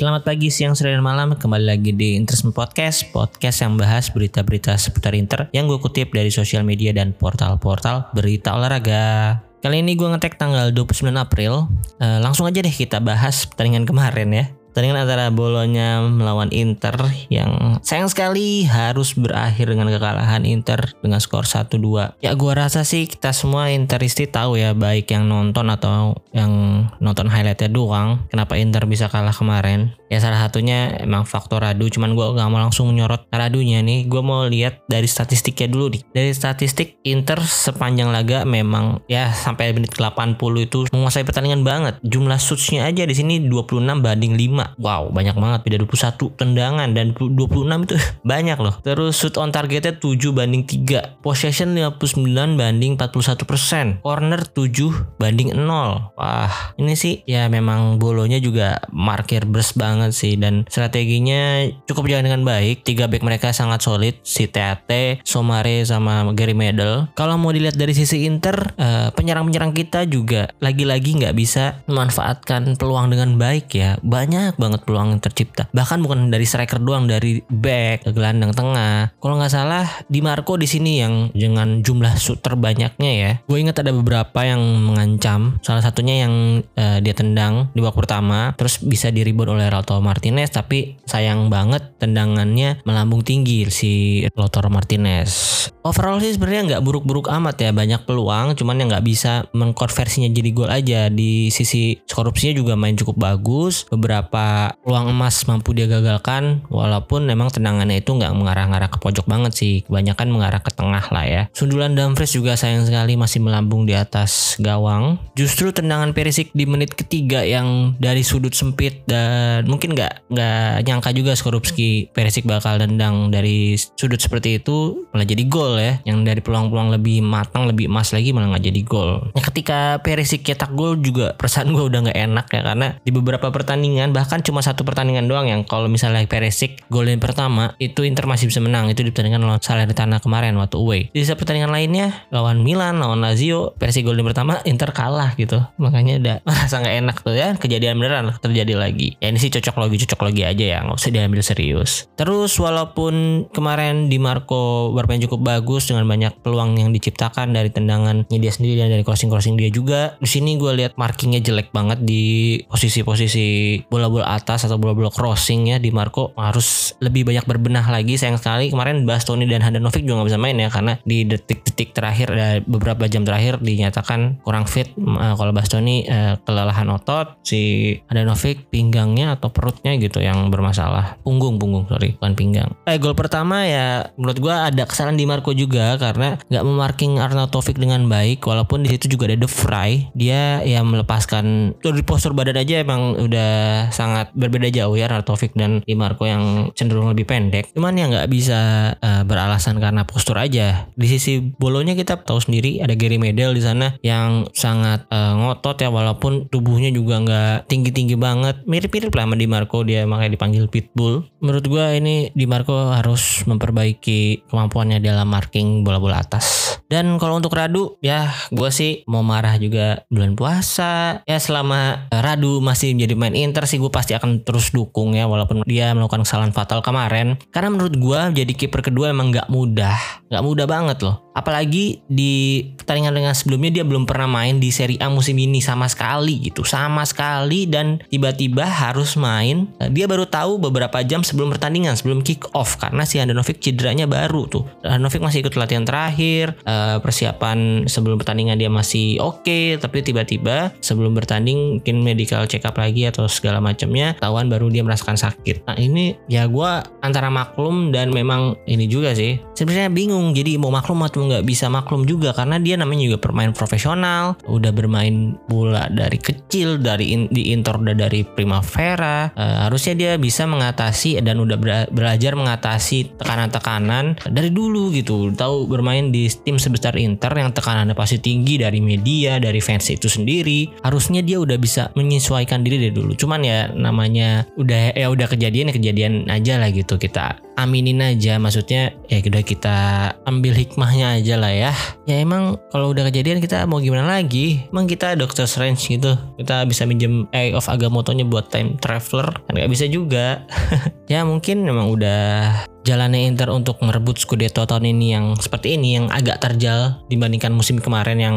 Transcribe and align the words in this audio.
Selamat 0.00 0.24
pagi, 0.24 0.48
siang, 0.48 0.72
sore, 0.72 0.96
dan 0.96 1.04
malam. 1.04 1.36
Kembali 1.36 1.76
lagi 1.76 1.92
di 1.92 2.16
Interisme 2.16 2.56
Podcast, 2.56 3.12
podcast 3.12 3.60
yang 3.60 3.76
bahas 3.76 4.08
berita-berita 4.08 4.72
seputar 4.80 5.12
Inter 5.12 5.52
yang 5.52 5.68
gue 5.68 5.76
kutip 5.76 6.16
dari 6.16 6.32
sosial 6.32 6.64
media 6.64 6.88
dan 6.96 7.12
portal-portal 7.12 8.08
berita 8.16 8.56
olahraga. 8.56 9.36
Kali 9.60 9.84
ini 9.84 10.00
gue 10.00 10.08
ngetek 10.08 10.40
tanggal 10.40 10.72
29 10.72 11.04
April. 11.20 11.68
Eh, 12.00 12.16
langsung 12.16 12.48
aja 12.48 12.64
deh 12.64 12.72
kita 12.72 12.96
bahas 13.04 13.44
pertandingan 13.44 13.84
kemarin 13.84 14.32
ya. 14.32 14.44
Pertandingan 14.70 15.02
antara 15.02 15.34
Bolonya 15.34 15.98
melawan 16.06 16.54
Inter 16.54 16.94
yang 17.26 17.82
sayang 17.82 18.06
sekali 18.06 18.62
harus 18.70 19.18
berakhir 19.18 19.66
dengan 19.66 19.90
kekalahan 19.90 20.46
Inter 20.46 20.94
dengan 21.02 21.18
skor 21.18 21.42
1-2. 21.42 22.22
Ya 22.22 22.32
gua 22.38 22.54
rasa 22.54 22.86
sih 22.86 23.10
kita 23.10 23.34
semua 23.34 23.74
Interisti 23.74 24.30
tahu 24.30 24.62
ya 24.62 24.70
baik 24.70 25.10
yang 25.10 25.26
nonton 25.26 25.66
atau 25.74 26.14
yang 26.30 26.86
nonton 27.02 27.26
highlightnya 27.26 27.66
doang 27.66 28.30
kenapa 28.30 28.54
Inter 28.62 28.86
bisa 28.86 29.10
kalah 29.10 29.34
kemarin. 29.34 29.99
Ya 30.10 30.18
salah 30.18 30.42
satunya 30.42 30.90
emang 31.06 31.22
faktor 31.22 31.62
Radu 31.62 31.86
cuman 31.86 32.18
gua 32.18 32.34
gak 32.34 32.50
mau 32.50 32.58
langsung 32.58 32.90
menyorot 32.90 33.30
Radunya 33.30 33.78
nih. 33.78 34.10
Gua 34.10 34.26
mau 34.26 34.42
lihat 34.50 34.82
dari 34.90 35.06
statistiknya 35.06 35.70
dulu 35.70 35.94
nih. 35.94 36.02
Dari 36.10 36.34
statistik 36.34 36.98
Inter 37.06 37.38
sepanjang 37.38 38.10
laga 38.10 38.42
memang 38.42 39.06
ya 39.06 39.30
sampai 39.30 39.70
menit 39.70 39.94
ke-80 39.94 40.52
itu 40.66 40.78
menguasai 40.90 41.22
pertandingan 41.22 41.62
banget. 41.62 41.94
Jumlah 42.02 42.42
shootsnya 42.42 42.90
aja 42.90 43.06
di 43.06 43.14
sini 43.14 43.46
26 43.46 44.02
banding 44.02 44.34
5. 44.34 44.82
Wow, 44.82 45.14
banyak 45.14 45.38
banget 45.38 45.60
beda 45.62 45.76
21 45.86 46.34
tendangan 46.34 46.88
dan 46.90 47.14
26 47.14 47.86
itu 47.86 47.94
banyak 48.34 48.58
loh. 48.58 48.74
Terus 48.82 49.14
shoot 49.14 49.38
on 49.38 49.54
targetnya 49.54 49.94
7 49.94 50.34
banding 50.34 50.66
3. 50.66 51.22
Possession 51.22 51.78
59 51.78 52.58
banding 52.58 52.98
41%. 52.98 54.02
Corner 54.02 54.42
7 54.42 55.22
banding 55.22 55.54
0. 55.54 56.18
Wah, 56.18 56.74
ini 56.82 56.98
sih 56.98 57.22
ya 57.30 57.46
memang 57.46 58.02
bolonya 58.02 58.42
juga 58.42 58.82
markir 58.90 59.46
burst 59.46 59.78
banget 59.78 59.99
sih 60.08 60.40
dan 60.40 60.64
strateginya 60.72 61.68
cukup 61.84 62.08
jalan 62.08 62.32
dengan 62.32 62.42
baik. 62.48 62.80
Tiga 62.88 63.04
back 63.12 63.20
mereka 63.20 63.52
sangat 63.52 63.84
solid, 63.84 64.16
si 64.24 64.48
TAT, 64.48 65.20
Somare 65.20 65.84
sama 65.84 66.24
Gary 66.32 66.56
Medel. 66.56 67.12
Kalau 67.12 67.36
mau 67.36 67.52
dilihat 67.52 67.76
dari 67.76 67.92
sisi 67.92 68.24
Inter, 68.24 68.72
eh, 68.80 69.12
penyerang-penyerang 69.12 69.76
kita 69.76 70.08
juga 70.08 70.48
lagi-lagi 70.64 71.20
nggak 71.20 71.36
bisa 71.36 71.84
memanfaatkan 71.84 72.80
peluang 72.80 73.12
dengan 73.12 73.36
baik 73.36 73.68
ya. 73.76 74.00
Banyak 74.00 74.56
banget 74.56 74.80
peluang 74.88 75.12
yang 75.12 75.20
tercipta. 75.20 75.68
Bahkan 75.76 76.00
bukan 76.00 76.32
dari 76.32 76.48
striker 76.48 76.80
doang, 76.80 77.04
dari 77.04 77.44
back, 77.52 78.08
gelandang 78.08 78.56
tengah. 78.56 79.12
Kalau 79.20 79.36
nggak 79.36 79.52
salah, 79.52 79.84
Di 80.06 80.22
Marco 80.22 80.56
di 80.56 80.66
sini 80.66 81.02
yang 81.02 81.34
dengan 81.34 81.82
jumlah 81.82 82.14
shoot 82.16 82.40
terbanyaknya 82.40 83.12
ya. 83.12 83.32
Gue 83.44 83.60
ingat 83.60 83.82
ada 83.82 83.92
beberapa 83.92 84.40
yang 84.46 84.60
mengancam. 84.60 85.58
Salah 85.60 85.82
satunya 85.84 86.24
yang 86.26 86.64
eh, 86.78 86.98
dia 87.02 87.12
tendang 87.12 87.70
di 87.74 87.82
babak 87.82 88.06
pertama, 88.06 88.54
terus 88.54 88.78
bisa 88.80 89.10
di 89.10 89.26
rebound 89.26 89.58
oleh 89.58 89.68
Lautaro 89.90 90.06
Martinez, 90.06 90.54
tapi 90.54 90.94
sayang 91.02 91.50
banget 91.50 91.82
tendangannya 91.98 92.78
melambung 92.86 93.26
tinggi 93.26 93.66
si 93.74 94.22
Lautaro 94.38 94.70
Martinez. 94.70 95.66
Overall 95.82 96.22
sih 96.22 96.36
sebenarnya 96.36 96.76
nggak 96.76 96.84
buruk-buruk 96.86 97.26
amat 97.26 97.58
ya, 97.58 97.74
banyak 97.74 98.06
peluang, 98.06 98.54
cuman 98.54 98.78
yang 98.78 98.88
nggak 98.94 99.02
bisa 99.02 99.50
mengkonversinya 99.50 100.30
jadi 100.30 100.50
gol 100.54 100.70
aja. 100.70 101.10
Di 101.10 101.50
sisi 101.50 101.98
korupsinya 102.06 102.54
juga 102.54 102.78
main 102.78 102.94
cukup 102.94 103.18
bagus, 103.18 103.88
beberapa 103.90 104.76
peluang 104.86 105.10
emas 105.10 105.42
mampu 105.50 105.74
dia 105.74 105.90
gagalkan, 105.90 106.62
walaupun 106.70 107.26
memang 107.26 107.50
tendangannya 107.50 107.98
itu 107.98 108.14
nggak 108.14 108.30
mengarah-ngarah 108.30 108.92
ke 108.92 109.02
pojok 109.02 109.26
banget 109.26 109.52
sih, 109.58 109.74
kebanyakan 109.90 110.30
mengarah 110.30 110.62
ke 110.62 110.70
tengah 110.70 111.02
lah 111.10 111.26
ya. 111.26 111.42
Sundulan 111.50 111.98
Dumfries 111.98 112.30
juga 112.30 112.54
sayang 112.54 112.86
sekali 112.86 113.18
masih 113.18 113.42
melambung 113.42 113.88
di 113.88 113.96
atas 113.96 114.54
gawang. 114.62 115.18
Justru 115.34 115.74
tendangan 115.74 116.14
Perisic 116.14 116.52
di 116.54 116.68
menit 116.68 116.94
ketiga 116.94 117.42
yang 117.42 117.96
dari 117.96 118.20
sudut 118.20 118.52
sempit 118.52 119.02
dan 119.08 119.64
nggak 119.88 120.28
nggak 120.28 120.72
nyangka 120.84 121.10
juga 121.16 121.32
Skorupski 121.32 122.12
Perisic 122.12 122.44
bakal 122.44 122.76
tendang 122.76 123.32
dari 123.32 123.78
sudut 123.78 124.20
seperti 124.20 124.60
itu 124.60 125.08
malah 125.14 125.24
jadi 125.24 125.44
gol 125.46 125.80
ya. 125.80 126.02
Yang 126.04 126.18
dari 126.26 126.40
peluang-peluang 126.44 126.90
lebih 127.00 127.24
matang, 127.24 127.64
lebih 127.64 127.88
emas 127.88 128.12
lagi 128.12 128.34
malah 128.34 128.56
nggak 128.56 128.64
jadi 128.68 128.80
gol. 128.84 129.30
Nah, 129.32 129.42
ketika 129.44 130.02
Perisic 130.02 130.42
cetak 130.42 130.74
gol 130.74 130.98
juga 130.98 131.32
perasaan 131.38 131.72
gue 131.72 131.84
udah 131.86 132.10
nggak 132.10 132.18
enak 132.18 132.46
ya 132.50 132.60
karena 132.60 132.88
di 133.00 133.10
beberapa 133.14 133.48
pertandingan 133.48 134.10
bahkan 134.10 134.42
cuma 134.42 134.60
satu 134.60 134.82
pertandingan 134.82 135.30
doang 135.30 135.46
yang 135.46 135.62
kalau 135.62 135.86
misalnya 135.86 136.26
Perisic 136.26 136.82
golin 136.90 137.22
pertama 137.22 137.76
itu 137.78 138.02
Inter 138.02 138.26
masih 138.26 138.50
bisa 138.50 138.58
menang 138.58 138.90
itu 138.90 139.06
di 139.06 139.14
pertandingan 139.14 139.46
lawan 139.46 139.62
Salernitana 139.62 140.18
kemarin 140.18 140.56
waktu 140.58 140.76
away. 140.76 141.00
Di 141.14 141.22
sisa 141.22 141.38
pertandingan 141.38 141.70
lainnya 141.70 142.26
lawan 142.34 142.62
Milan, 142.66 142.98
lawan 142.98 143.22
Lazio, 143.22 143.76
Perisic 143.78 144.02
golin 144.02 144.26
pertama 144.26 144.58
Inter 144.66 144.90
kalah 144.90 145.36
gitu. 145.38 145.62
Makanya 145.78 146.18
udah 146.18 146.36
merasa 146.46 146.82
nggak 146.82 146.96
enak 147.06 147.16
tuh 147.22 147.34
ya 147.36 147.48
kejadian 147.54 148.00
beneran 148.00 148.34
terjadi 148.40 148.74
lagi. 148.74 149.14
Ya 149.22 149.30
ini 149.30 149.38
sih 149.38 149.52
cocok 149.52 149.69
logi 149.76 150.02
cocok 150.06 150.20
logi 150.26 150.42
aja 150.42 150.64
ya 150.64 150.78
nggak 150.82 150.98
usah 150.98 151.12
diambil 151.12 151.40
serius. 151.44 152.08
Terus 152.16 152.52
walaupun 152.58 153.46
kemarin 153.52 154.08
di 154.08 154.16
Marco 154.16 154.90
bermain 154.96 155.20
cukup 155.20 155.40
bagus 155.42 155.86
dengan 155.90 156.06
banyak 156.08 156.40
peluang 156.40 156.78
yang 156.78 156.90
diciptakan 156.90 157.52
dari 157.52 157.68
tendangannya 157.68 158.38
dia 158.38 158.52
sendiri 158.52 158.80
dan 158.80 158.90
dari 158.90 159.04
crossing-crossing 159.04 159.54
dia 159.58 159.68
juga. 159.68 160.16
Di 160.18 160.28
sini 160.28 160.56
gue 160.56 160.72
lihat 160.74 160.96
markingnya 160.96 161.44
jelek 161.44 161.70
banget 161.70 162.02
di 162.02 162.56
posisi-posisi 162.66 163.78
bola-bola 163.86 164.32
atas 164.32 164.64
atau 164.64 164.80
bola-bola 164.80 165.12
crossing 165.12 165.74
ya 165.74 165.76
di 165.76 165.92
Marco 165.92 166.32
harus 166.38 166.94
lebih 167.02 167.28
banyak 167.28 167.44
berbenah 167.44 167.86
lagi. 167.90 168.16
Sayang 168.16 168.40
sekali 168.40 168.72
kemarin 168.72 169.04
Bastoni 169.04 169.44
dan 169.44 169.60
Handanovic 169.60 170.06
juga 170.06 170.22
nggak 170.22 170.28
bisa 170.32 170.40
main 170.40 170.56
ya 170.56 170.68
karena 170.72 170.96
di 171.02 171.26
detik-detik 171.26 171.92
terakhir 171.92 172.28
dan 172.32 172.62
beberapa 172.64 173.04
jam 173.10 173.26
terakhir 173.26 173.60
dinyatakan 173.60 174.40
kurang 174.46 174.64
fit. 174.64 174.90
Eh, 174.96 175.34
kalau 175.36 175.52
Bastoni 175.52 176.06
eh, 176.06 176.34
kelelahan 176.46 176.88
otot, 176.94 177.40
si 177.44 177.94
Handanovic 178.08 178.70
pinggangnya 178.70 179.36
atau 179.36 179.49
perutnya 179.50 179.94
gitu 179.98 180.22
yang 180.22 180.48
bermasalah. 180.48 181.20
Punggung, 181.22 181.60
punggung 181.60 181.86
sorry, 181.90 182.16
bukan 182.18 182.34
pinggang. 182.34 182.70
Eh 182.86 182.96
gol 182.96 183.14
pertama 183.18 183.66
ya 183.66 184.10
menurut 184.16 184.38
gua 184.38 184.70
ada 184.70 184.86
kesalahan 184.86 185.18
di 185.18 185.26
Marco 185.28 185.52
juga 185.52 185.98
karena 185.98 186.38
nggak 186.48 186.64
memarking 186.64 187.18
Arnautovic 187.20 187.76
dengan 187.76 188.06
baik 188.06 188.42
walaupun 188.46 188.86
di 188.86 188.88
situ 188.90 189.16
juga 189.16 189.30
ada 189.30 189.36
De 189.38 189.48
Vrij. 189.48 190.10
Dia 190.14 190.62
ya 190.62 190.80
melepaskan 190.82 191.76
dari 191.82 192.02
postur 192.06 192.32
badan 192.32 192.58
aja 192.60 192.82
emang 192.82 193.18
udah 193.18 193.50
sangat 193.90 194.32
berbeda 194.34 194.70
jauh 194.70 194.94
ya 194.94 195.10
Arnautovic 195.10 195.52
dan 195.58 195.82
Di 195.84 195.98
Marco 195.98 196.24
yang 196.24 196.70
cenderung 196.74 197.10
lebih 197.10 197.26
pendek. 197.26 197.74
Cuman 197.74 197.96
ya 197.98 198.06
nggak 198.06 198.28
bisa 198.30 198.92
eh, 198.98 199.22
beralasan 199.26 199.82
karena 199.82 200.06
postur 200.06 200.38
aja. 200.38 200.90
Di 200.94 201.06
sisi 201.08 201.40
bolonya 201.40 201.96
kita 201.96 202.22
tahu 202.22 202.38
sendiri 202.40 202.80
ada 202.80 202.94
Gary 202.94 203.16
Medel 203.16 203.56
di 203.56 203.62
sana 203.62 203.96
yang 204.04 204.46
sangat 204.54 205.08
eh, 205.10 205.34
ngotot 205.36 205.76
ya 205.80 205.88
walaupun 205.88 206.46
tubuhnya 206.52 206.92
juga 206.94 207.20
nggak 207.20 207.70
tinggi-tinggi 207.70 208.16
banget. 208.16 208.62
Mirip-mirip 208.68 209.12
lah 209.12 209.24
sama 209.26 209.36
Di 209.40 209.48
Marco 209.48 209.80
dia 209.80 210.04
makanya 210.04 210.36
dipanggil 210.36 210.68
Pitbull. 210.68 211.24
Menurut 211.40 211.64
gua 211.64 211.96
ini 211.96 212.28
Di 212.36 212.44
Marco 212.44 212.92
harus 212.92 213.40
memperbaiki 213.48 214.44
kemampuannya 214.52 215.00
dalam 215.00 215.24
marking 215.32 215.80
bola-bola 215.80 216.20
atas. 216.20 216.76
Dan 216.90 217.22
kalau 217.22 217.38
untuk 217.38 217.54
Radu 217.54 218.02
ya 218.02 218.34
gue 218.50 218.66
sih 218.74 219.06
mau 219.06 219.22
marah 219.22 219.54
juga 219.62 220.02
bulan 220.10 220.34
puasa. 220.34 221.22
Ya 221.22 221.38
selama 221.38 222.10
Radu 222.10 222.58
masih 222.58 222.98
menjadi 222.98 223.14
main 223.14 223.38
Inter 223.38 223.62
sih 223.70 223.78
gue 223.78 223.94
pasti 223.94 224.18
akan 224.18 224.42
terus 224.42 224.74
dukung 224.74 225.14
ya 225.14 225.30
walaupun 225.30 225.62
dia 225.70 225.94
melakukan 225.94 226.26
kesalahan 226.26 226.50
fatal 226.50 226.82
kemarin. 226.82 227.38
Karena 227.54 227.70
menurut 227.70 227.94
gue 227.94 228.42
jadi 228.42 228.52
kiper 228.58 228.82
kedua 228.90 229.14
emang 229.14 229.30
nggak 229.30 229.46
mudah, 229.54 230.26
nggak 230.34 230.42
mudah 230.42 230.66
banget 230.66 230.98
loh. 231.06 231.29
Apalagi 231.30 232.02
di 232.10 232.66
pertandingan 232.74 233.14
dengan 233.14 233.34
sebelumnya 233.36 233.80
dia 233.80 233.84
belum 233.86 234.04
pernah 234.04 234.26
main 234.26 234.58
di 234.58 234.74
Serie 234.74 234.98
A 234.98 235.06
musim 235.06 235.38
ini 235.38 235.62
sama 235.62 235.86
sekali 235.86 236.42
gitu, 236.42 236.66
sama 236.66 237.06
sekali 237.06 237.70
dan 237.70 238.02
tiba-tiba 238.10 238.66
harus 238.66 239.14
main. 239.14 239.70
Dia 239.94 240.10
baru 240.10 240.26
tahu 240.26 240.58
beberapa 240.58 240.98
jam 241.06 241.22
sebelum 241.22 241.54
pertandingan, 241.54 241.94
sebelum 241.94 242.26
kick 242.26 242.50
off 242.50 242.76
karena 242.82 243.06
si 243.06 243.22
Handanovic 243.22 243.62
cederanya 243.62 244.10
baru 244.10 244.50
tuh. 244.50 244.66
Handanovic 244.82 245.22
masih 245.22 245.46
ikut 245.46 245.54
latihan 245.54 245.86
terakhir, 245.86 246.58
eh, 246.66 246.98
persiapan 246.98 247.86
sebelum 247.86 248.18
pertandingan 248.18 248.58
dia 248.58 248.68
masih 248.72 249.22
oke, 249.22 249.78
tapi 249.78 250.02
tiba-tiba 250.02 250.74
sebelum 250.82 251.14
bertanding 251.14 251.78
mungkin 251.78 252.02
medical 252.02 252.42
check 252.50 252.66
up 252.66 252.74
lagi 252.74 253.06
atau 253.06 253.30
segala 253.30 253.62
macamnya, 253.62 254.18
tahuan 254.18 254.50
baru 254.50 254.66
dia 254.66 254.82
merasakan 254.82 255.14
sakit. 255.14 255.62
Nah 255.70 255.78
ini 255.78 256.18
ya 256.26 256.50
gue 256.50 256.70
antara 257.06 257.30
maklum 257.30 257.94
dan 257.94 258.10
memang 258.10 258.58
ini 258.66 258.90
juga 258.90 259.14
sih. 259.14 259.38
Sebenarnya 259.54 259.92
bingung, 259.92 260.32
jadi 260.34 260.58
mau 260.58 260.72
maklum 260.72 261.04
atau 261.06 261.19
nggak 261.26 261.44
bisa 261.44 261.66
maklum 261.68 262.06
juga 262.06 262.32
karena 262.32 262.56
dia 262.56 262.78
namanya 262.78 263.10
juga 263.12 263.18
pemain 263.20 263.50
profesional, 263.52 264.38
udah 264.46 264.72
bermain 264.72 265.36
bola 265.48 265.88
dari 265.90 266.16
kecil, 266.16 266.80
dari 266.80 267.12
in- 267.12 267.30
di 267.30 267.52
Inter 267.52 267.76
udah 267.76 267.96
dari 267.96 268.22
Primavera, 268.24 269.32
Eh, 269.36 269.56
harusnya 269.66 269.94
dia 269.96 270.12
bisa 270.20 270.44
mengatasi 270.44 271.20
dan 271.22 271.40
udah 271.40 271.56
belajar 271.90 272.32
mengatasi 272.36 273.16
tekanan-tekanan 273.20 274.20
dari 274.28 274.50
dulu 274.52 274.92
gitu. 274.92 275.32
Tahu 275.32 275.66
bermain 275.70 276.12
di 276.12 276.28
tim 276.44 276.60
sebesar 276.60 276.96
Inter 277.00 277.32
yang 277.34 277.50
tekanannya 277.54 277.96
pasti 277.96 278.20
tinggi 278.20 278.60
dari 278.60 278.78
media, 278.84 279.40
dari 279.40 279.58
fans 279.58 279.88
itu 279.90 280.06
sendiri. 280.06 280.68
Harusnya 280.84 281.24
dia 281.24 281.40
udah 281.40 281.56
bisa 281.56 281.88
menyesuaikan 281.96 282.60
diri 282.62 282.78
dari 282.78 282.94
dulu. 282.94 283.16
Cuman 283.16 283.40
ya 283.42 283.72
namanya 283.72 284.44
udah 284.60 284.92
ya 284.94 285.08
udah 285.08 285.26
kejadian 285.30 285.70
ya 285.70 285.74
kejadian 285.74 286.12
aja 286.28 286.60
lah 286.60 286.68
gitu 286.70 287.00
kita 287.00 287.38
aminin 287.60 288.00
aja 288.00 288.40
maksudnya 288.40 288.96
ya 289.12 289.20
udah 289.20 289.44
kita 289.44 289.76
ambil 290.24 290.56
hikmahnya 290.56 291.20
aja 291.20 291.34
lah 291.36 291.52
ya. 291.52 291.72
Ya 292.08 292.20
emang 292.20 292.56
kalau 292.72 292.90
udah 292.90 293.06
kejadian 293.12 293.38
kita 293.38 293.68
mau 293.68 293.78
gimana 293.78 294.08
lagi? 294.08 294.64
Emang 294.72 294.88
kita 294.88 295.14
Doctor 295.14 295.44
Strange 295.44 295.84
gitu. 295.86 296.16
Kita 296.40 296.64
bisa 296.64 296.88
minjem 296.88 297.28
Eye 297.36 297.52
of 297.52 297.68
Agamotto-nya 297.68 298.24
buat 298.24 298.48
time 298.48 298.80
traveler? 298.80 299.28
Kan 299.46 299.52
nggak 299.56 299.70
bisa 299.72 299.84
juga. 299.90 300.42
Ya 301.10 301.26
mungkin 301.26 301.66
memang 301.66 301.90
udah 301.90 302.54
jalannya 302.84 303.28
Inter 303.28 303.52
untuk 303.52 303.80
merebut 303.84 304.16
Scudetto 304.16 304.64
tahun 304.64 304.88
ini 304.96 305.06
yang 305.12 305.26
seperti 305.36 305.76
ini 305.76 306.00
yang 306.00 306.06
agak 306.08 306.40
terjal 306.40 307.00
dibandingkan 307.12 307.52
musim 307.52 307.76
kemarin 307.76 308.18
yang 308.20 308.36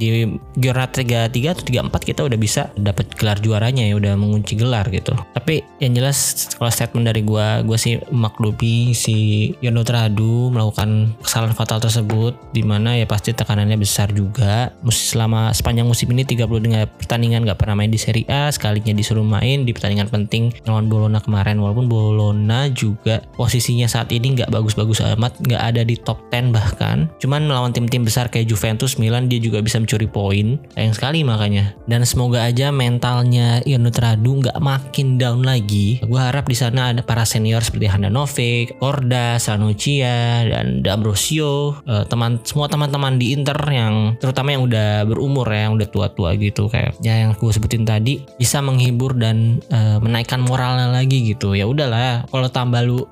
di 0.00 0.24
Giornata 0.56 1.04
33 1.04 1.28
atau 1.52 1.64
34 1.92 2.08
kita 2.08 2.20
udah 2.24 2.38
bisa 2.40 2.72
dapat 2.72 3.12
gelar 3.20 3.36
juaranya 3.36 3.84
ya 3.84 4.00
udah 4.00 4.16
mengunci 4.16 4.56
gelar 4.56 4.88
gitu. 4.88 5.12
Tapi 5.36 5.60
yang 5.84 5.92
jelas 5.92 6.48
kalau 6.56 6.72
statement 6.72 7.04
dari 7.12 7.20
gua 7.20 7.60
gua 7.60 7.76
sih 7.76 8.00
maklumi 8.08 8.96
si 8.96 9.50
Yono 9.60 9.84
Tradu 9.84 10.48
melakukan 10.48 11.12
kesalahan 11.20 11.52
fatal 11.52 11.84
tersebut 11.84 12.32
di 12.56 12.64
mana 12.64 12.96
ya 12.96 13.04
pasti 13.04 13.36
tekanannya 13.36 13.76
besar 13.76 14.08
juga. 14.16 14.72
Selama 14.88 15.52
sepanjang 15.52 15.84
musim 15.84 16.08
ini 16.16 16.24
33 16.24 16.88
pertandingan 16.88 17.44
gak 17.44 17.60
pernah 17.60 17.76
main 17.76 17.92
di 17.92 18.00
Serie 18.00 18.24
A 18.30 18.48
sekalinya 18.48 18.96
disuruh 18.96 19.26
main 19.26 19.68
di 19.68 19.76
pertandingan 19.76 20.08
penting 20.08 20.54
lawan 20.64 20.88
Bologna 20.88 21.20
kemarin 21.20 21.60
walaupun 21.60 21.90
Bologna 21.90 22.72
juga 22.72 23.20
posisinya 23.36 23.79
saat 23.86 24.10
ini 24.10 24.36
nggak 24.36 24.50
bagus-bagus 24.50 25.00
amat 25.16 25.38
nggak 25.40 25.62
ada 25.62 25.82
di 25.86 25.96
top 25.96 26.20
10 26.32 26.50
bahkan. 26.50 27.08
Cuman 27.20 27.46
melawan 27.46 27.70
tim-tim 27.70 28.02
besar 28.02 28.32
kayak 28.32 28.48
Juventus 28.48 28.96
Milan 28.96 29.28
dia 29.28 29.38
juga 29.38 29.60
bisa 29.60 29.76
mencuri 29.80 30.08
poin. 30.08 30.58
Sayang 30.74 30.94
sekali 30.96 31.20
makanya. 31.22 31.76
Dan 31.84 32.02
semoga 32.08 32.44
aja 32.44 32.72
mentalnya 32.74 33.60
Ionut 33.64 33.96
Radu 33.96 34.40
nggak 34.44 34.58
makin 34.58 35.20
down 35.20 35.44
lagi. 35.44 36.00
Gue 36.02 36.20
harap 36.20 36.48
di 36.48 36.56
sana 36.56 36.92
ada 36.94 37.04
para 37.04 37.22
senior 37.28 37.60
seperti 37.60 37.86
Handanovic, 37.90 38.80
Korda, 38.80 39.36
Sanucia 39.36 40.48
dan 40.48 40.80
D'Ambrosio 40.80 41.76
uh, 41.84 42.04
teman 42.08 42.40
semua 42.42 42.66
teman-teman 42.70 43.20
di 43.20 43.36
Inter 43.36 43.58
yang 43.68 44.16
terutama 44.16 44.54
yang 44.54 44.64
udah 44.64 45.04
berumur 45.04 45.46
ya 45.50 45.68
yang 45.68 45.76
udah 45.76 45.88
tua-tua 45.90 46.34
gitu 46.38 46.70
kayak 46.70 46.96
ya 47.04 47.26
yang 47.26 47.36
gue 47.36 47.52
sebutin 47.52 47.84
tadi 47.84 48.24
bisa 48.40 48.64
menghibur 48.64 49.14
dan 49.18 49.60
uh, 49.70 49.98
menaikkan 50.00 50.40
moralnya 50.40 50.88
lagi 50.90 51.34
gitu. 51.34 51.52
Ya 51.52 51.68
udahlah 51.68 52.24
kalau 52.30 52.48
tambah 52.48 52.80
lu 52.82 53.04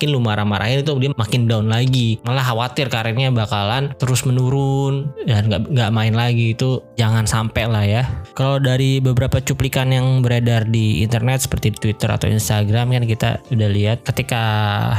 jelek-jelekin 0.00 0.16
lu 0.16 0.20
marah-marahin 0.24 0.80
itu 0.80 0.92
dia 0.96 1.12
makin 1.12 1.44
down 1.44 1.68
lagi. 1.68 2.16
Malah 2.24 2.44
khawatir 2.44 2.88
karirnya 2.88 3.28
bakalan 3.28 3.92
terus 4.00 4.24
menurun 4.24 5.12
dan 5.28 5.52
nggak 5.52 5.68
nggak 5.68 5.90
main 5.92 6.14
lagi. 6.16 6.56
Itu 6.56 6.80
jangan 6.96 7.28
sampai 7.28 7.64
lah 7.68 7.84
ya. 7.84 8.02
Kalau 8.32 8.56
dari 8.56 9.04
beberapa 9.04 9.44
cuplikan 9.44 9.92
yang 9.92 10.24
beredar 10.24 10.64
di 10.64 11.04
internet 11.04 11.44
seperti 11.44 11.76
Twitter 11.76 12.08
atau 12.08 12.32
Instagram 12.32 12.96
kan 12.96 13.04
kita 13.04 13.28
udah 13.52 13.68
lihat 13.68 13.98
ketika 14.08 14.40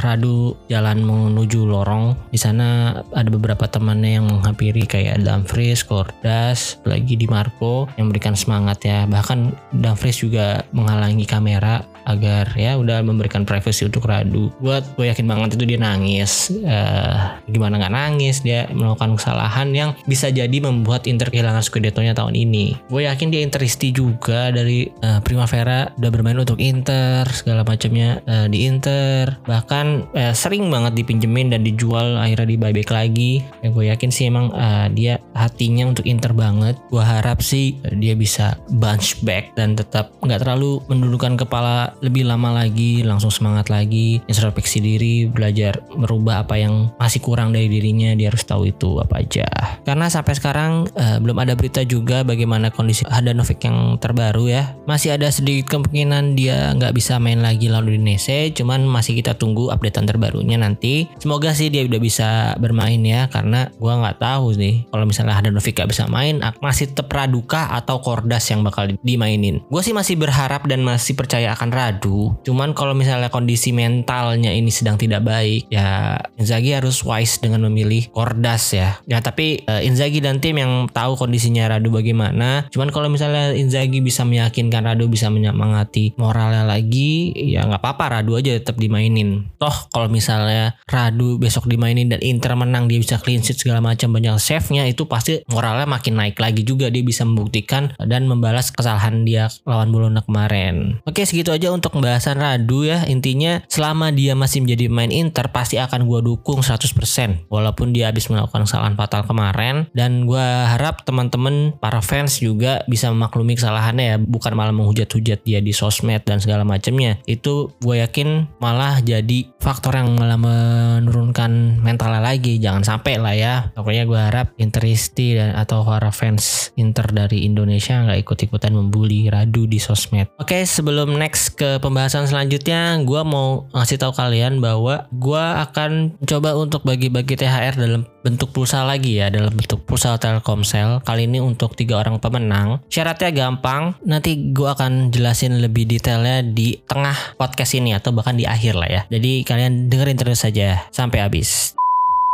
Radu 0.05 0.53
jalan 0.69 1.01
menuju 1.01 1.65
lorong 1.65 2.13
di 2.29 2.37
sana 2.37 3.01
ada 3.17 3.29
beberapa 3.33 3.65
temannya 3.65 4.21
yang 4.21 4.25
menghampiri 4.29 4.85
kayak 4.85 5.25
Dumfries, 5.25 5.81
Kordas, 5.81 6.77
lagi 6.85 7.17
di 7.17 7.25
Marco 7.25 7.89
yang 7.97 8.11
memberikan 8.11 8.37
semangat 8.37 8.85
ya. 8.85 9.09
Bahkan 9.09 9.71
Dumfries 9.81 10.21
juga 10.21 10.61
menghalangi 10.75 11.25
kamera 11.25 11.81
agar 12.05 12.51
ya 12.57 12.77
udah 12.77 13.03
memberikan 13.05 13.43
privacy 13.45 13.85
untuk 13.87 14.07
Radu. 14.07 14.49
Buat 14.61 14.97
gue 14.97 15.09
yakin 15.09 15.25
banget 15.27 15.59
itu 15.59 15.65
dia 15.65 15.79
nangis. 15.81 16.51
Uh, 16.51 17.37
gimana 17.49 17.77
nggak 17.81 17.93
nangis? 17.93 18.41
Dia 18.41 18.67
melakukan 18.71 19.17
kesalahan 19.17 19.69
yang 19.73 19.89
bisa 20.05 20.29
jadi 20.29 20.53
membuat 20.61 21.05
Inter 21.05 21.29
kehilangan 21.29 21.61
Scudetto-nya 21.61 22.17
tahun 22.17 22.33
ini. 22.37 22.77
Gue 22.89 23.05
yakin 23.05 23.29
dia 23.29 23.41
Interisti 23.45 23.93
juga 23.93 24.49
dari 24.49 24.87
uh, 25.03 25.19
Primavera 25.21 25.89
udah 25.97 26.11
bermain 26.11 26.37
untuk 26.37 26.57
Inter 26.57 27.25
segala 27.29 27.61
macamnya 27.65 28.21
uh, 28.25 28.47
di 28.49 28.65
Inter. 28.65 29.37
Bahkan 29.45 30.15
uh, 30.15 30.33
sering 30.33 30.67
banget 30.69 30.97
dipinjemin 30.97 31.53
dan 31.53 31.61
dijual 31.61 32.17
akhirnya 32.17 32.47
di 32.47 32.57
buyback 32.57 32.89
lagi. 32.89 33.31
Ya, 33.61 33.69
gue 33.69 33.85
yakin 33.91 34.09
sih 34.09 34.27
emang 34.27 34.53
uh, 34.53 34.87
dia 34.91 35.21
hatinya 35.37 35.89
untuk 35.91 36.05
Inter 36.05 36.33
banget. 36.33 36.77
Gue 36.89 37.03
harap 37.03 37.41
sih 37.43 37.77
uh, 37.85 37.95
dia 37.95 38.17
bisa 38.17 38.57
bounce 38.77 39.17
back 39.21 39.53
dan 39.55 39.77
tetap 39.77 40.13
nggak 40.21 40.41
terlalu 40.43 40.81
mendudukan 40.87 41.35
kepala 41.37 41.90
lebih 41.99 42.23
lama 42.23 42.55
lagi 42.55 43.03
langsung 43.03 43.29
semangat 43.29 43.67
lagi 43.67 44.23
introspeksi 44.25 44.79
diri 44.79 45.27
belajar 45.27 45.83
merubah 45.91 46.47
apa 46.47 46.55
yang 46.55 46.89
masih 46.95 47.19
kurang 47.19 47.51
dari 47.51 47.67
dirinya 47.67 48.15
dia 48.15 48.31
harus 48.31 48.47
tahu 48.47 48.71
itu 48.71 49.03
apa 49.03 49.19
aja. 49.19 49.47
Karena 49.83 50.07
sampai 50.07 50.33
sekarang 50.39 50.87
uh, 50.95 51.17
belum 51.19 51.37
ada 51.43 51.53
berita 51.59 51.83
juga 51.83 52.23
bagaimana 52.23 52.71
kondisi 52.71 53.03
Hadanovic 53.03 53.59
yang 53.67 53.99
terbaru 53.99 54.47
ya. 54.47 54.71
Masih 54.87 55.19
ada 55.19 55.27
sedikit 55.27 55.75
kemungkinan 55.75 56.39
dia 56.39 56.71
nggak 56.77 56.95
bisa 56.95 57.19
main 57.19 57.43
lagi 57.43 57.67
lawan 57.67 57.91
Udinese 57.91 58.55
cuman 58.55 58.87
masih 58.87 59.19
kita 59.19 59.35
tunggu 59.35 59.67
updatean 59.69 60.07
terbarunya 60.07 60.55
nanti. 60.55 61.11
Semoga 61.19 61.51
sih 61.51 61.67
dia 61.67 61.83
udah 61.83 61.99
bisa 61.99 62.29
bermain 62.57 62.99
ya 63.03 63.27
karena 63.27 63.67
gua 63.75 63.99
nggak 63.99 64.17
tahu 64.23 64.55
sih 64.55 64.87
kalau 64.89 65.03
misalnya 65.03 65.35
Hadanovic 65.35 65.73
gak 65.81 65.89
bisa 65.89 66.05
main 66.05 66.37
masih 66.61 66.93
tetap 66.93 67.09
Raduka 67.09 67.73
atau 67.73 67.97
Kordas 68.03 68.45
yang 68.53 68.61
bakal 68.61 68.93
dimainin. 69.01 69.63
Gue 69.71 69.81
sih 69.81 69.95
masih 69.95 70.19
berharap 70.19 70.67
dan 70.69 70.85
masih 70.85 71.17
percaya 71.17 71.53
akan 71.55 71.69
radu. 71.81 72.37
Cuman 72.45 72.77
kalau 72.77 72.93
misalnya 72.93 73.33
kondisi 73.33 73.73
mentalnya 73.73 74.53
ini 74.53 74.69
sedang 74.69 75.01
tidak 75.01 75.25
baik, 75.25 75.65
ya 75.73 76.17
Inzaghi 76.37 76.77
harus 76.77 77.01
wise 77.01 77.41
dengan 77.41 77.65
memilih 77.65 78.13
Kordas 78.13 78.77
ya. 78.77 79.01
Ya 79.09 79.17
tapi 79.19 79.65
uh, 79.65 79.81
Inzaghi 79.81 80.21
dan 80.21 80.37
tim 80.37 80.61
yang 80.61 80.85
tahu 80.93 81.17
kondisinya 81.17 81.65
Radu 81.73 81.89
bagaimana. 81.89 82.69
Cuman 82.69 82.93
kalau 82.93 83.09
misalnya 83.09 83.57
Inzaghi 83.57 83.99
bisa 84.05 84.21
meyakinkan 84.21 84.85
Radu 84.85 85.09
bisa 85.09 85.33
menyemangati 85.33 86.13
moralnya 86.21 86.67
lagi, 86.67 87.33
ya 87.33 87.65
nggak 87.65 87.81
apa-apa 87.81 88.21
Radu 88.21 88.37
aja 88.37 88.53
tetap 88.53 88.77
dimainin. 88.77 89.49
Toh 89.57 89.89
kalau 89.89 90.07
misalnya 90.11 90.77
Radu 90.85 91.41
besok 91.41 91.65
dimainin 91.65 92.11
dan 92.11 92.21
Inter 92.21 92.53
menang 92.53 92.85
dia 92.85 93.01
bisa 93.01 93.17
clean 93.17 93.41
sheet 93.41 93.57
segala 93.57 93.81
macam 93.81 94.13
banyak 94.13 94.37
save-nya 94.37 94.85
itu 94.85 95.07
pasti 95.09 95.41
moralnya 95.49 95.87
makin 95.87 96.19
naik 96.19 96.37
lagi 96.37 96.61
juga 96.61 96.91
dia 96.91 97.01
bisa 97.01 97.25
membuktikan 97.25 97.95
dan 97.97 98.27
membalas 98.27 98.69
kesalahan 98.69 99.23
dia 99.23 99.47
lawan 99.65 99.89
Bologna 99.89 100.21
kemarin. 100.21 100.99
Oke 101.07 101.23
segitu 101.23 101.49
aja 101.49 101.70
untuk 101.71 101.95
pembahasan 101.95 102.37
Radu 102.37 102.83
ya. 102.85 103.03
Intinya 103.07 103.63
selama 103.71 104.11
dia 104.11 104.35
masih 104.37 104.63
menjadi 104.63 104.91
pemain 104.91 105.11
Inter 105.11 105.49
pasti 105.49 105.79
akan 105.79 106.05
gue 106.05 106.19
dukung 106.21 106.61
100%. 106.61 107.47
Walaupun 107.47 107.95
dia 107.95 108.11
habis 108.11 108.27
melakukan 108.27 108.67
kesalahan 108.67 108.95
fatal 108.99 109.25
kemarin. 109.25 109.87
Dan 109.95 110.27
gue 110.27 110.43
harap 110.43 111.03
teman-teman 111.07 111.75
para 111.79 112.03
fans 112.03 112.39
juga 112.43 112.83
bisa 112.85 113.09
memaklumi 113.09 113.55
kesalahannya 113.55 114.05
ya. 114.05 114.17
Bukan 114.19 114.53
malah 114.53 114.75
menghujat-hujat 114.75 115.43
dia 115.47 115.59
di 115.63 115.71
sosmed 115.71 116.23
dan 116.27 116.43
segala 116.43 116.67
macamnya. 116.67 117.19
Itu 117.25 117.75
gue 117.79 118.03
yakin 118.03 118.59
malah 118.59 118.99
jadi 119.01 119.49
faktor 119.59 119.97
yang 119.97 120.15
malah 120.15 120.37
menurunkan 120.39 121.81
mentalnya 121.81 122.21
lagi. 122.21 122.59
Jangan 122.59 122.83
sampai 122.83 123.15
lah 123.17 123.35
ya. 123.35 123.53
Pokoknya 123.73 124.03
gue 124.03 124.19
harap 124.19 124.47
Interisti 124.59 125.35
dan 125.35 125.55
atau 125.55 125.85
para 125.85 126.09
fans 126.11 126.73
Inter 126.75 127.07
dari 127.11 127.45
Indonesia 127.45 128.01
nggak 128.01 128.19
ikut-ikutan 128.25 128.73
membuli 128.73 129.27
Radu 129.27 129.67
di 129.67 129.77
sosmed. 129.77 130.31
Oke 130.41 130.63
sebelum 130.63 131.15
next 131.19 131.59
ke 131.61 131.77
pembahasan 131.77 132.25
selanjutnya, 132.25 132.97
gue 133.05 133.21
mau 133.21 133.69
ngasih 133.69 134.01
tahu 134.01 134.17
kalian 134.17 134.57
bahwa 134.57 135.05
gue 135.13 135.45
akan 135.61 136.17
coba 136.25 136.57
untuk 136.57 136.81
bagi-bagi 136.81 137.37
THR 137.37 137.77
dalam 137.77 138.09
bentuk 138.25 138.49
pulsa 138.49 138.81
lagi 138.81 139.21
ya, 139.21 139.29
dalam 139.29 139.53
bentuk 139.53 139.85
pulsa 139.85 140.17
Telkomsel. 140.17 141.05
Kali 141.05 141.29
ini 141.29 141.37
untuk 141.37 141.77
tiga 141.77 142.01
orang 142.01 142.17
pemenang. 142.17 142.81
Syaratnya 142.89 143.29
gampang. 143.29 143.93
Nanti 144.01 144.49
gue 144.49 144.65
akan 144.65 145.13
jelasin 145.13 145.61
lebih 145.61 145.85
detailnya 145.85 146.41
di 146.41 146.81
tengah 146.89 147.37
podcast 147.37 147.77
ini 147.77 147.93
atau 147.93 148.09
bahkan 148.09 148.33
di 148.33 148.49
akhir 148.49 148.73
lah 148.73 148.89
ya. 148.89 149.01
Jadi 149.13 149.45
kalian 149.45 149.85
dengerin 149.85 150.17
terus 150.17 150.41
saja 150.41 150.89
sampai 150.89 151.21
habis. 151.21 151.77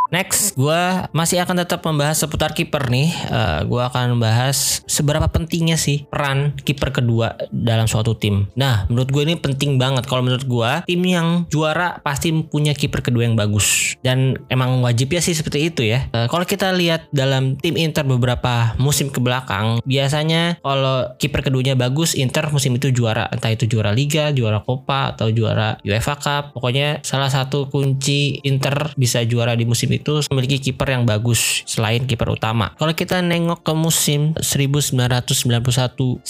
Next, 0.07 0.55
gue 0.55 0.81
masih 1.11 1.43
akan 1.43 1.63
tetap 1.63 1.83
membahas 1.83 2.15
seputar 2.23 2.55
kiper 2.55 2.87
nih. 2.87 3.11
Uh, 3.27 3.35
eh, 3.35 3.59
gue 3.67 3.81
akan 3.83 4.15
membahas 4.15 4.81
seberapa 4.87 5.27
pentingnya 5.27 5.75
sih 5.75 6.07
peran 6.07 6.55
kiper 6.63 6.95
kedua 6.95 7.35
dalam 7.51 7.91
suatu 7.91 8.15
tim. 8.15 8.47
Nah, 8.55 8.87
menurut 8.87 9.11
gue 9.11 9.23
ini 9.27 9.35
penting 9.35 9.75
banget. 9.75 10.07
Kalau 10.07 10.23
menurut 10.23 10.47
gue, 10.47 10.71
tim 10.87 11.01
yang 11.03 11.43
juara 11.51 11.99
pasti 12.01 12.31
punya 12.31 12.71
kiper 12.71 13.03
kedua 13.03 13.27
yang 13.27 13.35
bagus. 13.35 13.99
Dan 13.99 14.39
emang 14.47 14.79
wajib 14.79 15.11
ya 15.11 15.19
sih 15.19 15.35
seperti 15.35 15.67
itu 15.67 15.83
ya. 15.83 16.07
Uh, 16.15 16.31
kalau 16.31 16.47
kita 16.47 16.71
lihat 16.71 17.11
dalam 17.11 17.59
tim 17.59 17.75
Inter 17.75 18.07
beberapa 18.07 18.75
musim 18.79 19.11
ke 19.11 19.19
belakang, 19.19 19.83
biasanya 19.83 20.55
kalau 20.63 21.11
kiper 21.19 21.43
keduanya 21.43 21.75
bagus, 21.75 22.15
Inter 22.15 22.47
musim 22.55 22.79
itu 22.79 22.95
juara. 22.95 23.27
Entah 23.27 23.51
itu 23.51 23.67
juara 23.67 23.91
Liga, 23.91 24.31
juara 24.31 24.63
Copa, 24.63 25.11
atau 25.11 25.27
juara 25.35 25.75
UEFA 25.83 26.15
Cup. 26.15 26.43
Pokoknya 26.55 27.03
salah 27.03 27.27
satu 27.27 27.67
kunci 27.67 28.39
Inter 28.47 28.95
bisa 28.95 29.19
juara 29.27 29.51
di 29.57 29.67
musim 29.67 29.96
itu 29.97 30.21
memiliki 30.29 30.57
kiper 30.61 30.93
yang 30.93 31.03
bagus 31.03 31.65
selain 31.65 32.05
kiper 32.05 32.29
utama. 32.33 32.73
Kalau 32.77 32.93
kita 32.93 33.19
nengok 33.21 33.65
ke 33.65 33.73
musim 33.73 34.37
1991-92 34.39 36.23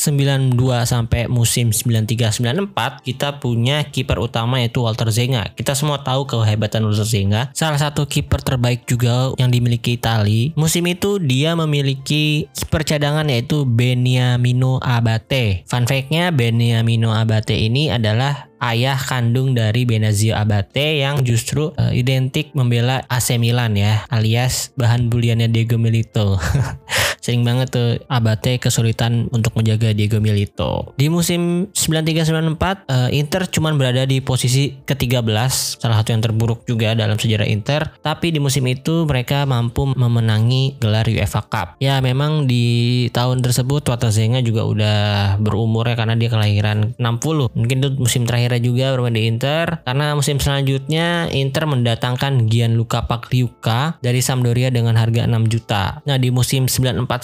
sampai 0.87 1.27
musim 1.27 1.69
93-94 1.75 3.03
kita 3.03 3.37
punya 3.43 3.83
kiper 3.87 4.17
utama 4.17 4.63
yaitu 4.63 4.81
Walter 4.83 5.11
Zenga. 5.11 5.51
Kita 5.53 5.75
semua 5.75 6.01
tahu 6.01 6.25
kehebatan 6.25 6.87
Walter 6.87 7.07
Zenga. 7.07 7.51
Salah 7.51 7.79
satu 7.79 8.07
kiper 8.07 8.39
terbaik 8.41 8.87
juga 8.87 9.35
yang 9.35 9.51
dimiliki 9.51 9.99
Itali. 9.99 10.55
Musim 10.55 10.87
itu 10.87 11.19
dia 11.19 11.53
memiliki 11.57 12.47
kiper 12.55 12.83
cadangan 12.87 13.27
yaitu 13.27 13.67
Beniamino 13.67 14.79
Abate. 14.79 15.67
Fun 15.67 15.83
fact-nya 15.83 16.31
Beniamino 16.31 17.11
Abate 17.11 17.57
ini 17.57 17.91
adalah 17.91 18.46
ayah 18.61 18.97
kandung 18.97 19.53
dari 19.53 19.85
Benazio 19.85 20.33
Abate 20.33 21.01
yang 21.01 21.21
justru 21.21 21.73
uh, 21.77 21.93
identik 21.93 22.53
membela 22.57 23.05
AC 23.09 23.37
Milan 23.37 23.77
ya, 23.77 24.05
alias 24.09 24.73
bahan 24.77 25.09
buliannya 25.09 25.49
Diego 25.49 25.77
Milito. 25.81 26.37
Sering 27.27 27.43
banget 27.43 27.75
tuh 27.75 27.99
Abate 28.07 28.55
kesulitan 28.55 29.27
untuk 29.35 29.51
menjaga 29.59 29.91
Diego 29.91 30.23
Milito. 30.23 30.95
Di 30.95 31.11
musim 31.11 31.67
93-94 31.75 32.87
uh, 32.87 33.11
Inter 33.11 33.51
cuman 33.51 33.75
berada 33.75 34.07
di 34.07 34.23
posisi 34.23 34.71
ke-13, 34.87 35.27
salah 35.83 35.99
satu 35.99 36.15
yang 36.15 36.23
terburuk 36.23 36.63
juga 36.63 36.95
dalam 36.95 37.19
sejarah 37.19 37.43
Inter, 37.43 37.91
tapi 37.99 38.31
di 38.31 38.39
musim 38.39 38.63
itu 38.71 39.03
mereka 39.03 39.43
mampu 39.43 39.91
memenangi 39.91 40.79
gelar 40.79 41.03
UEFA 41.03 41.43
Cup. 41.51 41.67
Ya 41.83 41.99
memang 41.99 42.47
di 42.47 43.11
tahun 43.11 43.43
tersebut 43.43 43.83
Watazenga 43.91 44.39
juga 44.39 44.63
udah 44.63 44.99
berumur 45.43 45.83
ya 45.83 45.99
karena 45.99 46.15
dia 46.15 46.31
kelahiran 46.31 46.95
60. 46.95 47.51
Mungkin 47.51 47.75
itu 47.83 47.89
musim 47.99 48.23
terakhirnya 48.23 48.63
juga 48.63 48.95
bermain 48.95 49.19
di 49.19 49.27
Inter 49.27 49.83
karena 49.83 50.15
musim 50.15 50.39
selanjutnya 50.39 51.27
Inter 51.35 51.67
mendatangkan 51.67 52.47
Gianluca 52.47 53.03
Pagliuca 53.03 53.99
dari 53.99 54.23
Sampdoria 54.23 54.71
dengan 54.71 54.95
harga 54.95 55.27
6 55.27 55.51
juta. 55.51 55.99
Nah, 56.07 56.15
di 56.15 56.31
musim 56.31 56.71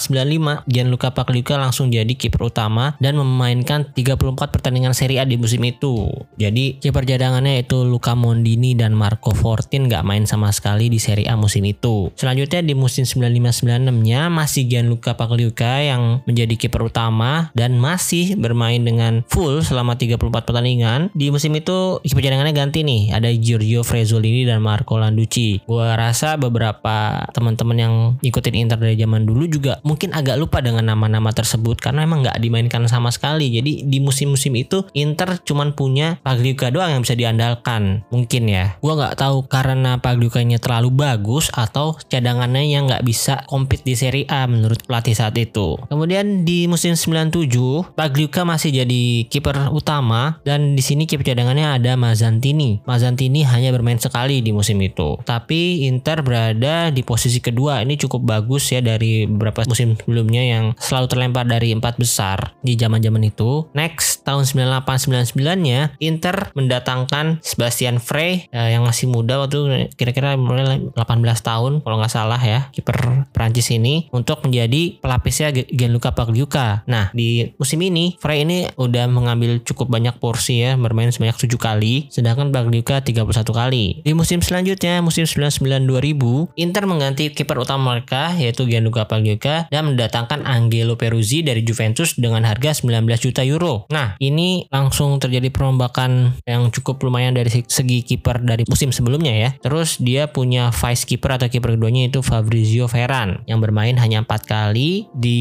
94-95 0.00 0.66
Gianluca 0.70 1.08
Pagliuca 1.12 1.54
langsung 1.60 1.92
jadi 1.92 2.10
kiper 2.10 2.50
utama 2.50 2.96
dan 2.98 3.18
memainkan 3.18 3.86
34 3.92 4.34
pertandingan 4.50 4.96
Serie 4.96 5.20
A 5.20 5.24
di 5.28 5.36
musim 5.38 5.62
itu. 5.66 6.08
Jadi 6.40 6.78
kiper 6.80 7.06
cadangannya 7.06 7.62
itu 7.62 7.86
Luca 7.86 8.16
Mondini 8.18 8.74
dan 8.74 8.96
Marco 8.96 9.30
Fortin 9.32 9.86
nggak 9.86 10.06
main 10.06 10.24
sama 10.24 10.50
sekali 10.50 10.88
di 10.90 10.98
Serie 10.98 11.28
A 11.28 11.34
musim 11.38 11.62
itu. 11.66 12.10
Selanjutnya 12.14 12.64
di 12.64 12.74
musim 12.76 13.04
95-96-nya 13.04 14.30
masih 14.32 14.66
Gianluca 14.66 15.14
Pagliuca 15.14 15.82
yang 15.84 16.24
menjadi 16.24 16.54
kiper 16.56 16.88
utama 16.88 17.52
dan 17.52 17.76
masih 17.76 18.36
bermain 18.38 18.80
dengan 18.82 19.22
full 19.28 19.60
selama 19.62 19.98
34 19.98 20.18
pertandingan. 20.44 21.12
Di 21.12 21.28
musim 21.28 21.52
itu 21.54 22.00
kiper 22.02 22.22
cadangannya 22.22 22.54
ganti 22.54 22.86
nih, 22.86 23.14
ada 23.14 23.28
Giorgio 23.32 23.82
Frezzolini 23.84 24.46
dan 24.46 24.62
Marco 24.64 24.96
Landucci. 24.96 25.62
Gua 25.66 25.94
rasa 25.98 26.36
beberapa 26.40 27.26
teman-teman 27.34 27.76
yang 27.76 27.94
ikutin 28.22 28.54
Inter 28.56 28.78
dari 28.78 28.96
zaman 28.96 29.26
dulu 29.26 29.44
juga 29.50 29.73
mungkin 29.82 30.14
agak 30.14 30.38
lupa 30.38 30.62
dengan 30.62 30.86
nama-nama 30.86 31.34
tersebut 31.34 31.80
karena 31.80 32.06
emang 32.06 32.22
nggak 32.22 32.38
dimainkan 32.38 32.86
sama 32.86 33.10
sekali. 33.10 33.50
Jadi 33.50 33.88
di 33.88 33.98
musim-musim 33.98 34.54
itu 34.54 34.86
Inter 34.94 35.40
cuman 35.42 35.74
punya 35.74 36.20
Pagliuca 36.22 36.70
doang 36.70 36.94
yang 36.94 37.02
bisa 37.02 37.18
diandalkan. 37.18 38.06
Mungkin 38.12 38.46
ya. 38.46 38.76
Gua 38.78 38.94
nggak 38.94 39.18
tahu 39.18 39.48
karena 39.50 39.98
Pagliucanya 39.98 40.62
terlalu 40.62 40.94
bagus 40.94 41.50
atau 41.50 41.98
cadangannya 42.06 42.68
yang 42.68 42.86
nggak 42.86 43.02
bisa 43.02 43.42
compete 43.50 43.82
di 43.82 43.94
Serie 43.98 44.28
A 44.30 44.46
menurut 44.46 44.84
pelatih 44.86 45.16
saat 45.16 45.34
itu. 45.40 45.80
Kemudian 45.88 46.44
di 46.46 46.68
musim 46.70 46.94
97 46.94 47.96
Pagliuca 47.96 48.44
masih 48.44 48.70
jadi 48.84 49.26
kiper 49.26 49.72
utama 49.72 50.38
dan 50.44 50.76
di 50.76 50.82
sini 50.84 51.08
kiper 51.08 51.34
cadangannya 51.34 51.80
ada 51.80 51.96
Mazzantini. 51.96 52.84
Mazzantini 52.84 53.42
hanya 53.48 53.72
bermain 53.72 53.98
sekali 53.98 54.44
di 54.44 54.52
musim 54.52 54.78
itu. 54.84 55.16
Tapi 55.24 55.88
Inter 55.88 56.20
berada 56.20 56.92
di 56.92 57.00
posisi 57.00 57.40
kedua. 57.40 57.80
Ini 57.80 57.96
cukup 57.96 58.22
bagus 58.22 58.68
ya 58.70 58.84
dari 58.84 59.24
beberapa 59.24 59.63
musim 59.66 59.96
sebelumnya 59.98 60.42
yang 60.42 60.64
selalu 60.78 61.06
terlempar 61.10 61.44
dari 61.48 61.72
empat 61.74 61.96
besar 61.96 62.56
di 62.60 62.74
zaman-zaman 62.74 63.22
itu. 63.24 63.68
Next 63.76 64.24
tahun 64.24 64.48
98-99-nya 64.48 66.00
Inter 66.00 66.50
mendatangkan 66.56 67.44
Sebastian 67.44 68.00
Frey 68.00 68.48
eh, 68.50 68.74
yang 68.74 68.84
masih 68.84 69.06
muda 69.10 69.44
waktu 69.44 69.90
kira-kira 69.94 70.34
mulai 70.34 70.80
18 70.96 70.96
tahun 71.40 71.72
kalau 71.84 71.96
nggak 72.00 72.12
salah 72.12 72.40
ya 72.40 72.68
kiper 72.72 73.28
Prancis 73.30 73.70
ini 73.70 74.08
untuk 74.10 74.42
menjadi 74.44 74.98
pelapisnya 74.98 75.52
Gianluca 75.52 76.16
Pagliuca. 76.16 76.86
Nah 76.88 77.12
di 77.12 77.54
musim 77.60 77.80
ini 77.84 78.16
Frey 78.18 78.42
ini 78.48 78.66
udah 78.74 79.06
mengambil 79.06 79.60
cukup 79.62 79.92
banyak 79.92 80.16
porsi 80.18 80.64
ya 80.64 80.74
bermain 80.74 81.12
sebanyak 81.12 81.36
7 81.36 81.54
kali 81.56 82.08
sedangkan 82.10 82.50
Pagliuca 82.50 83.04
31 83.04 83.30
kali. 83.52 83.84
Di 84.02 84.12
musim 84.16 84.40
selanjutnya 84.40 85.04
musim 85.04 85.28
99-2000 85.28 86.56
Inter 86.58 86.84
mengganti 86.88 87.30
kiper 87.30 87.62
utama 87.62 87.94
mereka 87.94 88.34
yaitu 88.34 88.66
Gianluca 88.66 89.06
Pagliuca 89.06 89.53
dan 89.68 89.82
mendatangkan 89.92 90.42
Angelo 90.46 90.98
Peruzzi 90.98 91.46
dari 91.46 91.62
Juventus 91.62 92.16
dengan 92.18 92.42
harga 92.46 92.74
19 92.82 93.06
juta 93.18 93.42
euro. 93.46 93.86
Nah 93.90 94.18
ini 94.18 94.66
langsung 94.70 95.16
terjadi 95.22 95.48
perombakan 95.54 96.38
yang 96.48 96.68
cukup 96.74 97.02
lumayan 97.06 97.36
dari 97.36 97.50
segi 97.50 98.02
kiper 98.02 98.42
dari 98.42 98.66
musim 98.66 98.90
sebelumnya 98.90 99.34
ya. 99.34 99.50
Terus 99.62 100.00
dia 100.00 100.26
punya 100.30 100.74
vice 100.74 101.04
keeper 101.06 101.38
atau 101.38 101.46
kiper 101.46 101.78
keduanya 101.78 102.10
itu 102.10 102.20
Fabrizio 102.24 102.90
Ferran 102.90 103.44
yang 103.46 103.62
bermain 103.62 103.94
hanya 104.00 104.24
4 104.24 104.44
kali 104.44 105.06
di 105.14 105.40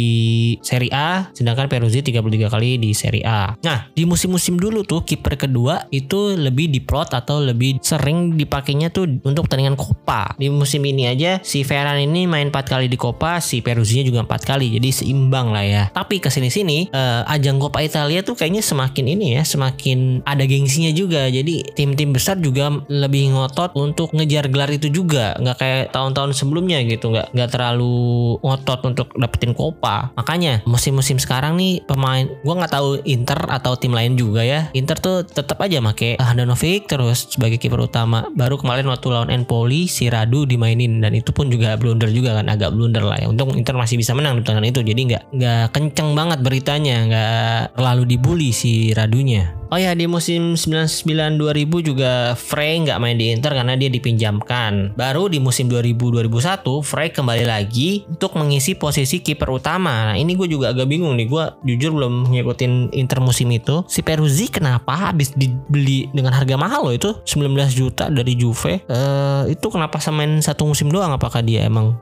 Serie 0.62 0.94
A 0.94 1.32
sedangkan 1.34 1.72
Peruzzi 1.72 2.06
33 2.06 2.54
kali 2.54 2.78
di 2.78 2.92
Serie 2.94 3.26
A. 3.26 3.56
Nah, 3.64 3.90
di 3.96 4.04
musim-musim 4.04 4.60
dulu 4.60 4.84
tuh 4.84 5.02
kiper 5.08 5.40
kedua 5.40 5.88
itu 5.90 6.36
lebih 6.36 6.70
diplot 6.70 7.16
atau 7.16 7.40
lebih 7.40 7.80
sering 7.82 8.36
dipakainya 8.36 8.92
tuh 8.92 9.08
untuk 9.24 9.48
pertandingan 9.48 9.80
Copa. 9.80 10.36
Di 10.36 10.52
musim 10.52 10.84
ini 10.84 11.10
aja 11.10 11.40
si 11.42 11.64
Ferran 11.64 12.00
ini 12.00 12.28
main 12.28 12.52
4 12.52 12.64
kali 12.68 12.86
di 12.92 13.00
Copa, 13.00 13.40
si 13.40 13.64
Peruzzi 13.64 14.03
juga 14.04 14.24
4 14.28 14.44
kali. 14.44 14.76
Jadi 14.78 14.90
seimbang 14.92 15.50
lah 15.50 15.66
ya. 15.66 15.84
Tapi 15.90 16.20
ke 16.20 16.30
sini 16.30 16.52
sini 16.52 16.92
uh, 16.92 17.24
ajang 17.28 17.58
Copa 17.58 17.82
Italia 17.82 18.22
tuh 18.22 18.38
kayaknya 18.38 18.62
semakin 18.62 19.06
ini 19.08 19.40
ya, 19.40 19.44
semakin 19.48 20.22
ada 20.28 20.44
gengsinya 20.44 20.92
juga. 20.92 21.28
Jadi 21.32 21.74
tim-tim 21.74 22.14
besar 22.14 22.38
juga 22.40 22.70
lebih 22.92 23.34
ngotot 23.34 23.74
untuk 23.80 24.12
ngejar 24.14 24.52
gelar 24.52 24.70
itu 24.70 24.92
juga, 24.92 25.34
nggak 25.40 25.58
kayak 25.58 25.84
tahun-tahun 25.96 26.36
sebelumnya 26.36 26.84
gitu, 26.86 27.10
nggak 27.10 27.34
nggak 27.34 27.50
terlalu 27.50 28.38
ngotot 28.44 28.80
untuk 28.86 29.08
dapetin 29.16 29.56
Copa. 29.56 30.12
Makanya 30.14 30.62
musim-musim 30.68 31.18
sekarang 31.18 31.58
nih 31.58 31.82
pemain, 31.86 32.28
gue 32.28 32.54
nggak 32.54 32.74
tahu 32.74 33.02
Inter 33.08 33.40
atau 33.50 33.74
tim 33.80 33.94
lain 33.94 34.20
juga 34.20 34.44
ya. 34.44 34.70
Inter 34.76 34.98
tuh 35.00 35.24
tetap 35.24 35.60
aja 35.62 35.80
make 35.80 36.18
Handanovic 36.20 36.90
terus 36.90 37.32
sebagai 37.32 37.58
kiper 37.58 37.80
utama. 37.80 38.28
Baru 38.34 38.60
kemarin 38.60 38.90
waktu 38.90 39.08
lawan 39.10 39.30
Empoli 39.30 39.86
si 39.88 40.10
Radu 40.10 40.46
dimainin 40.50 41.00
dan 41.00 41.14
itu 41.14 41.32
pun 41.32 41.50
juga 41.50 41.76
blunder 41.78 42.10
juga 42.10 42.38
kan, 42.38 42.50
agak 42.50 42.74
blunder 42.74 43.04
lah 43.06 43.18
ya. 43.22 43.30
Untung 43.30 43.54
Inter 43.56 43.78
masih 43.78 43.93
bisa 43.98 44.14
menang 44.14 44.38
di 44.38 44.46
pertandingan 44.46 44.72
itu, 44.74 44.82
jadi 44.84 45.02
nggak 45.10 45.24
nggak 45.34 45.66
kenceng 45.74 46.10
banget 46.14 46.40
beritanya, 46.44 46.98
nggak 47.08 47.78
terlalu 47.78 48.04
dibully 48.16 48.50
si 48.54 48.92
Radunya. 48.94 49.63
Oh 49.74 49.82
ya 49.82 49.98
di 49.98 50.06
musim 50.06 50.54
99-2000 50.54 51.66
juga 51.82 52.38
Frey 52.38 52.86
nggak 52.86 53.02
main 53.02 53.18
di 53.18 53.34
Inter 53.34 53.58
karena 53.58 53.74
dia 53.74 53.90
dipinjamkan. 53.90 54.94
Baru 54.94 55.26
di 55.34 55.42
musim 55.42 55.66
2000-2001 55.66 56.62
Frey 56.86 57.10
kembali 57.10 57.42
lagi 57.42 58.06
untuk 58.06 58.38
mengisi 58.38 58.78
posisi 58.78 59.26
kiper 59.26 59.50
utama. 59.50 60.14
Nah 60.14 60.16
ini 60.22 60.38
gue 60.38 60.46
juga 60.46 60.78
agak 60.78 60.86
bingung 60.86 61.18
nih. 61.18 61.26
Gue 61.26 61.50
jujur 61.66 61.90
belum 61.90 62.30
ngikutin 62.30 62.94
Inter 62.94 63.18
musim 63.18 63.50
itu. 63.50 63.82
Si 63.90 64.06
Peruzzi 64.06 64.54
kenapa 64.54 65.10
habis 65.10 65.34
dibeli 65.34 66.06
dengan 66.14 66.38
harga 66.38 66.54
mahal 66.54 66.86
loh 66.86 66.94
itu 66.94 67.10
19 67.26 67.58
juta 67.74 68.14
dari 68.14 68.38
Juve. 68.38 68.86
Uh, 68.86 69.50
itu 69.50 69.74
kenapa 69.74 69.98
semain 69.98 70.38
satu 70.38 70.70
musim 70.70 70.94
doang? 70.94 71.18
Apakah 71.18 71.42
dia 71.42 71.66
emang 71.66 71.98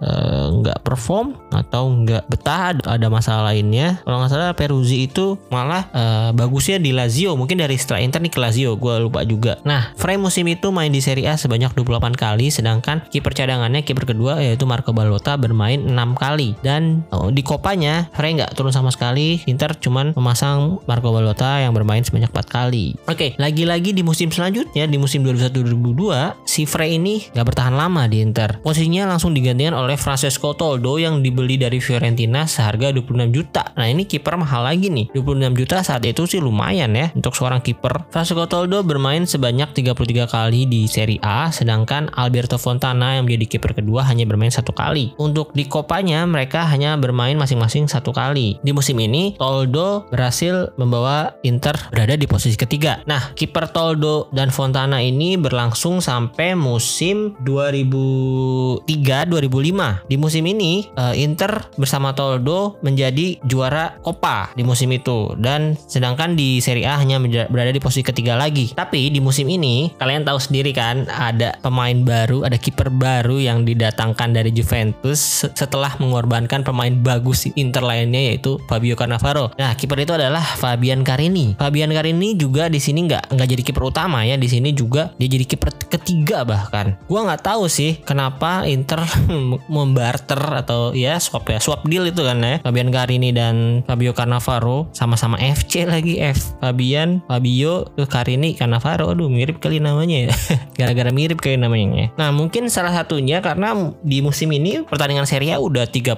nggak 0.60 0.76
uh, 0.76 0.84
perform 0.84 1.40
atau 1.56 1.88
nggak 1.88 2.28
betah? 2.28 2.76
Ada 2.84 3.08
masalah 3.08 3.56
lainnya? 3.56 4.04
Kalau 4.04 4.20
nggak 4.20 4.32
salah 4.36 4.52
Peruzzi 4.60 5.08
itu 5.08 5.40
malah 5.48 5.88
uh, 5.96 6.36
bagusnya 6.36 6.76
di 6.76 6.92
Lazio 6.92 7.40
mungkin 7.40 7.61
dari 7.62 7.78
setelah 7.78 8.02
Inter 8.02 8.20
nih 8.26 8.34
ke 8.34 8.40
Lazio 8.42 8.74
gue 8.76 8.96
lupa 8.98 9.22
juga. 9.22 9.62
Nah 9.62 9.94
Frey 9.94 10.18
musim 10.18 10.50
itu 10.50 10.74
main 10.74 10.90
di 10.90 10.98
Serie 11.00 11.30
A 11.30 11.38
sebanyak 11.38 11.78
28 11.78 12.18
kali 12.18 12.50
sedangkan 12.50 13.06
kiper 13.14 13.38
cadangannya 13.38 13.86
kiper 13.86 14.10
kedua 14.10 14.42
yaitu 14.42 14.66
Marco 14.66 14.90
Balota 14.92 15.38
bermain 15.38 15.78
6 15.78 15.94
kali. 16.18 16.58
Dan 16.66 17.06
oh, 17.14 17.30
di 17.30 17.46
kopanya 17.46 18.10
Frey 18.18 18.34
nggak 18.34 18.58
turun 18.58 18.74
sama 18.74 18.90
sekali. 18.90 19.46
Inter 19.46 19.78
cuman 19.78 20.18
memasang 20.18 20.82
Marco 20.90 21.14
Balota 21.14 21.62
yang 21.62 21.78
bermain 21.78 22.02
sebanyak 22.02 22.34
4 22.34 22.50
kali. 22.50 22.98
Oke 23.06 23.16
okay, 23.16 23.30
lagi-lagi 23.38 23.94
di 23.94 24.02
musim 24.02 24.34
selanjutnya 24.34 24.90
di 24.90 24.98
musim 24.98 25.22
2001-2002 25.22 26.48
si 26.48 26.66
Frey 26.66 26.98
ini 26.98 27.30
nggak 27.32 27.46
bertahan 27.46 27.76
lama 27.78 28.10
di 28.10 28.24
Inter. 28.26 28.58
Posisinya 28.66 29.06
langsung 29.06 29.38
digantikan 29.38 29.78
oleh 29.78 29.96
Francesco 29.96 30.58
Toldo 30.58 30.98
yang 30.98 31.22
dibeli 31.22 31.62
dari 31.62 31.78
Fiorentina 31.78 32.50
seharga 32.50 32.90
26 32.90 33.30
juta. 33.36 33.64
Nah 33.78 33.88
ini 33.88 34.10
kiper 34.10 34.36
mahal 34.40 34.66
lagi 34.66 34.90
nih 34.90 35.14
26 35.14 35.60
juta 35.60 35.76
saat 35.86 36.04
itu 36.08 36.24
sih 36.26 36.40
lumayan 36.42 36.92
ya 36.96 37.12
untuk 37.14 37.36
seorang 37.52 37.68
kiper. 37.68 38.08
Francesco 38.08 38.48
Toldo 38.48 38.80
bermain 38.80 39.28
sebanyak 39.28 39.76
33 39.76 40.32
kali 40.32 40.72
di 40.72 40.88
Serie 40.88 41.20
A, 41.20 41.52
sedangkan 41.52 42.08
Alberto 42.16 42.56
Fontana 42.56 43.20
yang 43.20 43.28
menjadi 43.28 43.60
kiper 43.60 43.76
kedua 43.76 44.08
hanya 44.08 44.24
bermain 44.24 44.48
satu 44.48 44.72
kali. 44.72 45.12
Untuk 45.20 45.52
di 45.52 45.68
Kopanya 45.68 46.24
mereka 46.24 46.64
hanya 46.72 46.96
bermain 46.96 47.36
masing-masing 47.36 47.92
satu 47.92 48.16
kali. 48.16 48.56
Di 48.64 48.72
musim 48.72 48.96
ini 49.04 49.36
Toldo 49.36 50.08
berhasil 50.08 50.72
membawa 50.80 51.36
Inter 51.44 51.76
berada 51.92 52.16
di 52.16 52.24
posisi 52.24 52.56
ketiga. 52.56 53.04
Nah, 53.04 53.36
kiper 53.36 53.68
Toldo 53.76 54.32
dan 54.32 54.48
Fontana 54.48 55.04
ini 55.04 55.36
berlangsung 55.36 56.00
sampai 56.00 56.56
musim 56.56 57.36
2003-2005. 57.44 60.08
Di 60.08 60.16
musim 60.16 60.48
ini 60.48 60.88
eh, 60.96 61.20
Inter 61.20 61.68
bersama 61.76 62.16
Toldo 62.16 62.80
menjadi 62.80 63.44
juara 63.44 64.00
Copa 64.00 64.56
di 64.56 64.64
musim 64.64 64.88
itu 64.96 65.36
dan 65.42 65.74
sedangkan 65.90 66.38
di 66.38 66.62
Serie 66.62 66.86
A 66.88 67.02
hanya 67.02 67.18
menjadi 67.18 67.41
berada 67.50 67.72
di 67.74 67.82
posisi 67.82 68.04
ketiga 68.06 68.38
lagi. 68.38 68.76
Tapi 68.76 69.10
di 69.10 69.24
musim 69.24 69.48
ini 69.48 69.90
kalian 69.98 70.28
tahu 70.28 70.38
sendiri 70.38 70.76
kan 70.76 71.08
ada 71.10 71.58
pemain 71.64 71.96
baru, 72.04 72.46
ada 72.46 72.60
kiper 72.60 72.92
baru 72.92 73.40
yang 73.42 73.64
didatangkan 73.64 74.36
dari 74.36 74.52
Juventus 74.52 75.48
setelah 75.56 75.96
mengorbankan 75.98 76.62
pemain 76.62 76.92
bagus 76.92 77.48
Inter 77.58 77.82
lainnya 77.82 78.32
yaitu 78.32 78.62
Fabio 78.68 78.94
Cannavaro. 78.94 79.54
Nah, 79.58 79.74
kiper 79.74 80.04
itu 80.04 80.14
adalah 80.14 80.44
Fabian 80.44 81.02
Carini. 81.02 81.58
Fabian 81.58 81.90
Carini 81.90 82.38
juga 82.38 82.68
di 82.68 82.78
sini 82.78 83.08
nggak 83.10 83.34
nggak 83.34 83.48
jadi 83.48 83.64
kiper 83.66 83.84
utama 83.88 84.22
ya, 84.28 84.38
di 84.38 84.48
sini 84.52 84.76
juga 84.76 85.14
dia 85.18 85.30
jadi 85.32 85.46
kiper 85.48 85.90
ketiga 85.90 86.44
bahkan. 86.44 87.00
Gua 87.08 87.26
nggak 87.26 87.44
tahu 87.46 87.66
sih 87.72 88.02
kenapa 88.04 88.68
Inter 88.68 89.02
membarter 89.76 90.42
atau 90.62 90.92
ya 90.92 91.18
swap 91.22 91.48
ya 91.48 91.60
swap 91.62 91.86
deal 91.88 92.04
itu 92.10 92.22
kan 92.26 92.42
ya 92.42 92.60
Fabian 92.60 92.90
Carini 92.92 93.32
dan 93.32 93.86
Fabio 93.88 94.12
Cannavaro 94.12 94.92
sama-sama 94.92 95.40
FC 95.40 95.88
lagi 95.88 96.20
F 96.20 96.58
Fabian 96.60 97.21
Fabio 97.28 97.90
Carini 98.10 98.54
Cannavaro. 98.56 99.12
Aduh 99.12 99.28
mirip 99.28 99.60
kali 99.60 99.82
namanya 99.82 100.30
ya. 100.30 100.32
Gara-gara 100.78 101.12
mirip 101.14 101.42
kali 101.42 101.60
namanya 101.60 101.88
ya. 101.92 102.08
nah 102.16 102.30
mungkin 102.32 102.70
salah 102.72 102.94
satunya 102.94 103.44
karena 103.44 103.94
di 104.02 104.24
musim 104.24 104.50
ini 104.54 104.82
pertandingan 104.86 105.28
Serie 105.28 105.56
A 105.56 105.58
udah 105.60 105.86
38 105.90 106.18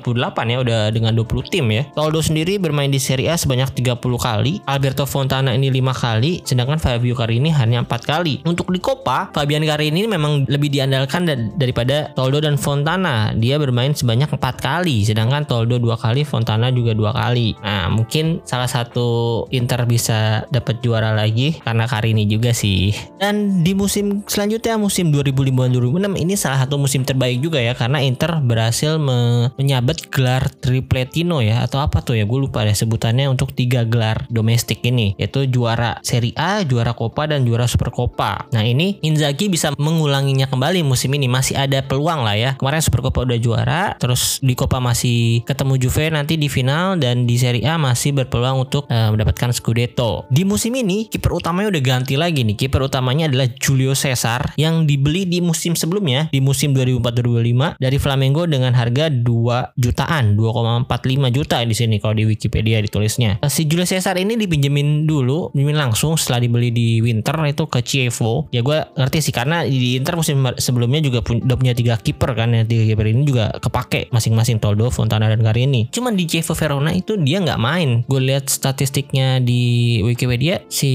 ya 0.52 0.58
udah 0.62 0.80
dengan 0.94 1.12
20 1.16 1.52
tim 1.52 1.66
ya. 1.74 1.84
Toldo 1.98 2.22
sendiri 2.22 2.62
bermain 2.62 2.92
di 2.94 3.00
Serie 3.02 3.34
A 3.34 3.36
sebanyak 3.36 3.74
30 3.74 4.00
kali 4.00 4.62
Alberto 4.70 5.08
Fontana 5.10 5.58
ini 5.58 5.74
5 5.74 6.04
kali 6.04 6.46
sedangkan 6.46 6.78
Fabio 6.78 7.18
Carini 7.18 7.50
hanya 7.50 7.82
4 7.82 7.90
kali. 8.06 8.46
Untuk 8.46 8.70
di 8.70 8.78
Copa 8.78 9.34
Fabian 9.34 9.66
Carini 9.66 10.06
memang 10.06 10.46
lebih 10.46 10.70
diandalkan 10.70 11.26
daripada 11.58 12.14
Toldo 12.14 12.44
dan 12.44 12.56
Fontana. 12.62 13.34
Dia 13.34 13.58
bermain 13.58 13.98
sebanyak 13.98 14.30
4 14.30 14.40
kali 14.62 15.02
sedangkan 15.08 15.50
Toldo 15.50 15.82
dua 15.82 15.98
kali 15.98 16.22
Fontana 16.22 16.70
juga 16.70 16.94
dua 16.94 17.12
kali. 17.12 17.58
Nah 17.66 17.90
mungkin 17.90 18.46
salah 18.46 18.70
satu 18.70 19.44
Inter 19.50 19.90
bisa 19.90 20.46
dapat 20.54 20.80
juara 20.86 20.93
lagi 21.02 21.58
karena 21.66 21.90
Karini 21.90 22.30
juga 22.30 22.54
sih 22.54 22.94
dan 23.18 23.66
di 23.66 23.74
musim 23.74 24.22
selanjutnya 24.30 24.78
musim 24.78 25.10
2005-2006 25.10 26.22
ini 26.22 26.34
salah 26.38 26.62
satu 26.62 26.78
musim 26.78 27.02
terbaik 27.02 27.42
juga 27.42 27.58
ya 27.58 27.74
karena 27.74 28.04
Inter 28.06 28.38
berhasil 28.44 29.02
me 29.02 29.50
menyabet 29.58 30.12
gelar 30.14 30.52
tripletino 30.62 31.42
ya 31.42 31.66
atau 31.66 31.82
apa 31.82 32.04
tuh 32.04 32.20
ya 32.20 32.28
gue 32.28 32.40
lupa 32.44 32.68
deh 32.68 32.76
sebutannya 32.76 33.32
untuk 33.32 33.56
tiga 33.56 33.88
gelar 33.88 34.28
domestik 34.28 34.84
ini 34.84 35.16
yaitu 35.16 35.48
juara 35.48 36.04
Serie 36.04 36.36
A, 36.36 36.68
juara 36.68 36.92
Coppa 36.92 37.32
dan 37.32 37.48
juara 37.48 37.64
Super 37.64 37.88
Coppa. 37.96 38.52
Nah 38.52 38.68
ini 38.68 39.00
Inzaghi 39.00 39.48
bisa 39.48 39.72
mengulanginya 39.80 40.52
kembali 40.52 40.84
musim 40.84 41.16
ini 41.16 41.32
masih 41.32 41.56
ada 41.56 41.80
peluang 41.80 42.28
lah 42.28 42.36
ya. 42.36 42.52
Kemarin 42.60 42.84
Super 42.84 43.00
Coppa 43.08 43.24
udah 43.24 43.40
juara, 43.40 43.96
terus 43.96 44.44
di 44.44 44.52
Coppa 44.60 44.84
masih 44.84 45.48
ketemu 45.48 45.80
Juve 45.80 46.12
nanti 46.12 46.36
di 46.36 46.52
final 46.52 47.00
dan 47.00 47.24
di 47.24 47.40
Serie 47.40 47.64
A 47.64 47.80
masih 47.80 48.12
berpeluang 48.12 48.68
untuk 48.68 48.84
uh, 48.92 49.16
mendapatkan 49.16 49.56
Scudetto. 49.56 50.28
Di 50.28 50.44
musim 50.44 50.76
ini 50.76 50.83
kiper 51.10 51.32
utamanya 51.34 51.72
udah 51.74 51.84
ganti 51.84 52.16
lagi 52.20 52.44
nih. 52.44 52.56
Kiper 52.60 52.84
utamanya 52.84 53.32
adalah 53.32 53.48
Julio 53.58 53.96
Cesar 53.96 54.54
yang 54.60 54.84
dibeli 54.84 55.26
di 55.26 55.40
musim 55.40 55.74
sebelumnya 55.74 56.28
di 56.30 56.44
musim 56.44 56.76
2004-2005 56.76 57.80
dari 57.80 57.98
Flamengo 57.98 58.44
dengan 58.46 58.76
harga 58.76 59.08
2 59.08 59.78
jutaan, 59.80 60.36
2,45 60.36 61.36
juta 61.36 61.58
di 61.64 61.76
sini 61.76 61.96
kalau 61.98 62.16
di 62.18 62.26
Wikipedia 62.28 62.80
ditulisnya. 62.84 63.40
Eh, 63.42 63.52
si 63.52 63.66
Julio 63.66 63.88
Cesar 63.88 64.18
ini 64.20 64.36
dipinjemin 64.36 65.06
dulu, 65.08 65.54
pinjemin 65.54 65.78
langsung 65.78 66.20
setelah 66.20 66.44
dibeli 66.44 66.70
di 66.74 67.00
Winter 67.00 67.36
itu 67.48 67.66
ke 67.68 67.80
Chievo. 67.84 68.48
Ya 68.52 68.62
gue 68.62 68.84
ngerti 68.98 69.20
sih 69.30 69.34
karena 69.34 69.64
di 69.66 70.00
Inter 70.00 70.18
musim 70.18 70.44
sebelumnya 70.58 71.00
juga 71.04 71.24
udah 71.24 71.58
punya 71.58 71.74
tiga 71.76 71.96
kiper 72.00 72.34
kan 72.34 72.52
ya 72.52 72.64
tiga 72.66 72.84
kiper 72.90 73.06
ini 73.10 73.24
juga 73.24 73.54
kepake 73.60 74.10
masing-masing 74.10 74.58
Toldo, 74.60 74.90
Fontana 74.90 75.30
dan 75.30 75.42
Carini. 75.42 75.88
Cuman 75.92 76.18
di 76.18 76.26
Chievo 76.26 76.54
Verona 76.58 76.92
itu 76.92 77.16
dia 77.20 77.40
nggak 77.40 77.62
main. 77.62 77.90
Gue 78.08 78.22
lihat 78.24 78.50
statistiknya 78.50 79.40
di 79.44 80.00
Wikipedia 80.02 80.64
si 80.74 80.92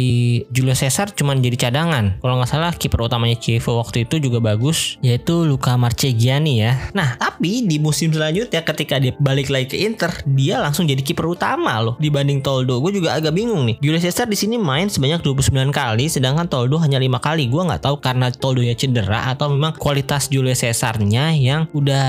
Julio 0.50 0.74
Cesar 0.74 1.14
cuman 1.14 1.38
jadi 1.38 1.70
cadangan. 1.70 2.18
Kalau 2.18 2.34
nggak 2.42 2.50
salah 2.50 2.74
kiper 2.74 3.06
utamanya 3.06 3.38
Chievo 3.38 3.78
waktu 3.78 4.10
itu 4.10 4.18
juga 4.18 4.42
bagus 4.42 4.98
yaitu 4.98 5.46
Luca 5.46 5.78
Marchegiani 5.78 6.58
ya. 6.58 6.74
Nah 6.90 7.14
tapi 7.14 7.62
di 7.62 7.78
musim 7.78 8.10
selanjutnya 8.10 8.66
ketika 8.66 8.98
dia 8.98 9.14
balik 9.22 9.46
lagi 9.54 9.70
ke 9.70 9.78
Inter 9.86 10.10
dia 10.26 10.58
langsung 10.58 10.90
jadi 10.90 10.98
kiper 10.98 11.30
utama 11.30 11.78
loh 11.78 11.94
dibanding 12.02 12.42
Toldo. 12.42 12.82
Gue 12.82 12.98
juga 12.98 13.14
agak 13.14 13.30
bingung 13.30 13.62
nih. 13.70 13.78
Julio 13.78 14.02
Cesar 14.02 14.26
di 14.26 14.34
sini 14.34 14.58
main 14.58 14.90
sebanyak 14.90 15.22
29 15.22 15.54
kali 15.70 16.10
sedangkan 16.10 16.50
Toldo 16.50 16.82
hanya 16.82 16.98
lima 16.98 17.22
kali. 17.22 17.46
Gue 17.46 17.62
nggak 17.62 17.86
tahu 17.86 18.02
karena 18.02 18.34
Toldo 18.34 18.66
ya 18.66 18.74
cedera 18.74 19.30
atau 19.30 19.54
memang 19.54 19.78
kualitas 19.78 20.26
Julio 20.26 20.58
Cesarnya 20.58 21.30
yang 21.38 21.70
udah 21.70 22.08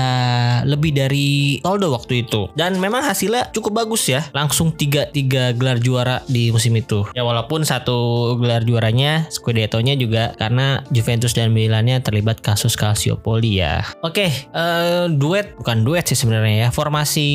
lebih 0.66 0.90
dari 0.90 1.60
Toldo 1.62 1.94
waktu 1.94 2.26
itu. 2.26 2.50
Dan 2.58 2.82
memang 2.82 3.06
hasilnya 3.06 3.54
cukup 3.54 3.86
bagus 3.86 4.10
ya. 4.10 4.26
Langsung 4.34 4.74
tiga 4.74 5.06
tiga 5.06 5.54
gelar 5.54 5.78
juara 5.78 6.26
di 6.26 6.50
musim 6.50 6.74
itu. 6.74 7.06
Ya 7.14 7.22
walaupun 7.22 7.59
satu 7.64 8.34
gelar 8.40 8.66
juaranya 8.66 9.26
Scudetto-nya 9.30 9.94
juga 9.96 10.32
karena 10.36 10.82
Juventus 10.90 11.32
dan 11.36 11.52
Milannya 11.54 12.00
terlibat 12.02 12.40
kasus 12.40 12.74
Calciopoli 12.74 13.60
ya. 13.60 13.84
Oke, 14.00 14.30
uh, 14.54 15.10
duet 15.10 15.54
bukan 15.58 15.82
duet 15.86 16.06
sih 16.08 16.18
sebenarnya 16.18 16.66
ya. 16.66 16.68
Formasi 16.72 17.28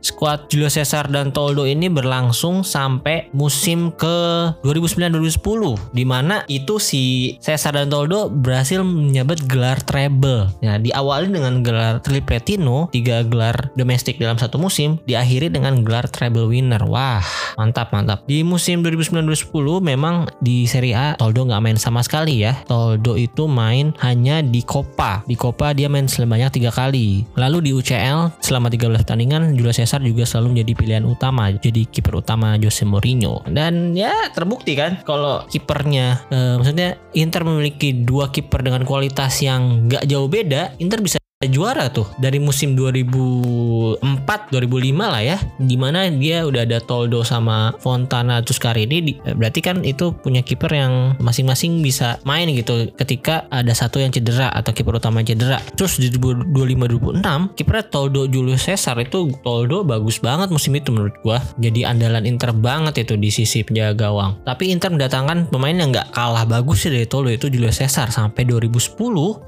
squad 0.00 0.46
Julio 0.48 0.70
Cesar 0.70 1.10
dan 1.10 1.30
Toldo 1.34 1.64
ini 1.64 1.90
berlangsung 1.90 2.62
sampai 2.62 3.28
musim 3.34 3.92
ke 3.94 4.50
2009-2010 4.62 5.94
di 5.94 6.04
mana 6.06 6.42
itu 6.46 6.78
si 6.78 7.34
Cesar 7.40 7.76
dan 7.76 7.90
Toldo 7.90 8.30
berhasil 8.30 8.80
menyabet 8.82 9.44
gelar 9.48 9.80
treble. 9.82 10.50
Nah, 10.62 10.76
diawali 10.80 11.30
dengan 11.30 11.60
gelar 11.64 12.00
tripletino, 12.00 12.88
tiga 12.90 13.22
gelar 13.24 13.70
domestik 13.74 14.20
dalam 14.20 14.36
satu 14.36 14.56
musim, 14.60 15.00
diakhiri 15.08 15.50
dengan 15.50 15.82
gelar 15.82 16.06
treble 16.08 16.48
winner. 16.48 16.82
Wah, 16.86 17.24
mantap 17.56 17.90
mantap. 17.90 18.26
Di 18.28 18.42
musim 18.46 18.84
2009-2010 18.84 19.63
memang 19.80 20.28
di 20.42 20.68
Serie 20.68 20.92
A 20.92 21.06
Toldo 21.16 21.48
nggak 21.48 21.62
main 21.62 21.78
sama 21.80 22.04
sekali 22.04 22.44
ya. 22.44 22.52
Toldo 22.68 23.16
itu 23.16 23.48
main 23.48 23.96
hanya 24.04 24.44
di 24.44 24.60
Coppa. 24.60 25.24
Di 25.24 25.38
Coppa 25.38 25.72
dia 25.72 25.88
main 25.88 26.04
sebanyak 26.10 26.52
tiga 26.60 26.70
kali. 26.74 27.24
Lalu 27.38 27.68
di 27.68 27.70
UCL 27.72 28.44
selama 28.44 28.68
13 28.68 29.00
pertandingan 29.00 29.42
Julio 29.56 29.72
Cesar 29.72 30.04
juga 30.04 30.28
selalu 30.28 30.58
menjadi 30.58 30.72
pilihan 30.76 31.04
utama 31.08 31.48
jadi 31.54 31.86
kiper 31.88 32.20
utama 32.20 32.60
Jose 32.60 32.84
Mourinho. 32.84 33.40
Dan 33.48 33.96
ya 33.96 34.32
terbukti 34.34 34.76
kan 34.76 35.00
kalau 35.06 35.46
kipernya 35.48 36.26
eh, 36.28 36.54
maksudnya 36.60 37.00
Inter 37.16 37.46
memiliki 37.46 37.94
dua 37.94 38.28
kiper 38.28 38.60
dengan 38.60 38.82
kualitas 38.84 39.40
yang 39.40 39.88
nggak 39.88 40.04
jauh 40.10 40.28
beda, 40.28 40.76
Inter 40.82 41.00
bisa 41.00 41.23
juara 41.48 41.90
tuh 41.90 42.08
dari 42.20 42.38
musim 42.38 42.76
2004 42.76 44.00
2005 44.52 44.94
lah 44.98 45.22
ya 45.22 45.36
di 45.60 45.76
mana 45.78 46.08
dia 46.10 46.44
udah 46.44 46.62
ada 46.66 46.78
Toldo 46.80 47.24
sama 47.24 47.74
Fontana 47.80 48.40
terus 48.44 48.60
Carini 48.60 49.18
berarti 49.20 49.60
kan 49.60 49.82
itu 49.82 50.14
punya 50.14 50.40
kiper 50.44 50.70
yang 50.72 51.18
masing-masing 51.20 51.80
bisa 51.80 52.20
main 52.24 52.48
gitu 52.52 52.90
ketika 52.96 53.46
ada 53.50 53.72
satu 53.74 54.00
yang 54.00 54.14
cedera 54.14 54.50
atau 54.52 54.70
kiper 54.70 54.96
utama 54.96 55.20
cedera. 55.24 55.58
Terus 55.74 55.98
di 55.98 56.12
2025 56.12 56.84
2026 57.22 57.56
kipernya 57.58 57.84
Toldo 57.88 58.22
Julius 58.28 58.66
Caesar 58.66 58.96
itu 59.00 59.30
Toldo 59.42 59.82
bagus 59.86 60.18
banget 60.20 60.50
musim 60.50 60.74
itu 60.76 60.90
menurut 60.90 61.14
gua. 61.22 61.38
Jadi 61.60 61.86
andalan 61.86 62.24
Inter 62.28 62.52
banget 62.52 63.06
itu 63.06 63.14
di 63.18 63.28
sisi 63.32 63.62
penjaga 63.62 64.08
gawang. 64.08 64.40
Tapi 64.44 64.70
Inter 64.70 64.92
mendatangkan 64.92 65.48
pemain 65.48 65.74
yang 65.74 65.90
nggak 65.94 66.12
kalah 66.12 66.44
bagus 66.44 66.86
sih 66.86 66.90
dari 66.92 67.06
Toldo 67.08 67.30
itu 67.32 67.48
Julius 67.48 67.80
Caesar 67.80 68.10
sampai 68.10 68.46
2010 68.46 68.96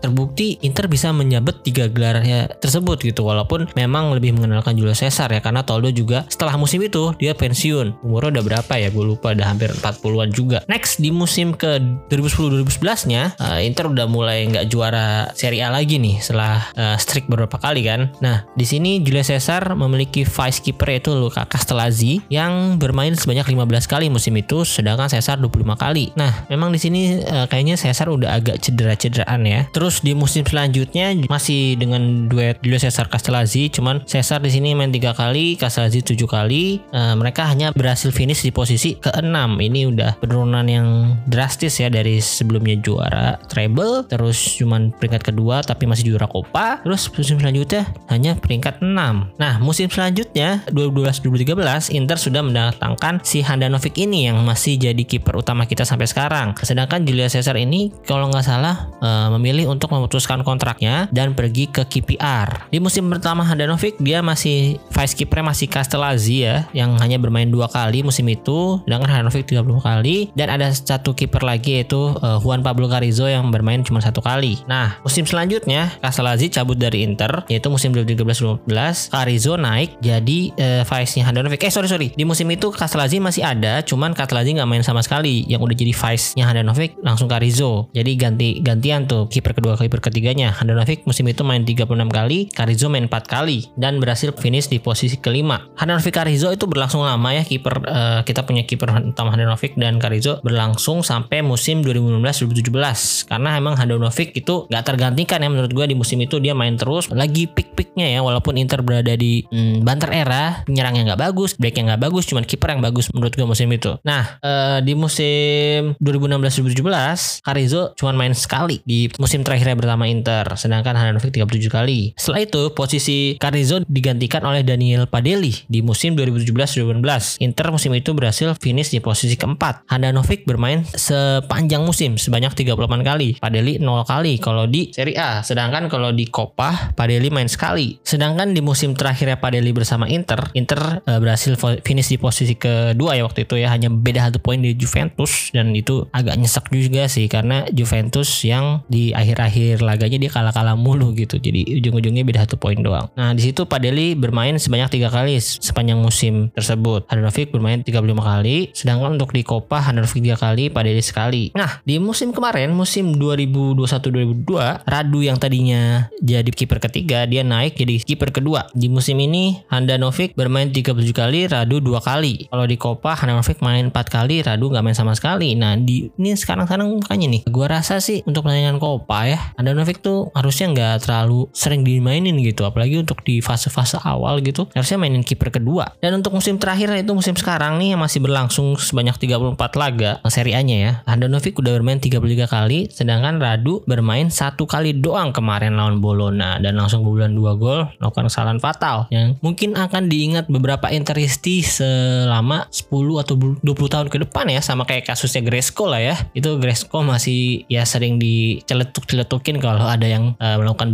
terbukti 0.02 0.61
Inter 0.62 0.87
bisa 0.87 1.11
menyabet 1.11 1.61
gelarnya 1.90 2.51
tersebut 2.59 3.03
gitu. 3.03 3.27
Walaupun 3.27 3.70
memang 3.75 4.14
lebih 4.14 4.37
mengenalkan 4.37 4.77
Julio 4.79 4.94
Cesar 4.94 5.31
ya 5.33 5.40
karena 5.40 5.66
Toldo 5.66 5.90
juga 5.90 6.25
setelah 6.31 6.55
musim 6.59 6.83
itu 6.85 7.12
dia 7.18 7.33
pensiun. 7.35 8.05
Umurnya 8.07 8.38
udah 8.40 8.44
berapa 8.44 8.72
ya? 8.79 8.88
Gue 8.92 9.05
lupa 9.16 9.35
udah 9.35 9.46
hampir 9.46 9.70
40-an 9.72 10.31
juga. 10.31 10.59
Next 10.70 11.03
di 11.03 11.11
musim 11.11 11.53
ke 11.57 11.83
2010-2011 12.09 13.11
nya 13.11 13.35
uh, 13.40 13.59
Inter 13.61 13.90
udah 13.90 14.07
mulai 14.07 14.46
nggak 14.46 14.70
juara 14.70 15.31
Serie 15.35 15.66
A 15.66 15.75
lagi 15.75 15.99
nih 15.99 16.22
setelah 16.22 16.62
uh, 16.79 16.96
streak 16.96 17.27
beberapa 17.27 17.59
kali 17.59 17.83
kan. 17.83 18.14
Nah 18.22 18.46
di 18.55 18.62
sini 18.62 19.03
Julio 19.03 19.27
Cesar 19.27 19.75
memiliki 19.75 20.22
vice 20.22 20.62
keeper 20.62 20.88
yaitu 20.94 21.11
Luca 21.12 21.42
Castellazzi 21.44 22.22
yang 22.31 22.79
bermain 22.79 23.12
sebanyak 23.18 23.44
15 23.51 23.90
kali 23.90 24.07
musim 24.07 24.37
itu 24.38 24.62
sedangkan 24.62 25.11
Cesar 25.11 25.42
25 25.42 25.75
kali. 25.75 26.14
Nah 26.14 26.46
memang 26.46 26.70
di 26.70 26.79
sini 26.79 27.20
uh, 27.27 27.51
kayaknya 27.51 27.75
Cesar 27.75 28.07
udah 28.07 28.38
agak 28.38 28.62
cedera-cederaan 28.62 29.42
ya. 29.42 29.66
Terus 29.75 29.99
di 30.05 30.14
musim 30.14 30.46
selanjutnya 30.46 31.11
masih 31.27 31.65
dengan 31.74 32.31
duet 32.31 32.62
Julio 32.62 32.79
Cesar 32.79 33.11
Castellazzi 33.11 33.66
cuman 33.74 34.07
Cesar 34.07 34.38
di 34.38 34.55
sini 34.55 34.79
main 34.79 34.94
tiga 34.94 35.11
kali 35.11 35.59
Castellazzi 35.59 36.07
tujuh 36.07 36.31
kali. 36.31 36.79
Uh, 36.94 37.18
mereka 37.18 37.50
hanya 37.50 37.74
berhasil 37.74 38.14
finish 38.14 38.46
di 38.46 38.55
posisi 38.55 38.94
keenam. 38.94 39.59
Ini 39.59 39.90
udah 39.90 40.22
penurunan 40.22 40.68
yang 40.70 41.18
drastis 41.26 41.83
ya 41.83 41.90
dari 41.90 42.22
sebelumnya 42.22 42.76
juara 42.79 43.40
treble 43.48 44.05
terus 44.07 44.37
cuman 44.61 44.92
peringkat 44.92 45.33
kedua 45.33 45.64
tapi 45.64 45.88
masih 45.88 46.12
juara 46.12 46.29
Copa 46.29 46.85
terus 46.85 47.09
musim 47.09 47.40
selanjutnya 47.40 47.88
hanya 48.12 48.37
peringkat 48.37 48.85
6 48.85 49.40
nah 49.40 49.55
musim 49.62 49.88
selanjutnya 49.88 50.61
2012-2013 50.70 51.96
Inter 51.96 52.18
sudah 52.20 52.44
mendatangkan 52.44 53.24
si 53.24 53.40
Handanovic 53.40 53.96
ini 53.96 54.29
yang 54.29 54.44
masih 54.44 54.76
jadi 54.76 55.00
kiper 55.00 55.33
utama 55.40 55.64
kita 55.64 55.88
sampai 55.88 56.05
sekarang. 56.05 56.52
Sedangkan 56.61 57.09
Julio 57.09 57.24
Cesar 57.31 57.57
ini 57.57 57.88
kalau 58.05 58.29
nggak 58.29 58.44
salah 58.44 58.92
uh, 59.00 59.33
memilih 59.38 59.72
untuk 59.72 59.88
memutuskan 59.88 60.44
kontraknya 60.44 61.09
dan 61.09 61.33
pergi 61.33 61.56
lagi 61.57 61.73
ke 61.73 61.88
KPR. 61.88 62.69
Di 62.69 62.77
musim 62.77 63.09
pertama 63.09 63.40
Handanovic 63.40 63.97
dia 63.97 64.21
masih 64.21 64.77
vice 64.92 65.16
keeper 65.16 65.40
masih 65.40 65.64
Castellazzi 65.73 66.45
ya 66.45 66.69
yang 66.77 67.01
hanya 67.01 67.16
bermain 67.16 67.49
dua 67.49 67.64
kali 67.73 68.05
musim 68.05 68.29
itu 68.29 68.85
sedangkan 68.85 69.09
Handanovic 69.09 69.49
30 69.49 69.64
kali 69.81 70.29
dan 70.37 70.53
ada 70.53 70.69
satu 70.69 71.16
kiper 71.16 71.40
lagi 71.40 71.81
yaitu 71.81 72.12
uh, 72.21 72.37
Juan 72.45 72.61
Pablo 72.61 72.92
Carrizo 72.92 73.25
yang 73.25 73.49
bermain 73.49 73.81
cuma 73.81 74.05
satu 74.05 74.21
kali. 74.21 74.61
Nah, 74.69 75.01
musim 75.01 75.25
selanjutnya 75.25 75.97
Castellazzi 76.05 76.53
cabut 76.53 76.77
dari 76.77 77.09
Inter 77.09 77.49
yaitu 77.49 77.73
musim 77.73 77.97
2013-2014 77.97 79.16
Carrizo 79.16 79.57
naik 79.57 79.97
jadi 80.05 80.38
uh, 80.61 80.83
vice-nya 80.85 81.25
Handanovic. 81.25 81.64
Eh 81.64 81.73
sorry 81.73 81.88
sorry 81.88 82.12
di 82.12 82.29
musim 82.29 82.53
itu 82.53 82.69
Castellazzi 82.69 83.16
masih 83.16 83.49
ada 83.49 83.81
cuman 83.81 84.12
Castellazzi 84.12 84.53
nggak 84.61 84.69
main 84.69 84.85
sama 84.85 85.01
sekali 85.01 85.49
yang 85.49 85.64
udah 85.64 85.73
jadi 85.73 85.97
vice-nya 85.97 86.45
Handanovic 86.45 87.01
langsung 87.01 87.33
Carrizo. 87.33 87.88
Jadi 87.97 88.12
ganti 88.21 88.61
gantian 88.61 89.09
tuh 89.09 89.25
kiper 89.33 89.57
kedua 89.57 89.81
kiper 89.81 90.05
ketiganya. 90.05 90.53
Handanovic 90.53 91.09
musim 91.09 91.25
itu 91.33 91.45
main 91.46 91.62
36 91.62 91.87
kali, 92.11 92.50
Carrizo 92.50 92.90
main 92.90 93.06
4 93.06 93.24
kali 93.30 93.70
dan 93.78 94.02
berhasil 94.02 94.35
finish 94.35 94.66
di 94.66 94.82
posisi 94.82 95.16
kelima. 95.22 95.62
Handanovic 95.78 96.11
Carrizo 96.11 96.50
itu 96.50 96.66
berlangsung 96.66 97.06
lama 97.06 97.30
ya 97.30 97.46
kiper 97.46 97.74
uh, 97.87 98.20
kita 98.26 98.42
punya 98.42 98.66
kiper 98.66 98.90
utama 99.14 99.30
Handanovic 99.30 99.78
dan 99.78 100.02
Carrizo 100.02 100.42
berlangsung 100.42 101.06
sampai 101.06 101.46
musim 101.46 101.87
2016-2017 101.87 103.30
karena 103.30 103.50
emang 103.54 103.78
Handanovic 103.78 104.35
itu 104.35 104.66
nggak 104.66 104.85
tergantikan 104.85 105.38
ya 105.44 105.48
menurut 105.52 105.70
gue 105.70 105.87
di 105.87 105.94
musim 105.94 106.18
itu 106.18 106.40
dia 106.40 106.56
main 106.56 106.74
terus 106.74 107.12
lagi 107.12 107.46
pick-picknya 107.46 108.09
ya 108.11 108.20
walaupun 108.24 108.59
Inter 108.59 108.80
berada 108.80 109.14
di 109.14 109.46
hmm, 109.46 109.85
banter 109.87 110.11
era 110.11 110.64
penyerangnya 110.64 111.14
nggak 111.14 111.20
bagus, 111.30 111.54
backnya 111.61 111.94
nggak 111.94 112.02
bagus, 112.09 112.24
cuman 112.26 112.44
kiper 112.48 112.72
yang 112.72 112.82
bagus 112.82 113.12
menurut 113.12 113.32
gue 113.37 113.46
musim 113.46 113.68
itu. 113.70 113.94
Nah 114.02 114.40
uh, 114.40 114.78
di 114.80 114.96
musim 114.96 115.94
2016-2017 116.00 117.44
Carrizo 117.44 117.92
cuma 117.94 118.16
main 118.16 118.32
sekali 118.32 118.80
di 118.82 119.12
musim 119.20 119.44
terakhirnya 119.44 119.76
bersama 119.76 120.09
Inter 120.09 120.44
sedangkan 120.56 120.96
Handanovic 120.96 121.36
37 121.44 121.68
kali. 121.68 122.16
Setelah 122.16 122.42
itu 122.49 122.62
posisi 122.72 123.37
Carrizo 123.37 123.85
digantikan 123.85 124.42
oleh 124.49 124.64
Daniel 124.64 125.05
Padelli 125.05 125.53
di 125.68 125.85
musim 125.85 126.16
2017-2018. 126.16 127.44
Inter 127.44 127.66
musim 127.68 127.92
itu 127.92 128.16
berhasil 128.16 128.57
finish 128.57 128.92
di 128.92 129.05
posisi 129.05 129.37
keempat. 129.37 129.85
Handanovic 129.92 130.49
bermain 130.49 130.83
sepanjang 130.88 131.85
musim 131.85 132.16
sebanyak 132.16 132.57
38 132.57 132.77
kali. 133.05 133.29
Padelli 133.37 133.77
0 133.77 134.07
kali 134.07 134.40
kalau 134.40 134.64
di 134.64 134.94
Serie 134.94 135.18
A. 135.20 135.44
Sedangkan 135.44 135.92
kalau 135.92 136.14
di 136.14 136.25
Coppa 136.31 136.94
Padelli 136.96 137.29
main 137.29 137.51
sekali. 137.51 137.99
Sedangkan 138.01 138.55
di 138.57 138.64
musim 138.64 138.94
terakhirnya 138.94 139.37
Padelli 139.37 139.75
bersama 139.75 140.07
Inter, 140.07 140.55
Inter 140.55 141.03
uh, 141.03 141.18
berhasil 141.18 141.59
finish 141.83 142.14
di 142.14 142.18
posisi 142.22 142.55
kedua 142.55 143.18
ya 143.18 143.27
waktu 143.27 143.44
itu 143.44 143.59
ya 143.59 143.75
hanya 143.75 143.90
beda 143.90 144.31
satu 144.31 144.38
poin 144.38 144.62
di 144.62 144.72
Juventus 144.79 145.51
dan 145.51 145.75
itu 145.75 146.07
agak 146.14 146.38
nyesek 146.38 146.70
juga 146.70 147.11
sih 147.11 147.27
karena 147.27 147.66
Juventus 147.75 148.29
yang 148.46 148.87
di 148.87 149.11
akhir-akhir 149.11 149.83
laganya 149.83 150.18
dia 150.22 150.31
kalah-kalah 150.31 150.79
mulu 150.79 151.11
gitu. 151.18 151.25
Jadi 151.26 151.82
ujung-ujungnya 151.82 152.22
beda 152.22 152.46
satu 152.46 152.54
poin 152.54 152.78
doang. 152.78 153.10
Nah 153.18 153.34
di 153.34 153.42
situ 153.42 153.66
Padelli 153.66 154.14
bermain 154.14 154.54
sebanyak 154.54 154.94
tiga 154.94 155.10
kali 155.10 155.34
sepanjang 155.42 155.98
musim 155.98 156.54
tersebut. 156.54 157.10
Handanovic 157.10 157.50
bermain 157.50 157.82
35 157.82 158.22
kali, 158.22 158.70
sedangkan 158.76 159.16
untuk 159.16 159.32
di 159.32 159.42
Copa 159.42 159.82
Handanovic 159.82 160.22
3 160.22 160.36
kali, 160.36 160.64
Padelli 160.68 161.02
sekali. 161.02 161.50
Nah, 161.56 161.80
di 161.82 161.96
musim 161.96 162.30
kemarin, 162.30 162.70
musim 162.76 163.16
2021-2022, 163.16 164.84
Radu 164.84 165.20
yang 165.24 165.40
tadinya 165.40 166.12
jadi 166.20 166.46
kiper 166.52 166.78
ketiga, 166.78 167.24
dia 167.24 167.40
naik 167.40 167.74
jadi 167.80 168.04
kiper 168.04 168.30
kedua. 168.30 168.68
Di 168.76 168.92
musim 168.92 169.16
ini, 169.16 169.64
Handanovic 169.72 170.36
bermain 170.36 170.68
37 170.68 171.16
kali, 171.16 171.48
Radu 171.48 171.80
2 171.80 171.98
kali. 172.04 172.46
Kalau 172.52 172.66
di 172.68 172.76
Copa, 172.76 173.16
Handanovic 173.16 173.64
main 173.64 173.88
4 173.88 174.06
kali, 174.12 174.44
Radu 174.44 174.68
nggak 174.68 174.84
main 174.84 174.96
sama 174.96 175.16
sekali. 175.16 175.56
Nah, 175.56 175.74
di 175.80 176.12
ini 176.20 176.36
sekarang-sekarang 176.36 177.00
makanya 177.00 177.26
nih, 177.32 177.42
gua 177.48 177.80
rasa 177.80 177.98
sih 177.98 178.20
untuk 178.28 178.44
pertandingan 178.44 178.76
Copa 178.76 179.24
ya, 179.24 179.40
Handanovic 179.56 180.04
tuh 180.04 180.28
harusnya 180.36 180.68
nggak 180.68 180.94
terlalu 181.08 181.15
sering 181.55 181.87
dimainin 181.87 182.37
gitu, 182.42 182.66
apalagi 182.66 183.00
untuk 183.00 183.22
di 183.22 183.40
fase-fase 183.40 184.02
awal 184.02 184.42
gitu, 184.42 184.68
harusnya 184.74 184.98
mainin 185.00 185.22
kiper 185.22 185.48
kedua. 185.48 185.94
Dan 186.02 186.20
untuk 186.20 186.37
musim 186.37 186.61
terakhir 186.61 186.92
itu 186.98 187.12
musim 187.14 187.33
sekarang 187.38 187.79
nih 187.81 187.94
yang 187.94 188.00
masih 188.02 188.20
berlangsung 188.20 188.76
sebanyak 188.76 189.16
34 189.16 189.57
laga 189.79 190.20
Serie 190.29 190.59
A-nya 190.59 190.76
ya. 190.76 190.92
Handanovic 191.07 191.57
udah 191.57 191.72
bermain 191.79 192.02
33 192.02 192.48
kali, 192.50 192.90
sedangkan 192.90 193.38
Radu 193.38 193.87
bermain 193.87 194.29
satu 194.29 194.66
kali 194.66 194.96
doang 194.96 195.31
kemarin 195.31 195.79
lawan 195.79 196.02
Bologna 196.02 196.59
dan 196.59 196.76
langsung 196.76 197.07
bulan 197.07 197.33
2 197.33 197.61
gol 197.61 197.88
melakukan 198.02 198.26
kesalahan 198.29 198.61
fatal 198.61 199.09
yang 199.14 199.38
mungkin 199.40 199.79
akan 199.79 200.11
diingat 200.11 200.50
beberapa 200.50 200.90
Interisti 200.90 201.62
selama 201.62 202.66
10 202.72 203.22
atau 203.22 203.35
20 203.37 203.62
tahun 203.64 204.09
ke 204.11 204.16
depan 204.29 204.50
ya 204.50 204.61
sama 204.61 204.85
kayak 204.88 205.09
kasusnya 205.09 205.44
Gresco 205.44 205.87
lah 205.87 206.02
ya. 206.02 206.16
Itu 206.35 206.59
Gresco 206.59 207.00
masih 207.05 207.64
ya 207.70 207.87
sering 207.87 208.18
diceletuk-celetukin 208.18 209.62
kalau 209.62 209.87
ada 209.87 210.07
yang 210.07 210.35
uh, 210.40 210.57
melakukan. 210.59 210.88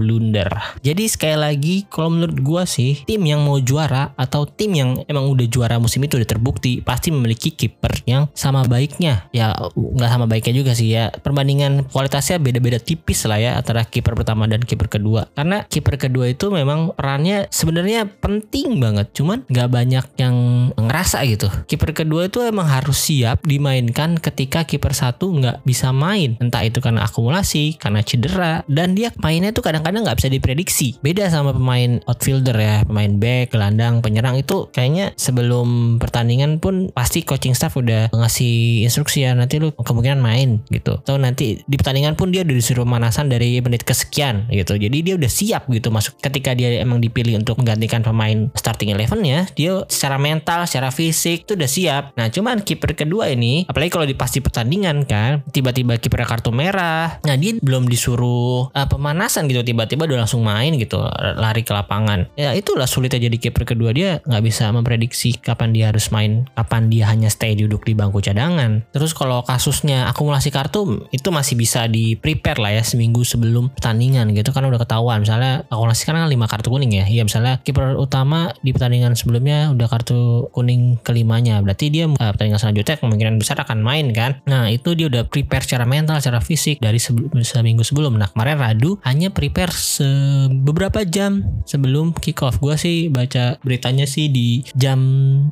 Jadi 0.83 1.05
sekali 1.07 1.37
lagi 1.38 1.77
kalau 1.88 2.12
menurut 2.12 2.38
gua 2.42 2.62
sih 2.66 3.05
tim 3.07 3.22
yang 3.22 3.44
mau 3.46 3.57
juara 3.62 4.12
atau 4.18 4.44
tim 4.44 4.75
yang 4.75 4.90
emang 5.07 5.31
udah 5.31 5.46
juara 5.46 5.77
musim 5.79 6.03
itu 6.05 6.18
udah 6.18 6.29
terbukti 6.29 6.83
pasti 6.83 7.14
memiliki 7.14 7.55
kiper 7.55 8.03
yang 8.05 8.29
sama 8.35 8.66
baiknya. 8.66 9.29
Ya 9.31 9.55
nggak 9.77 10.11
sama 10.11 10.27
baiknya 10.27 10.55
juga 10.57 10.72
sih 10.75 10.92
ya. 10.92 11.12
Perbandingan 11.12 11.88
kualitasnya 11.88 12.42
beda-beda 12.42 12.83
tipis 12.83 13.25
lah 13.25 13.38
ya 13.38 13.51
antara 13.57 13.87
kiper 13.87 14.16
pertama 14.18 14.48
dan 14.51 14.64
kiper 14.64 14.88
kedua. 14.90 15.31
Karena 15.33 15.64
kiper 15.64 15.96
kedua 15.96 16.29
itu 16.33 16.51
memang 16.51 16.92
perannya 16.96 17.46
sebenarnya 17.48 18.09
penting 18.20 18.83
banget. 18.83 19.12
Cuman 19.14 19.44
nggak 19.46 19.68
banyak 19.68 20.05
yang 20.18 20.37
ngerasa 20.75 21.22
gitu. 21.29 21.48
Kiper 21.68 21.94
kedua 21.94 22.27
itu 22.27 22.42
emang 22.42 22.66
harus 22.66 22.98
siap 22.98 23.44
dimainkan 23.46 24.18
ketika 24.18 24.64
kiper 24.64 24.92
satu 24.96 25.31
nggak 25.33 25.62
bisa 25.62 25.94
main. 25.94 26.35
Entah 26.40 26.64
itu 26.66 26.83
karena 26.83 27.07
akumulasi 27.07 27.77
karena 27.79 28.01
cedera 28.03 28.66
dan 28.66 28.96
dia 28.96 29.14
mainnya 29.20 29.55
tuh 29.55 29.62
kadang-kadang 29.64 30.01
nggak 30.04 30.18
bisa 30.18 30.28
diprediksi 30.28 30.98
beda 31.00 31.30
sama 31.30 31.54
pemain 31.54 32.02
outfielder 32.06 32.56
ya 32.56 32.82
pemain 32.86 33.16
back 33.16 33.54
gelandang 33.54 34.02
penyerang 34.02 34.38
itu 34.38 34.68
kayaknya 34.74 35.14
sebelum 35.14 35.98
pertandingan 36.00 36.58
pun 36.58 36.90
pasti 36.90 37.22
coaching 37.22 37.54
staff 37.54 37.76
udah 37.78 38.10
ngasih 38.14 38.86
instruksi 38.86 39.28
ya 39.28 39.36
nanti 39.36 39.60
lu 39.60 39.70
kemungkinan 39.76 40.20
main 40.22 40.64
gitu. 40.72 40.98
Atau 41.02 41.20
nanti 41.20 41.60
di 41.62 41.76
pertandingan 41.76 42.16
pun 42.16 42.32
dia 42.32 42.46
udah 42.46 42.56
disuruh 42.56 42.86
pemanasan 42.88 43.28
dari 43.28 43.60
menit 43.60 43.84
kesekian 43.84 44.48
gitu. 44.48 44.78
Jadi 44.78 44.98
dia 45.04 45.14
udah 45.18 45.30
siap 45.30 45.68
gitu 45.68 45.92
masuk 45.92 46.16
ketika 46.22 46.56
dia 46.56 46.80
emang 46.80 46.98
dipilih 47.02 47.36
untuk 47.38 47.60
menggantikan 47.60 48.00
pemain 48.00 48.48
starting 48.56 48.94
elevennya, 48.96 49.46
dia 49.52 49.84
secara 49.86 50.16
mental, 50.16 50.64
secara 50.64 50.88
fisik 50.88 51.44
itu 51.44 51.52
udah 51.54 51.70
siap. 51.70 52.02
Nah, 52.16 52.32
cuman 52.32 52.64
kiper 52.64 52.96
kedua 52.96 53.28
ini 53.28 53.68
apalagi 53.68 53.90
kalau 53.92 54.06
di 54.08 54.16
pasti 54.16 54.40
pertandingan 54.40 55.04
kan, 55.04 55.44
tiba-tiba 55.52 56.00
kiper 56.00 56.24
kartu 56.24 56.54
merah. 56.54 57.20
Nah, 57.26 57.36
dia 57.36 57.58
belum 57.60 57.86
disuruh 57.90 58.72
uh, 58.72 58.88
pemanasan 58.88 59.50
gitu 59.50 59.60
tiba-tiba 59.60 59.91
udah 60.00 60.24
langsung 60.24 60.40
main 60.40 60.72
gitu, 60.81 61.02
lari 61.37 61.66
ke 61.66 61.72
lapangan. 61.76 62.33
Ya 62.38 62.57
itulah 62.57 62.88
sulitnya 62.88 63.28
jadi 63.28 63.37
kiper 63.37 63.68
kedua 63.68 63.92
dia 63.92 64.24
nggak 64.24 64.42
bisa 64.44 64.72
memprediksi 64.72 65.37
kapan 65.37 65.76
dia 65.76 65.92
harus 65.92 66.09
main, 66.09 66.48
kapan 66.57 66.88
dia 66.88 67.09
hanya 67.11 67.28
stay 67.28 67.52
duduk 67.52 67.85
di 67.85 67.92
bangku 67.92 68.22
cadangan. 68.22 68.85
Terus 68.92 69.12
kalau 69.12 69.42
kasusnya 69.44 70.09
akumulasi 70.09 70.48
kartu 70.52 71.05
itu 71.11 71.28
masih 71.28 71.55
bisa 71.59 71.88
di 71.88 72.14
prepare 72.16 72.61
lah 72.61 72.72
ya 72.78 72.83
seminggu 72.85 73.26
sebelum 73.26 73.72
pertandingan 73.74 74.31
gitu 74.37 74.52
kan 74.55 74.64
udah 74.68 74.81
ketahuan. 74.81 75.24
Misalnya 75.24 75.66
akumulasi 75.68 76.02
kan 76.07 76.22
5 76.22 76.28
kartu 76.46 76.68
kuning 76.70 76.92
ya. 76.92 77.05
Iya 77.09 77.22
misalnya 77.26 77.59
kiper 77.64 77.98
utama 77.98 78.55
di 78.61 78.70
pertandingan 78.70 79.16
sebelumnya 79.18 79.72
udah 79.74 79.88
kartu 79.90 80.48
kuning 80.55 81.00
kelimanya. 81.02 81.59
Berarti 81.64 81.90
dia 81.90 82.07
uh, 82.07 82.31
pertandingan 82.33 82.61
selanjutnya 82.61 82.96
kemungkinan 83.00 83.35
besar 83.40 83.59
akan 83.64 83.83
main 83.83 84.12
kan. 84.14 84.38
Nah 84.46 84.68
itu 84.70 84.94
dia 84.94 85.09
udah 85.09 85.26
prepare 85.26 85.64
secara 85.64 85.88
mental, 85.88 86.20
secara 86.20 86.38
fisik 86.38 86.78
dari 86.78 87.00
sebelum, 87.00 87.33
seminggu 87.42 87.83
sebelum. 87.83 88.14
Nah 88.20 88.31
kemarin 88.31 88.61
Radu 88.61 89.00
hanya 89.02 89.33
prepare 89.33 89.71
se 89.74 90.06
beberapa 90.50 91.02
jam 91.06 91.44
sebelum 91.64 92.14
kick 92.16 92.40
off. 92.44 92.58
Gue 92.61 92.76
sih 92.78 93.08
baca 93.08 93.56
beritanya 93.61 94.04
sih 94.08 94.28
di 94.28 94.62
jam 94.76 95.00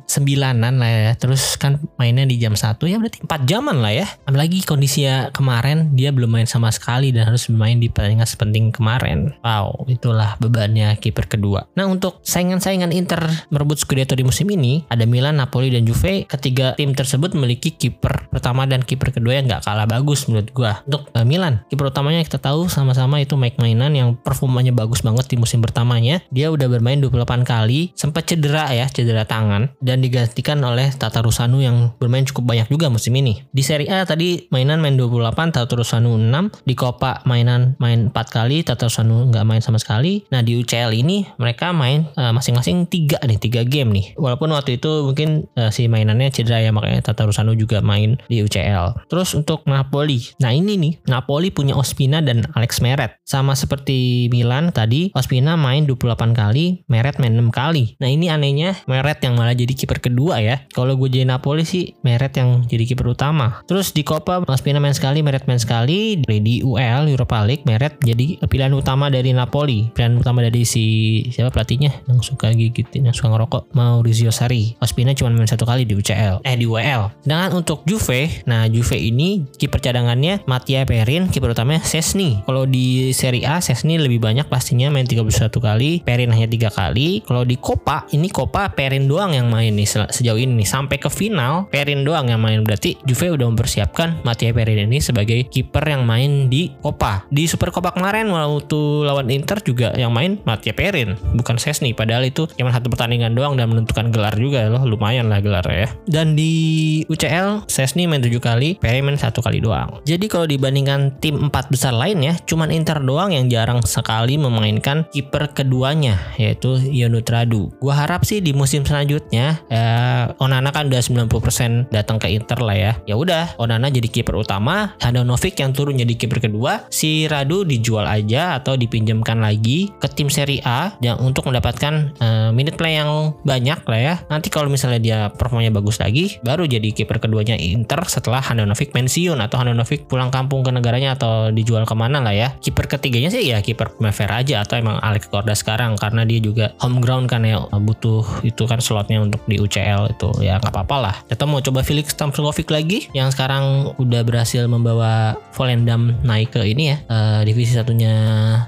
sembilanan 0.05 0.79
lah 0.79 0.89
ya. 0.89 1.11
Terus 1.17 1.57
kan 1.57 1.81
mainnya 1.97 2.25
di 2.25 2.37
jam 2.37 2.53
1 2.53 2.77
ya 2.87 2.97
berarti 2.97 3.23
4 3.25 3.49
jaman 3.49 3.77
lah 3.81 3.93
ya. 3.93 4.07
Apalagi 4.25 4.63
kondisinya 4.63 5.29
kemarin 5.33 5.93
dia 5.93 6.13
belum 6.13 6.31
main 6.31 6.47
sama 6.47 6.71
sekali 6.71 7.11
dan 7.11 7.27
harus 7.29 7.47
bermain 7.47 7.77
di 7.77 7.87
pertandingan 7.91 8.27
sepenting 8.27 8.71
kemarin. 8.71 9.35
Wow, 9.43 9.85
itulah 9.87 10.37
bebannya 10.39 10.95
kiper 10.97 11.27
kedua. 11.27 11.67
Nah, 11.75 11.87
untuk 11.87 12.21
saingan-saingan 12.21 12.91
Inter 12.95 13.21
merebut 13.49 13.79
Scudetto 13.81 14.13
di 14.13 14.25
musim 14.25 14.47
ini, 14.51 14.85
ada 14.87 15.03
Milan, 15.07 15.39
Napoli, 15.39 15.71
dan 15.71 15.83
Juve. 15.87 16.27
Ketiga 16.27 16.73
tim 16.75 16.93
tersebut 16.95 17.33
memiliki 17.33 17.73
kiper 17.73 18.29
pertama 18.29 18.67
dan 18.67 18.83
kiper 18.85 19.15
kedua 19.15 19.39
yang 19.39 19.49
nggak 19.49 19.63
kalah 19.65 19.87
bagus 19.87 20.27
menurut 20.29 20.49
gua. 20.51 20.83
Untuk 20.85 21.09
uh, 21.11 21.25
Milan, 21.25 21.63
kiper 21.67 21.91
utamanya 21.91 22.23
kita 22.23 22.39
tahu 22.39 22.67
sama-sama 22.71 23.19
itu 23.19 23.35
Mike 23.35 23.59
Mainan 23.59 23.93
yang 23.95 24.10
performanya 24.19 24.75
bagus 24.75 25.05
banget 25.05 25.31
di 25.31 25.37
musim 25.39 25.63
pertamanya. 25.63 26.19
Dia 26.33 26.51
udah 26.51 26.67
bermain 26.67 26.99
28 26.99 27.47
kali, 27.47 27.95
sempat 27.95 28.27
cedera 28.27 28.67
ya, 28.71 28.87
cedera 28.91 29.23
tangan 29.23 29.71
dan 29.79 30.03
digantikan 30.03 30.59
oleh 30.63 30.91
Tata 30.95 31.23
Rusanu 31.23 31.63
yang 31.63 31.93
bermain 31.97 32.27
cukup 32.27 32.51
banyak 32.51 32.67
juga 32.67 32.91
musim 32.91 33.15
ini. 33.15 33.43
Di 33.51 33.63
Serie 33.63 33.89
A 33.91 34.03
tadi 34.03 34.47
mainan 34.51 34.81
main 34.83 34.97
28, 34.99 35.55
Tata 35.55 35.73
Rusanu 35.73 36.17
6. 36.17 36.65
Di 36.67 36.73
Coppa 36.75 37.23
mainan 37.23 37.75
main 37.77 38.09
4 38.09 38.15
kali, 38.29 38.63
Tata 38.65 38.87
Rusanu 38.87 39.29
nggak 39.29 39.45
main 39.47 39.61
sama 39.63 39.77
sekali. 39.77 40.23
Nah 40.33 40.41
di 40.43 40.57
UCL 40.57 40.91
ini 40.95 41.25
mereka 41.37 41.71
main 41.71 42.07
uh, 42.17 42.33
masing-masing 42.35 42.89
3 42.89 43.23
nih, 43.25 43.39
3 43.39 43.65
game 43.67 43.89
nih. 43.93 44.05
Walaupun 44.17 44.51
waktu 44.51 44.77
itu 44.81 45.07
mungkin 45.07 45.47
uh, 45.55 45.69
si 45.69 45.87
mainannya 45.87 46.33
cedera 46.33 46.59
ya 46.59 46.71
makanya 46.73 47.01
Tata 47.05 47.27
Rusanu 47.27 47.53
juga 47.55 47.79
main 47.79 48.19
di 48.27 48.41
UCL. 48.41 49.07
Terus 49.07 49.33
untuk 49.37 49.63
Napoli. 49.69 50.21
Nah 50.41 50.51
ini 50.51 50.75
nih, 50.77 50.93
Napoli 51.07 51.53
punya 51.53 51.77
Ospina 51.77 52.19
dan 52.19 52.47
Alex 52.57 52.81
Meret. 52.81 53.17
Sama 53.23 53.53
seperti 53.53 54.00
Milan 54.31 54.73
tadi 54.73 55.11
Ospina 55.13 55.55
main 55.59 55.83
28 55.85 56.33
kali, 56.33 56.85
Meret 56.87 57.17
main 57.17 57.33
6 57.35 57.51
kali. 57.51 57.97
Nah 57.99 58.09
ini 58.09 58.31
anehnya 58.31 58.77
Meret 58.85 59.21
yang 59.23 59.37
malah 59.37 59.55
jadi 59.57 59.71
kiper 59.71 60.01
kedua 60.01 60.39
ya. 60.41 60.63
Kalau 60.71 60.95
gue 60.95 61.09
jadi 61.09 61.27
Napoli 61.27 61.65
sih 61.67 61.93
Meret 62.05 62.35
yang 62.37 62.65
jadi 62.65 62.83
kiper 62.87 63.11
utama. 63.11 63.61
Terus 63.67 63.91
di 63.91 64.01
Copa 64.05 64.43
Ospina 64.45 64.81
main 64.81 64.95
sekali, 64.95 65.21
Meret 65.21 65.45
main 65.45 65.59
sekali. 65.61 66.17
Di 66.21 66.65
UL 66.65 67.11
Europa 67.11 67.43
League 67.45 67.67
Meret 67.67 67.99
jadi 68.01 68.41
pilihan 68.45 68.73
utama 68.73 69.11
dari 69.11 69.31
Napoli. 69.35 69.93
Pilihan 69.93 70.17
utama 70.17 70.41
dari 70.41 70.65
si 70.65 70.85
siapa 71.29 71.53
pelatihnya 71.53 71.91
yang 72.07 72.19
suka 72.23 72.51
gigitin, 72.55 73.07
yang 73.07 73.15
suka 73.15 73.31
ngerokok 73.31 73.71
Maurizio 73.75 74.33
Sarri. 74.33 74.75
Ospina 74.81 75.13
cuma 75.13 75.29
main 75.31 75.47
satu 75.47 75.67
kali 75.67 75.83
di 75.85 75.93
UCL, 75.93 76.43
eh 76.43 76.55
di 76.57 76.65
UEL. 76.65 77.11
Sedangkan 77.23 77.51
untuk 77.61 77.83
Juve, 77.85 78.43
nah 78.47 78.65
Juve 78.67 78.97
ini 78.97 79.45
kiper 79.57 79.83
cadangannya 79.83 80.43
Mattia 80.47 80.87
Perin, 80.87 81.27
kiper 81.29 81.53
utamanya 81.53 81.83
Sesni. 81.83 82.41
Kalau 82.47 82.65
di 82.65 83.11
Serie 83.11 83.43
A 83.47 83.59
Sesni 83.59 83.90
lebih 83.99 84.21
banyak 84.21 84.47
pastinya 84.47 84.87
main 84.93 85.07
31 85.07 85.51
kali, 85.51 85.91
Perin 86.05 86.31
hanya 86.31 86.47
tiga 86.47 86.69
kali. 86.71 87.25
Kalau 87.25 87.43
di 87.43 87.57
Copa 87.57 88.07
ini 88.15 88.31
Copa 88.31 88.71
Perin 88.71 89.09
doang 89.09 89.35
yang 89.35 89.51
main 89.51 89.73
nih 89.73 89.87
sejauh 89.87 90.39
ini 90.39 90.63
nih. 90.63 90.69
sampai 90.71 91.01
ke 91.01 91.09
final 91.11 91.67
Perin 91.67 92.07
doang 92.07 92.29
yang 92.31 92.39
main 92.39 92.63
berarti 92.63 92.95
Juve 93.03 93.33
udah 93.33 93.49
mempersiapkan 93.51 94.23
Mattia 94.23 94.53
Perin 94.55 94.87
ini 94.87 95.03
sebagai 95.03 95.49
kiper 95.49 95.83
yang 95.83 96.05
main 96.05 96.47
di 96.47 96.71
Copa. 96.79 97.25
Di 97.27 97.49
Super 97.49 97.73
Copa 97.73 97.91
kemarin 97.91 98.29
waktu 98.31 98.79
lawan 99.03 99.27
Inter 99.33 99.59
juga 99.65 99.91
yang 99.97 100.13
main 100.13 100.39
Mattia 100.47 100.71
Perin, 100.71 101.17
bukan 101.35 101.57
Sesni. 101.57 101.91
Padahal 101.91 102.27
itu 102.27 102.47
cuma 102.55 102.71
satu 102.71 102.87
pertandingan 102.87 103.33
doang 103.33 103.57
dan 103.57 103.67
menentukan 103.71 104.13
gelar 104.13 104.35
juga 104.37 104.69
loh, 104.69 104.83
lumayan 104.85 105.27
lah 105.27 105.41
gelar 105.43 105.65
ya. 105.67 105.89
Dan 106.07 106.37
di 106.37 107.03
UCL 107.09 107.67
Sesni 107.67 108.05
main 108.05 108.21
7 108.21 108.37
kali, 108.37 108.77
Perin 108.77 109.03
main 109.03 109.17
satu 109.17 109.41
kali 109.41 109.59
doang. 109.59 109.99
Jadi 110.05 110.25
kalau 110.29 110.45
dibandingkan 110.45 111.17
tim 111.19 111.37
empat 111.37 111.67
besar 111.73 111.91
lainnya, 111.95 112.37
cuman 112.45 112.69
Inter 112.71 113.01
doang 113.01 113.33
yang 113.33 113.49
jarang 113.51 113.80
sekali 113.85 114.37
memainkan 114.37 115.05
kiper 115.11 115.51
keduanya 115.53 116.17
yaitu 116.37 116.77
Yonut 116.79 117.27
Radu. 117.29 117.73
Gua 117.81 118.05
harap 118.05 118.23
sih 118.23 118.39
di 118.39 118.53
musim 118.53 118.85
selanjutnya 118.85 119.61
ya 119.71 119.91
Onana 120.37 120.69
kan 120.73 120.87
udah 120.87 121.01
90% 121.01 121.91
datang 121.93 122.17
ke 122.21 122.27
Inter 122.31 122.59
lah 122.61 122.77
ya. 122.77 122.91
Ya 123.05 123.15
udah, 123.17 123.55
Onana 123.57 123.89
jadi 123.89 124.07
kiper 124.07 124.37
utama, 124.37 124.93
Handanovic 125.01 125.57
yang 125.59 125.73
turun 125.73 125.99
jadi 125.99 126.13
kiper 126.15 126.43
kedua, 126.43 126.85
si 126.93 127.25
Radu 127.25 127.65
dijual 127.65 128.05
aja 128.07 128.61
atau 128.61 128.77
dipinjamkan 128.77 129.41
lagi 129.41 129.91
ke 129.99 130.07
tim 130.11 130.29
Serie 130.29 130.63
A 130.63 130.95
yang 131.03 131.19
untuk 131.21 131.47
mendapatkan 131.49 132.15
uh, 132.21 132.49
minute 132.53 132.77
play 132.77 132.97
yang 132.97 133.35
banyak 133.45 133.79
lah 133.85 133.99
ya. 133.99 134.15
Nanti 134.29 134.47
kalau 134.53 134.69
misalnya 134.69 134.99
dia 135.01 135.19
performanya 135.33 135.73
bagus 135.73 135.99
lagi, 135.99 136.39
baru 136.45 136.67
jadi 136.67 136.93
kiper 136.93 137.21
keduanya 137.21 137.57
Inter 137.57 138.01
setelah 138.07 138.43
Handanovic 138.43 138.93
pensiun 138.93 139.39
atau 139.39 139.61
Handanovic 139.61 140.07
pulang 140.07 140.29
kampung 140.29 140.61
ke 140.65 140.71
negaranya 140.71 141.15
atau 141.17 141.49
dijual 141.49 141.83
ke 141.87 141.95
mana 141.97 142.21
lah 142.21 142.33
ya. 142.33 142.49
Kiper 142.61 142.87
ketiganya 142.87 143.29
sih 143.33 143.43
ya 143.45 143.59
Primavera 143.77 144.41
aja 144.41 144.63
atau 144.63 144.79
emang 144.79 144.97
Alex 144.99 145.27
Korda 145.27 145.53
sekarang 145.55 145.97
karena 145.99 146.25
dia 146.27 146.39
juga 146.41 146.73
home 146.79 146.99
ground 147.03 147.27
kan 147.31 147.43
ya 147.45 147.61
butuh 147.71 148.23
itu 148.45 148.63
kan 148.65 148.79
slotnya 148.79 149.21
untuk 149.23 149.41
di 149.45 149.57
UCL 149.57 150.13
itu 150.17 150.29
ya 150.43 150.57
nggak 150.61 150.73
apa-apa 150.73 150.97
lah. 150.97 151.15
Kita 151.27 151.43
mau 151.47 151.59
coba 151.61 151.81
Felix 151.81 152.13
Stamfordkovic 152.15 152.67
lagi 152.69 152.99
yang 153.15 153.29
sekarang 153.31 153.95
udah 153.97 154.21
berhasil 154.25 154.65
membawa 154.65 155.35
Volendam 155.55 156.15
naik 156.25 156.55
ke 156.55 156.61
ini 156.65 156.95
ya 156.95 156.97
uh, 157.07 157.41
divisi 157.45 157.75
satunya 157.75 158.13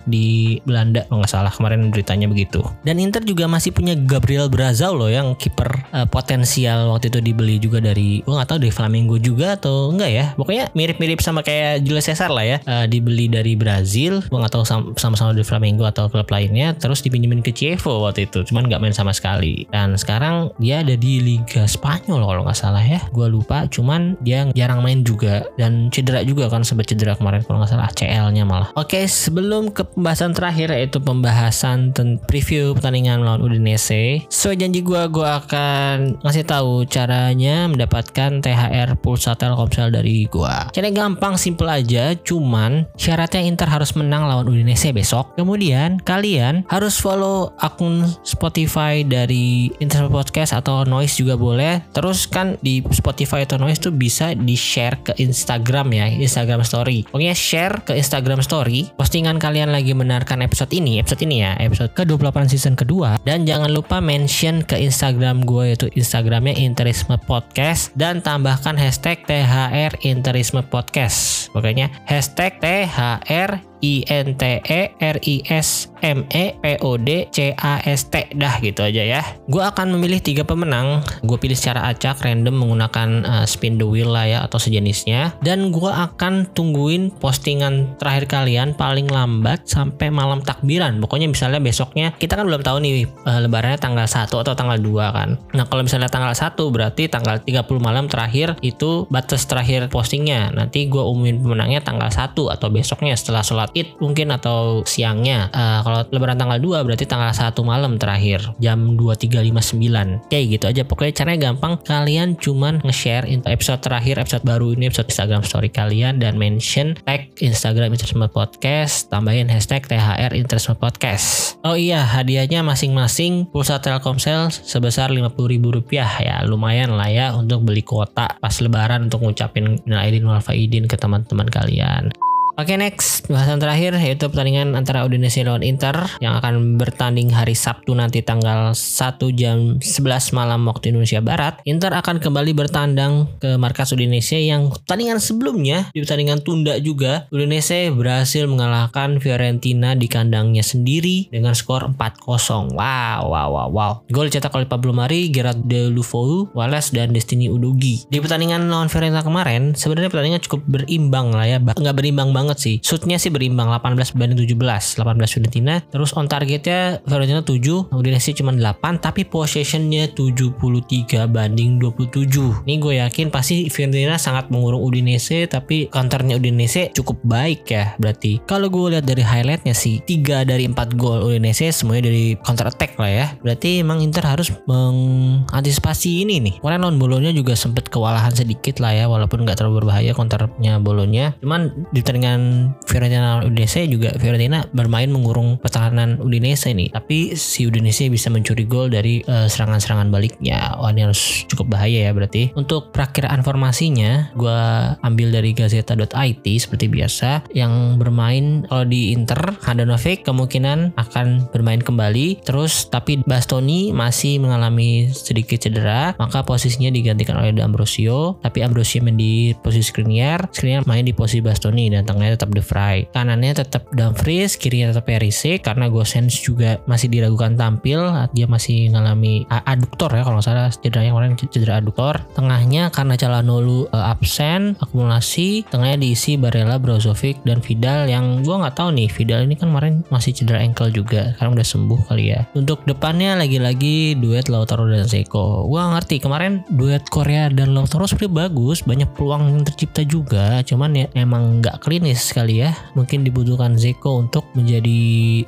di 0.08 0.58
Belanda 0.64 1.06
kalau 1.08 1.24
nggak 1.24 1.32
salah 1.32 1.54
kemarin 1.54 1.90
beritanya 1.90 2.28
begitu. 2.30 2.64
Dan 2.84 3.00
Inter 3.00 3.24
juga 3.24 3.46
masih 3.50 3.74
punya 3.76 3.96
Gabriel 3.98 4.48
Brazau 4.48 4.96
loh 4.96 5.10
yang 5.10 5.36
kiper 5.38 5.70
uh, 5.92 6.08
potensial 6.08 6.94
waktu 6.94 7.10
itu 7.12 7.20
dibeli 7.20 7.58
juga 7.60 7.80
dari 7.84 8.24
gue 8.24 8.34
nggak 8.34 8.50
tahu 8.50 8.60
dari 8.62 8.74
Flamengo 8.74 9.16
juga 9.20 9.56
atau 9.58 9.92
enggak 9.92 10.12
ya. 10.12 10.26
Pokoknya 10.38 10.70
mirip-mirip 10.78 11.20
sama 11.20 11.42
kayak 11.42 11.84
Julio 11.84 12.04
Cesar 12.04 12.32
lah 12.32 12.46
ya. 12.46 12.58
Uh, 12.64 12.86
dibeli 12.88 13.28
dari 13.28 13.54
Brazil, 13.58 14.22
gue 14.24 14.38
nggak 14.38 14.54
tahu 14.54 14.66
sama-sama 14.98 15.32
dari 15.32 15.46
Flamengo 15.46 15.86
atau 15.86 16.10
klub 16.10 16.28
lainnya. 16.30 16.74
Terus 16.78 17.04
dipinjemin 17.06 17.46
ke 17.46 17.54
Chievo 17.54 18.04
waktu 18.04 18.26
itu, 18.28 18.44
cuman 18.48 18.68
nggak 18.68 18.82
main 18.82 18.96
sama 18.96 19.14
sekali. 19.16 19.66
Dan 19.70 19.96
sekarang 19.96 20.52
dia 20.60 20.82
ada 20.82 20.98
di 20.98 21.24
Liga 21.24 21.70
Spanyol 21.70 22.26
kalau 22.26 22.42
nggak 22.44 22.60
salah 22.60 22.84
ya. 22.84 23.00
Gue 23.14 23.30
lupa, 23.32 23.70
cuman 23.70 24.20
dia 24.20 24.50
jarang 24.58 24.84
main 24.84 25.06
juga 25.06 25.48
dan 25.56 25.88
cedera 25.94 26.26
juga 26.26 26.52
kan 26.52 26.66
sebab 26.66 26.84
cedera 26.84 27.16
kemarin 27.16 27.46
kalau 27.46 27.64
nggak 27.64 27.72
salah 27.72 27.90
CL-nya 27.94 28.44
malah. 28.44 28.70
Oke, 28.76 29.06
sebelum 29.08 29.72
ke 29.72 29.88
pembahasan 29.88 30.36
terakhir 30.36 30.74
yaitu 30.74 31.00
pembahasan 31.00 31.94
preview 32.28 32.74
pertandingan 32.76 33.22
melawan 33.22 33.46
Udinese. 33.46 34.26
Sesuai 34.28 34.60
janji 34.60 34.84
gue, 34.84 35.02
gue 35.08 35.28
akan 35.30 36.20
ngasih 36.26 36.44
tahu 36.44 36.84
caranya 36.90 37.70
mendapatkan 37.70 38.44
THR 38.44 38.98
pulsa 39.00 39.38
Telkomsel 39.38 39.94
dari 39.94 40.26
gue. 40.28 40.56
Caranya 40.74 41.06
gampang, 41.06 41.40
simple 41.40 41.70
aja. 41.70 42.18
Cuman 42.18 42.90
syaratnya 42.98 43.46
Inter 43.46 43.70
harus 43.70 43.94
menang 43.96 44.26
lawan 44.28 44.50
Udinese 44.50 44.83
besok. 44.92 45.38
Kemudian 45.40 46.02
kalian 46.04 46.68
harus 46.68 47.00
follow 47.00 47.56
akun 47.64 48.04
Spotify 48.26 49.06
dari 49.08 49.72
Inter 49.80 50.10
Podcast 50.12 50.52
atau 50.52 50.84
Noise 50.84 51.24
juga 51.24 51.40
boleh. 51.40 51.80
Terus 51.96 52.28
kan 52.28 52.60
di 52.60 52.84
Spotify 52.92 53.48
atau 53.48 53.62
Noise 53.62 53.88
tuh 53.88 53.94
bisa 53.94 54.36
di 54.36 54.58
share 54.58 55.00
ke 55.00 55.14
Instagram 55.22 55.94
ya, 55.94 56.10
Instagram 56.12 56.66
Story. 56.66 57.08
Pokoknya 57.08 57.38
share 57.38 57.86
ke 57.86 57.94
Instagram 57.96 58.42
Story 58.44 58.90
postingan 58.98 59.38
kalian 59.38 59.70
lagi 59.70 59.94
mendengarkan 59.94 60.42
episode 60.42 60.74
ini, 60.74 60.98
episode 60.98 61.24
ini 61.24 61.46
ya, 61.46 61.54
episode 61.62 61.94
ke-28 61.94 62.50
season 62.50 62.74
kedua. 62.74 63.22
Dan 63.24 63.46
jangan 63.46 63.70
lupa 63.70 64.02
mention 64.02 64.66
ke 64.66 64.76
Instagram 64.82 65.46
gue 65.46 65.76
yaitu 65.76 65.88
Instagramnya 65.94 66.58
Interisme 66.58 67.16
Podcast 67.22 67.94
dan 67.94 68.20
tambahkan 68.20 68.76
hashtag 68.76 69.22
THR 69.30 69.94
Interisme 70.02 70.66
Podcast. 70.66 71.48
Pokoknya 71.54 71.92
hashtag 72.10 72.58
THR 72.58 73.73
I 73.84 74.08
N 74.08 74.40
T 74.40 74.64
E 74.64 74.82
R 74.96 75.18
I 75.20 75.36
S 75.52 75.92
M 76.00 76.24
E 76.32 76.56
P 76.56 76.66
O 76.80 76.96
D 76.96 77.28
C 77.28 77.52
A 77.52 77.84
S 77.84 78.08
T 78.08 78.32
dah 78.32 78.64
gitu 78.64 78.80
aja 78.80 79.04
ya. 79.04 79.22
Gue 79.52 79.60
akan 79.60 80.00
memilih 80.00 80.24
tiga 80.24 80.48
pemenang. 80.48 81.04
Gue 81.28 81.36
pilih 81.36 81.60
secara 81.60 81.92
acak 81.92 82.24
random 82.24 82.56
menggunakan 82.56 83.10
uh, 83.28 83.46
spin 83.46 83.76
the 83.76 83.84
wheel 83.84 84.16
lah 84.16 84.24
ya 84.24 84.40
atau 84.48 84.56
sejenisnya. 84.56 85.36
Dan 85.44 85.76
gue 85.76 85.92
akan 85.92 86.56
tungguin 86.56 87.12
postingan 87.20 88.00
terakhir 88.00 88.32
kalian 88.32 88.72
paling 88.72 89.12
lambat 89.12 89.68
sampai 89.68 90.08
malam 90.08 90.40
takbiran. 90.40 91.04
Pokoknya 91.04 91.28
misalnya 91.28 91.60
besoknya 91.60 92.16
kita 92.16 92.40
kan 92.40 92.48
belum 92.48 92.64
tahu 92.64 92.80
nih 92.80 93.04
uh, 93.28 93.44
lebarannya 93.44 93.80
tanggal 93.80 94.08
1 94.08 94.32
atau 94.32 94.54
tanggal 94.56 94.80
2 94.80 95.18
kan. 95.18 95.36
Nah 95.52 95.68
kalau 95.68 95.84
misalnya 95.84 96.08
tanggal 96.08 96.32
1 96.32 96.56
berarti 96.56 97.12
tanggal 97.12 97.44
30 97.44 97.68
malam 97.84 98.08
terakhir 98.08 98.56
itu 98.64 99.04
batas 99.12 99.44
terakhir 99.44 99.92
postingnya. 99.92 100.56
Nanti 100.56 100.88
gue 100.88 101.04
umumin 101.04 101.44
pemenangnya 101.44 101.84
tanggal 101.84 102.08
1 102.08 102.32
atau 102.32 102.68
besoknya 102.72 103.12
setelah 103.20 103.44
sholat 103.44 103.73
id 103.74 103.98
mungkin 104.00 104.34
atau 104.34 104.82
siangnya. 104.86 105.50
Uh, 105.54 105.80
kalau 105.84 106.00
lebaran 106.14 106.38
tanggal 106.38 106.58
2 106.62 106.86
berarti 106.86 107.06
tanggal 107.06 107.34
1 107.34 107.54
malam 107.66 107.98
terakhir 107.98 108.46
jam 108.58 108.96
23.59. 108.98 110.30
Kayak 110.30 110.46
gitu 110.50 110.66
aja. 110.70 110.82
Pokoknya 110.86 111.14
caranya 111.14 111.40
gampang. 111.52 111.74
Kalian 111.84 112.38
cuman 112.38 112.80
nge-share 112.86 113.28
episode 113.50 113.82
terakhir, 113.84 114.22
episode 114.22 114.46
baru 114.46 114.72
ini, 114.74 114.88
episode 114.88 115.10
Instagram 115.10 115.44
story 115.44 115.70
kalian 115.74 116.22
dan 116.22 116.38
mention 116.38 116.96
tag 117.04 117.34
Instagram 117.42 117.92
Interisme 117.92 118.26
Podcast, 118.30 119.10
tambahin 119.10 119.50
hashtag 119.50 119.86
THR 119.86 120.38
Interisme 120.38 120.78
Podcast. 120.78 121.58
Oh 121.66 121.76
iya, 121.76 122.06
hadiahnya 122.06 122.64
masing-masing 122.64 123.50
pulsa 123.50 123.80
Telkomsel 123.82 124.52
sebesar 124.54 125.12
Rp50.000 125.12 126.24
ya. 126.24 126.38
Lumayan 126.46 126.96
lah 126.96 127.10
ya 127.10 127.28
untuk 127.36 127.66
beli 127.66 127.84
kuota 127.84 128.40
pas 128.40 128.56
lebaran 128.62 129.08
untuk 129.08 129.24
ngucapin 129.24 129.80
Aidin 129.90 130.28
wal 130.28 130.44
Faidin 130.44 130.88
ke 130.88 130.96
teman-teman 131.00 131.48
kalian. 131.48 132.12
Oke 132.54 132.78
okay, 132.78 132.86
next 132.86 133.26
bahasan 133.34 133.58
terakhir 133.58 133.98
yaitu 133.98 134.30
pertandingan 134.30 134.78
antara 134.78 135.02
Udinese 135.02 135.42
lawan 135.42 135.66
Inter 135.66 136.06
yang 136.22 136.38
akan 136.38 136.78
bertanding 136.78 137.34
hari 137.34 137.58
Sabtu 137.58 137.98
nanti 137.98 138.22
tanggal 138.22 138.78
1 138.78 139.18
jam 139.34 139.82
11 139.82 140.38
malam 140.38 140.62
waktu 140.70 140.94
Indonesia 140.94 141.18
Barat. 141.18 141.58
Inter 141.66 141.90
akan 141.98 142.22
kembali 142.22 142.54
bertandang 142.54 143.26
ke 143.42 143.58
markas 143.58 143.90
Udinese 143.98 144.38
yang 144.38 144.70
pertandingan 144.70 145.18
sebelumnya 145.18 145.90
di 145.98 146.06
pertandingan 146.06 146.46
tunda 146.46 146.78
juga 146.78 147.26
Udinese 147.34 147.90
berhasil 147.90 148.46
mengalahkan 148.46 149.18
Fiorentina 149.18 149.98
di 149.98 150.06
kandangnya 150.06 150.62
sendiri 150.62 151.34
dengan 151.34 151.58
skor 151.58 151.90
4-0. 151.90 152.78
Wow, 152.78 153.34
wow, 153.34 153.50
wow, 153.50 153.68
wow. 153.74 153.92
Gol 154.14 154.30
dicetak 154.30 154.54
oleh 154.54 154.70
Pablo 154.70 154.94
Mari, 154.94 155.34
Gerard 155.34 155.66
De 155.66 155.90
Lufou, 155.90 156.54
Wallace 156.54 156.94
dan 156.94 157.18
Destiny 157.18 157.50
Udogi. 157.50 158.06
Di 158.14 158.22
pertandingan 158.22 158.70
lawan 158.70 158.94
Fiorentina 158.94 159.26
kemarin 159.26 159.74
sebenarnya 159.74 160.14
pertandingan 160.14 160.42
cukup 160.46 160.62
berimbang 160.70 161.34
lah 161.34 161.50
ya, 161.50 161.58
nggak 161.58 161.98
berimbang 161.98 162.30
banget 162.30 162.43
banget 162.44 162.58
sih. 162.60 162.76
Shootnya 162.84 163.16
sih 163.16 163.32
berimbang 163.32 163.72
18 163.72 164.20
banding 164.20 164.44
17. 164.44 165.00
18 165.00 165.32
Fiorentina. 165.32 165.80
Terus 165.88 166.12
on 166.20 166.28
targetnya 166.28 167.00
Fiorentina 167.08 167.40
7, 167.40 167.96
Udinese 167.96 168.36
cuma 168.36 168.52
8 168.52 169.00
tapi 169.00 169.24
possessionnya 169.24 170.12
73 170.12 171.32
banding 171.32 171.80
27. 171.80 172.68
Ini 172.68 172.76
gue 172.84 172.94
yakin 173.00 173.32
pasti 173.32 173.72
Fiorentina 173.72 174.20
sangat 174.20 174.52
mengurung 174.52 174.84
Udinese 174.84 175.48
tapi 175.48 175.88
counternya 175.88 176.36
Udinese 176.36 176.92
cukup 176.92 177.24
baik 177.24 177.64
ya 177.72 177.96
berarti. 177.98 178.44
Kalau 178.44 178.68
gue 178.68 178.98
lihat 178.98 179.06
dari 179.08 179.24
highlightnya 179.24 179.72
sih 179.72 180.04
3 180.04 180.44
dari 180.44 180.68
4 180.68 181.00
gol 181.00 181.24
Udinese 181.24 181.72
semuanya 181.72 182.12
dari 182.12 182.36
counter 182.42 182.68
attack 182.70 183.00
lah 183.00 183.12
ya. 183.12 183.26
Berarti 183.40 183.80
emang 183.80 184.04
Inter 184.04 184.26
harus 184.26 184.52
mengantisipasi 184.68 186.26
ini 186.26 186.44
nih. 186.44 186.56
Kemarin 186.60 186.82
lawan 186.84 186.98
Bolonya 187.00 187.32
juga 187.32 187.56
sempet 187.56 187.88
kewalahan 187.88 188.34
sedikit 188.34 188.82
lah 188.82 188.92
ya 188.92 189.06
walaupun 189.08 189.46
nggak 189.46 189.58
terlalu 189.60 189.86
berbahaya 189.86 190.12
counternya 190.12 190.82
Bolonya. 190.82 191.38
Cuman 191.40 191.88
di 191.94 192.00
pertandingan 192.04 192.33
pertandingan 192.34 192.74
Fiorentina 192.86 193.42
Udinese 193.46 193.82
juga 193.90 194.10
Fiorentina 194.18 194.66
bermain 194.74 195.10
mengurung 195.10 195.58
pertahanan 195.58 196.18
Udinese 196.22 196.74
ini 196.74 196.90
tapi 196.94 197.34
si 197.38 197.66
Udinese 197.66 198.10
bisa 198.10 198.30
mencuri 198.30 198.66
gol 198.66 198.90
dari 198.90 199.22
uh, 199.26 199.50
serangan-serangan 199.50 200.10
baliknya. 200.14 200.78
Wah 200.78 200.94
ini 200.94 201.06
harus 201.10 201.46
cukup 201.50 201.74
bahaya 201.78 202.10
ya 202.10 202.12
berarti. 202.14 202.54
Untuk 202.54 202.94
perakiraan 202.94 203.42
formasinya 203.42 204.34
gue 204.38 204.60
ambil 205.02 205.34
dari 205.34 205.52
Gazeta.it 205.54 206.46
seperti 206.46 206.86
biasa 206.90 207.50
yang 207.54 207.98
bermain 207.98 208.66
kalau 208.70 208.86
di 208.86 209.14
Inter 209.14 209.58
Handanovic 209.66 210.26
kemungkinan 210.26 210.98
akan 210.98 211.50
bermain 211.50 211.82
kembali. 211.82 212.46
Terus 212.46 212.90
tapi 212.90 213.22
Bastoni 213.26 213.94
masih 213.94 214.38
mengalami 214.42 215.10
sedikit 215.10 215.62
cedera 215.62 216.14
maka 216.18 216.46
posisinya 216.46 216.94
digantikan 216.94 217.38
oleh 217.40 217.56
D'Ambrosio. 217.56 218.38
Tapi 218.42 218.62
Ambrosio 218.62 219.02
main 219.04 219.18
di 219.18 219.52
posisi 219.58 219.90
Skriniar 219.90 220.50
Skriniar 220.54 220.86
main 220.86 221.04
di 221.04 221.12
posisi 221.12 221.44
Bastoni 221.44 221.90
dan 221.90 222.06
tengahnya 222.24 222.40
tetap 222.40 222.56
De 222.56 222.64
Vrij 222.64 223.00
kanannya 223.12 223.52
tetap 223.52 223.84
Dumfries 223.92 224.56
kirinya 224.56 224.96
tetap 224.96 225.04
Perisic 225.12 225.60
karena 225.68 225.92
Gosens 225.92 226.40
juga 226.40 226.80
masih 226.88 227.12
diragukan 227.12 227.60
tampil 227.60 228.00
dia 228.32 228.48
masih 228.48 228.88
mengalami 228.88 229.44
aduktor 229.52 230.16
ya 230.16 230.24
kalau 230.24 230.40
nggak 230.40 230.48
salah. 230.48 230.72
Cedera 230.72 231.04
yang 231.04 231.20
kemarin 231.20 231.36
cedera 231.36 231.84
aduktor 231.84 232.24
tengahnya 232.32 232.88
karena 232.96 233.20
Calhanoglu 233.20 233.92
uh, 233.92 234.16
absen 234.16 234.80
akumulasi 234.80 235.68
tengahnya 235.68 236.00
diisi 236.00 236.40
Barella 236.40 236.80
Brozovic 236.80 237.44
dan 237.44 237.60
Vidal 237.60 238.08
yang 238.08 238.40
gue 238.40 238.56
nggak 238.56 238.80
tahu 238.80 238.96
nih 238.96 239.12
Vidal 239.12 239.44
ini 239.44 239.60
kan 239.60 239.76
kemarin 239.76 240.08
masih 240.08 240.32
cedera 240.32 240.64
ankle 240.64 240.96
juga 240.96 241.36
sekarang 241.36 241.60
udah 241.60 241.68
sembuh 241.68 242.00
kali 242.08 242.32
ya. 242.32 242.48
Untuk 242.56 242.88
depannya 242.88 243.36
lagi-lagi 243.36 244.16
duet 244.16 244.48
Lautaro 244.48 244.88
dan 244.88 245.04
Zeko. 245.04 245.68
Gue 245.68 245.84
ngerti 245.84 246.24
kemarin 246.24 246.64
duet 246.72 247.04
Korea 247.12 247.52
dan 247.52 247.76
Lautaro 247.76 248.08
sebenarnya 248.08 248.48
bagus 248.48 248.80
banyak 248.88 249.10
peluang 249.12 249.52
yang 249.52 249.68
tercipta 249.68 250.08
juga 250.08 250.64
cuman 250.64 250.92
ya 250.96 251.06
emang 251.20 251.60
nggak 251.60 251.84
klinis 251.84 252.13
sekali 252.18 252.62
ya. 252.62 252.74
Mungkin 252.94 253.26
dibutuhkan 253.26 253.76
Zeko 253.76 254.22
untuk 254.22 254.50
menjadi 254.54 255.00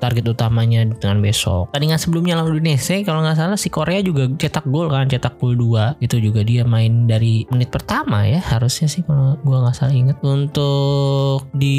target 0.01 0.25
utamanya 0.31 0.85
dengan 0.85 1.21
besok. 1.21 1.71
Tandingan 1.71 2.01
sebelumnya 2.01 2.37
lawan 2.37 2.57
Indonesia 2.57 2.97
kalau 3.05 3.21
nggak 3.21 3.37
salah 3.37 3.57
si 3.59 3.69
Korea 3.69 4.01
juga 4.01 4.29
cetak 4.29 4.65
gol 4.69 4.89
kan 4.89 5.05
cetak 5.09 5.37
gol 5.37 5.53
2 5.53 6.01
itu 6.01 6.17
juga 6.19 6.41
dia 6.41 6.65
main 6.65 7.05
dari 7.05 7.45
menit 7.53 7.69
pertama 7.69 8.25
ya 8.25 8.41
harusnya 8.41 8.89
sih 8.89 9.05
kalau 9.05 9.37
gue 9.41 9.57
nggak 9.57 9.75
salah 9.75 9.95
inget 9.95 10.17
untuk 10.25 11.47
di 11.53 11.77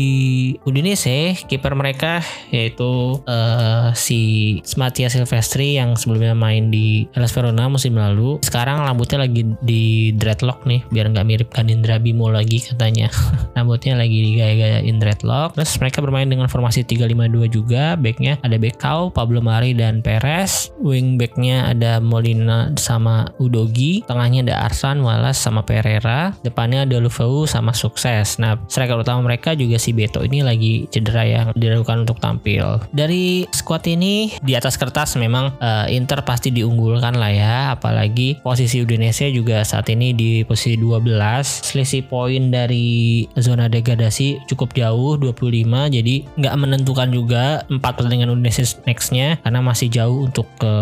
Udinese 0.62 1.36
kiper 1.46 1.74
mereka 1.74 2.22
yaitu 2.50 3.20
uh, 3.26 3.90
si 3.92 4.60
Mattia 4.78 5.10
Silvestri 5.10 5.76
yang 5.78 5.94
sebelumnya 5.98 6.36
main 6.36 6.68
di 6.70 7.08
Hellas 7.12 7.32
Verona 7.32 7.66
musim 7.66 7.96
lalu. 7.96 8.38
Sekarang 8.44 8.82
rambutnya 8.84 9.24
lagi 9.26 9.42
di 9.62 10.12
dreadlock 10.14 10.64
nih 10.68 10.84
biar 10.90 11.12
nggak 11.12 11.26
mirip 11.26 11.48
Kanindra 11.50 11.98
Bimo 11.98 12.28
lagi 12.30 12.62
katanya. 12.62 13.10
Rambutnya 13.56 13.96
lagi 13.98 14.36
digaya-gayain 14.76 15.00
dreadlock 15.00 15.56
terus 15.56 15.72
mereka 15.80 15.98
bermain 16.04 16.28
dengan 16.28 16.48
formasi 16.48 16.84
352 16.84 17.48
juga. 17.48 17.96
Backnya 17.96 18.36
ada 18.44 18.56
Bekau 18.60 19.08
Pablo 19.12 19.40
Mari 19.40 19.72
dan 19.72 20.04
Perez. 20.04 20.72
Wing 20.80 21.16
backnya 21.16 21.72
ada 21.72 21.98
Molina 22.02 22.72
sama 22.76 23.32
Udogi. 23.40 24.04
Tengahnya 24.04 24.44
ada 24.46 24.54
Arsan 24.68 25.00
Wallace 25.00 25.40
sama 25.40 25.64
Pereira. 25.64 26.36
Depannya 26.44 26.84
ada 26.84 26.96
Lufeu 27.00 27.48
sama 27.48 27.72
Sukses. 27.72 28.36
Nah 28.36 28.60
striker 28.68 29.00
utama 29.00 29.24
mereka 29.24 29.56
juga 29.56 29.80
si 29.80 29.96
Beto 29.96 30.20
ini 30.22 30.44
lagi 30.44 30.86
cedera 30.92 31.24
yang 31.24 31.46
diragukan 31.56 32.04
untuk 32.04 32.20
tampil. 32.20 32.82
Dari 32.92 33.48
squad 33.52 33.88
ini 33.88 34.36
di 34.42 34.52
atas 34.52 34.76
kertas 34.76 35.16
memang 35.16 35.56
uh, 35.60 35.86
Inter 35.88 36.20
pasti 36.26 36.52
diunggulkan 36.52 37.16
lah 37.16 37.32
ya. 37.32 37.56
Apalagi 37.76 38.40
posisi 38.44 38.82
Udinese 38.82 39.32
juga 39.32 39.64
saat 39.64 39.88
ini 39.88 40.12
di 40.12 40.44
posisi 40.44 40.76
12 40.78 41.08
selisih 41.44 42.06
poin 42.06 42.50
dari 42.52 43.24
zona 43.38 43.70
degradasi 43.70 44.48
cukup 44.50 44.65
jauh 44.72 45.18
25 45.20 45.66
jadi 45.92 46.14
nggak 46.38 46.54
menentukan 46.56 47.08
juga 47.12 47.62
empat 47.68 47.92
pertandingan 48.00 48.32
Udinese 48.32 48.78
nextnya 48.88 49.38
karena 49.42 49.60
masih 49.60 49.88
jauh 49.92 50.26
untuk 50.26 50.46
ke 50.56 50.74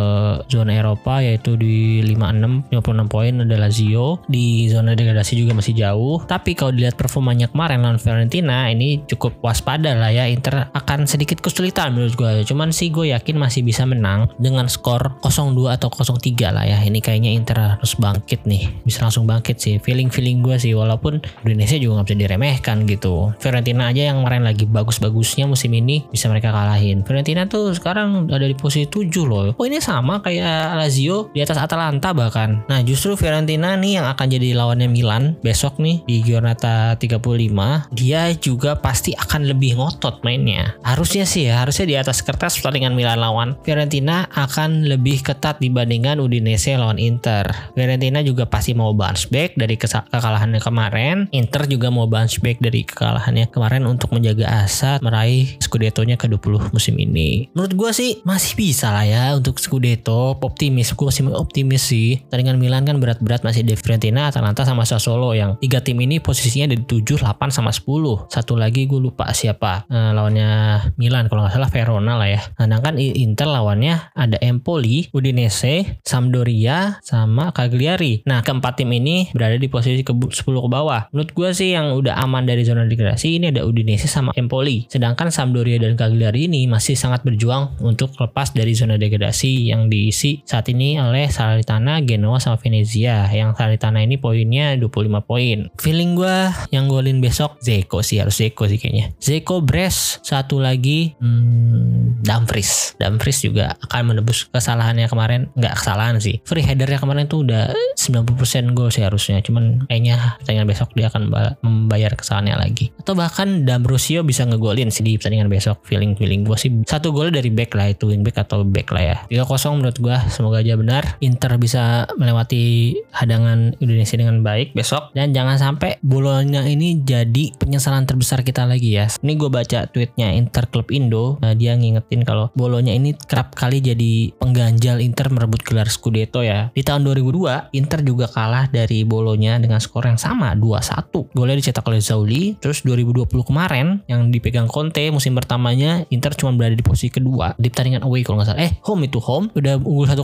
zona 0.52 0.76
Eropa 0.76 1.24
yaitu 1.24 1.56
di 1.56 2.04
56 2.04 2.70
56 2.70 3.08
poin 3.08 3.32
ada 3.40 3.56
Lazio. 3.56 4.20
Di 4.28 4.68
zona 4.68 4.92
degradasi 4.92 5.34
juga 5.40 5.56
masih 5.56 5.74
jauh. 5.74 6.20
Tapi 6.24 6.52
kalau 6.52 6.76
dilihat 6.76 6.94
performanya 6.94 7.48
kemarin 7.48 7.80
lawan 7.80 7.98
Fiorentina 7.98 8.68
ini 8.70 9.00
cukup 9.08 9.40
waspada 9.40 9.96
lah 9.96 10.12
ya 10.12 10.28
Inter 10.28 10.68
akan 10.70 11.08
sedikit 11.08 11.40
kesulitan 11.40 11.96
menurut 11.96 12.14
gue 12.14 12.32
cuman 12.44 12.70
sih 12.70 12.92
gue 12.92 13.10
yakin 13.16 13.40
masih 13.40 13.64
bisa 13.64 13.88
menang 13.88 14.28
dengan 14.36 14.68
skor 14.68 15.16
0-2 15.24 15.72
atau 15.72 15.88
0-3 15.90 16.52
lah 16.52 16.64
ya. 16.68 16.78
Ini 16.84 16.98
kayaknya 17.00 17.32
Inter 17.32 17.78
harus 17.80 17.96
bangkit 17.96 18.44
nih. 18.44 18.68
Bisa 18.84 19.08
langsung 19.08 19.24
bangkit 19.24 19.56
sih. 19.56 19.80
Feeling-feeling 19.80 20.44
gue 20.44 20.56
sih 20.60 20.76
walaupun 20.76 21.24
Indonesia 21.46 21.80
juga 21.80 22.00
nggak 22.00 22.06
bisa 22.12 22.18
diremehkan 22.20 22.76
gitu. 22.84 23.32
Fiorentina 23.40 23.63
aja 23.72 24.12
yang 24.12 24.20
kemarin 24.20 24.44
lagi 24.44 24.68
bagus-bagusnya 24.68 25.48
musim 25.48 25.72
ini 25.72 26.04
bisa 26.12 26.28
mereka 26.28 26.52
kalahin. 26.52 27.00
Fiorentina 27.06 27.48
tuh 27.48 27.72
sekarang 27.72 28.28
ada 28.28 28.44
di 28.44 28.52
posisi 28.52 28.84
7 28.84 29.08
loh. 29.24 29.56
Oh 29.56 29.64
ini 29.64 29.80
sama 29.80 30.20
kayak 30.20 30.76
Lazio 30.76 31.32
di 31.32 31.40
atas 31.40 31.56
Atalanta 31.56 32.12
bahkan. 32.12 32.60
Nah 32.68 32.84
justru 32.84 33.16
Fiorentina 33.16 33.78
nih 33.78 34.02
yang 34.02 34.06
akan 34.10 34.26
jadi 34.28 34.52
lawannya 34.58 34.90
Milan 34.90 35.38
besok 35.40 35.80
nih 35.80 36.04
di 36.04 36.20
Giornata 36.20 36.98
35 37.00 37.94
dia 37.94 38.28
juga 38.36 38.76
pasti 38.76 39.14
akan 39.14 39.48
lebih 39.48 39.78
ngotot 39.78 40.20
mainnya. 40.26 40.76
Harusnya 40.82 41.24
sih 41.24 41.48
ya 41.48 41.62
harusnya 41.62 41.86
di 41.86 41.96
atas 41.96 42.20
kertas 42.20 42.58
pertandingan 42.58 42.98
Milan 42.98 43.22
lawan. 43.22 43.56
Fiorentina 43.62 44.26
akan 44.34 44.90
lebih 44.90 45.22
ketat 45.22 45.62
dibandingkan 45.62 46.18
Udinese 46.18 46.74
lawan 46.74 46.98
Inter. 46.98 47.46
Fiorentina 47.72 48.20
juga 48.20 48.50
pasti 48.50 48.74
mau 48.74 48.90
bounce 48.90 49.30
back 49.30 49.54
dari 49.54 49.78
kekalahannya 49.78 50.58
kemarin. 50.58 51.30
Inter 51.30 51.70
juga 51.70 51.94
mau 51.94 52.10
bounce 52.10 52.42
back 52.42 52.58
dari 52.58 52.82
kekalahannya 52.82 53.53
kemarin 53.54 53.86
untuk 53.86 54.10
menjaga 54.10 54.66
asa 54.66 54.98
meraih 54.98 55.54
Scudetto-nya 55.62 56.18
ke-20 56.18 56.74
musim 56.74 56.98
ini. 56.98 57.46
Menurut 57.54 57.72
gue 57.78 57.90
sih 57.94 58.10
masih 58.26 58.58
bisa 58.58 58.90
lah 58.90 59.06
ya 59.06 59.24
untuk 59.38 59.62
Scudetto. 59.62 60.34
Optimis 60.42 60.90
gue 60.90 61.06
masih 61.06 61.30
optimis 61.30 61.82
sih. 61.86 62.18
Tandingan 62.26 62.58
Milan 62.58 62.82
kan 62.82 62.98
berat-berat 62.98 63.46
masih 63.46 63.62
di 63.62 63.78
Fiorentina 63.78 64.26
Atalanta 64.28 64.66
sama 64.66 64.82
Sassuolo 64.82 65.38
yang 65.38 65.54
tiga 65.62 65.78
tim 65.78 66.02
ini 66.02 66.18
posisinya 66.18 66.74
di 66.74 66.82
7, 66.82 67.22
8 67.22 67.54
sama 67.54 67.70
10 67.70 68.26
satu 68.26 68.58
lagi 68.58 68.90
gue 68.90 68.98
lupa 68.98 69.30
siapa 69.30 69.86
uh, 69.86 70.10
lawannya 70.10 70.50
Milan. 70.98 71.30
Kalau 71.30 71.46
nggak 71.46 71.54
salah 71.54 71.70
Verona 71.70 72.18
lah 72.18 72.28
ya. 72.28 72.40
Sedangkan 72.58 72.98
Inter 72.98 73.48
lawannya 73.48 74.10
ada 74.16 74.36
Empoli 74.42 75.12
Udinese 75.14 76.00
Sampdoria 76.02 76.98
sama 77.04 77.54
Cagliari. 77.54 78.26
Nah 78.26 78.42
keempat 78.42 78.82
tim 78.82 78.90
ini 78.90 79.30
berada 79.30 79.54
di 79.54 79.68
posisi 79.70 80.02
ke 80.02 80.12
10 80.12 80.34
ke 80.42 80.68
bawah. 80.68 81.06
Menurut 81.14 81.30
gue 81.30 81.48
sih 81.54 81.76
yang 81.76 81.94
udah 81.94 82.18
aman 82.18 82.48
dari 82.48 82.64
zona 82.64 82.88
degradasi 82.88 83.38
ini 83.38 83.43
ada 83.50 83.66
Udinese 83.66 84.06
sama 84.06 84.32
Empoli. 84.36 84.86
Sedangkan 84.86 85.28
Sampdoria 85.28 85.80
dan 85.80 85.98
Cagliari 85.98 86.46
ini 86.46 86.68
masih 86.70 86.94
sangat 86.94 87.26
berjuang 87.26 87.76
untuk 87.82 88.14
lepas 88.16 88.52
dari 88.54 88.72
zona 88.76 89.00
degradasi 89.00 89.72
yang 89.72 89.88
diisi 89.90 90.44
saat 90.46 90.68
ini 90.70 91.00
oleh 91.00 91.26
Salernitana, 91.28 92.00
Genoa 92.04 92.38
sama 92.38 92.60
Venezia. 92.60 93.26
Yang 93.28 93.58
Salernitana 93.58 94.00
ini 94.04 94.16
poinnya 94.20 94.78
25 94.78 95.24
poin. 95.26 95.68
Feeling 95.80 96.14
gue 96.14 96.36
yang 96.70 96.86
golin 96.86 97.18
besok 97.18 97.58
Zeko 97.60 98.00
sih 98.04 98.22
harus 98.22 98.38
Zeko 98.38 98.70
sih 98.70 98.78
kayaknya. 98.78 99.10
Zeko 99.18 99.64
Bres 99.64 100.22
satu 100.22 100.62
lagi 100.62 101.16
hmm, 101.18 102.24
Dumfries. 102.24 102.96
Dumfries 102.96 103.44
juga 103.44 103.76
akan 103.90 104.14
menebus 104.14 104.48
kesalahannya 104.48 105.10
kemarin. 105.10 105.52
Nggak 105.58 105.74
kesalahan 105.82 106.16
sih. 106.22 106.40
Free 106.46 106.64
headernya 106.64 107.02
kemarin 107.02 107.26
tuh 107.26 107.44
udah 107.44 107.74
90% 107.98 108.76
gol 108.76 108.88
sih 108.88 109.04
harusnya. 109.04 109.42
Cuman 109.42 109.84
kayaknya 109.90 110.40
pertandingan 110.40 110.68
besok 110.70 110.88
dia 110.96 111.10
akan 111.10 111.28
membayar 111.60 112.14
kesalahannya 112.14 112.56
lagi. 112.56 112.94
Atau 113.02 113.18
bahkan 113.18 113.33
D'Ambrosio 113.42 114.22
bisa 114.22 114.46
ngegolin 114.46 114.94
sih 114.94 115.02
di 115.02 115.18
pertandingan 115.18 115.50
besok. 115.50 115.82
Feeling 115.82 116.14
feeling 116.14 116.46
gue 116.46 116.54
sih 116.54 116.70
satu 116.86 117.10
gol 117.10 117.34
dari 117.34 117.50
back 117.50 117.74
lah 117.74 117.90
itu 117.90 118.06
wing 118.06 118.22
back 118.22 118.46
atau 118.46 118.62
back 118.62 118.94
lah 118.94 119.02
ya. 119.02 119.16
3-0 119.42 119.82
menurut 119.82 119.98
gue 119.98 120.16
semoga 120.30 120.62
aja 120.62 120.78
benar. 120.78 121.18
Inter 121.18 121.58
bisa 121.58 122.06
melewati 122.14 122.94
hadangan 123.10 123.74
Indonesia 123.82 124.14
dengan 124.14 124.46
baik 124.46 124.78
besok. 124.78 125.10
Dan 125.16 125.34
jangan 125.34 125.58
sampai 125.58 125.98
bolonya 126.06 126.62
ini 126.62 127.02
jadi 127.02 127.50
penyesalan 127.58 128.06
terbesar 128.06 128.46
kita 128.46 128.62
lagi 128.62 128.94
ya. 128.94 129.10
Ini 129.10 129.32
gue 129.34 129.50
baca 129.50 129.90
tweetnya 129.90 130.30
Inter 130.34 130.70
Club 130.70 130.94
Indo. 130.94 131.42
Nah 131.42 131.58
dia 131.58 131.74
ngingetin 131.74 132.22
kalau 132.22 132.54
bolonya 132.54 132.94
ini 132.94 133.18
kerap 133.18 133.58
kali 133.58 133.82
jadi 133.82 134.30
pengganjal 134.38 135.02
Inter 135.02 135.34
merebut 135.34 135.66
gelar 135.66 135.90
Scudetto 135.90 136.46
ya. 136.46 136.70
Di 136.70 136.86
tahun 136.86 137.02
2002 137.02 137.74
Inter 137.74 138.00
juga 138.06 138.30
kalah 138.30 138.70
dari 138.70 139.02
bolonya 139.02 139.56
dengan 139.58 139.80
skor 139.80 140.06
yang 140.06 140.20
sama 140.20 140.52
2-1 140.52 141.32
golnya 141.32 141.56
dicetak 141.56 141.86
oleh 141.88 142.00
Zauli 142.04 142.54
terus 142.60 142.84
2020 142.84 143.23
kemarin 143.28 144.04
yang 144.10 144.28
dipegang 144.28 144.68
Conte 144.68 145.08
musim 145.08 145.32
pertamanya 145.36 146.04
Inter 146.12 146.36
cuma 146.36 146.52
berada 146.54 146.76
di 146.76 146.84
posisi 146.84 147.08
kedua 147.10 147.54
di 147.56 147.68
pertandingan 147.72 148.04
away 148.04 148.22
kalau 148.22 148.40
nggak 148.40 148.48
salah. 148.52 148.62
Eh 148.62 148.72
home 148.84 149.08
itu 149.08 149.18
home. 149.22 149.48
Udah 149.56 149.80
unggul 149.80 150.06
1-0 150.06 150.20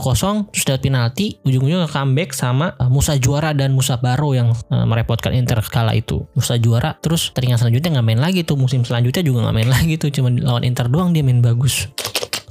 terus 0.51 0.65
dapat 0.67 0.81
penalti. 0.81 1.39
Ujung-ujungnya 1.47 1.89
comeback 1.89 2.35
sama 2.35 2.77
uh, 2.77 2.89
Musa 2.91 3.17
Juara 3.17 3.55
dan 3.55 3.73
Musa 3.73 3.97
Baro 3.97 4.35
yang 4.35 4.53
uh, 4.53 4.85
merepotkan 4.85 5.33
Inter 5.33 5.59
kala 5.65 5.97
itu. 5.97 6.27
Musa 6.37 6.59
Juara 6.61 6.97
terus 6.99 7.31
pertandingan 7.31 7.59
selanjutnya 7.61 7.99
nggak 7.99 8.07
main 8.07 8.21
lagi 8.21 8.41
tuh. 8.45 8.59
Musim 8.59 8.85
selanjutnya 8.85 9.23
juga 9.25 9.49
nggak 9.49 9.55
main 9.55 9.69
lagi 9.75 9.95
tuh. 9.97 10.13
Cuma 10.13 10.29
lawan 10.29 10.67
Inter 10.67 10.91
doang 10.91 11.15
dia 11.15 11.23
main 11.23 11.39
bagus 11.39 11.87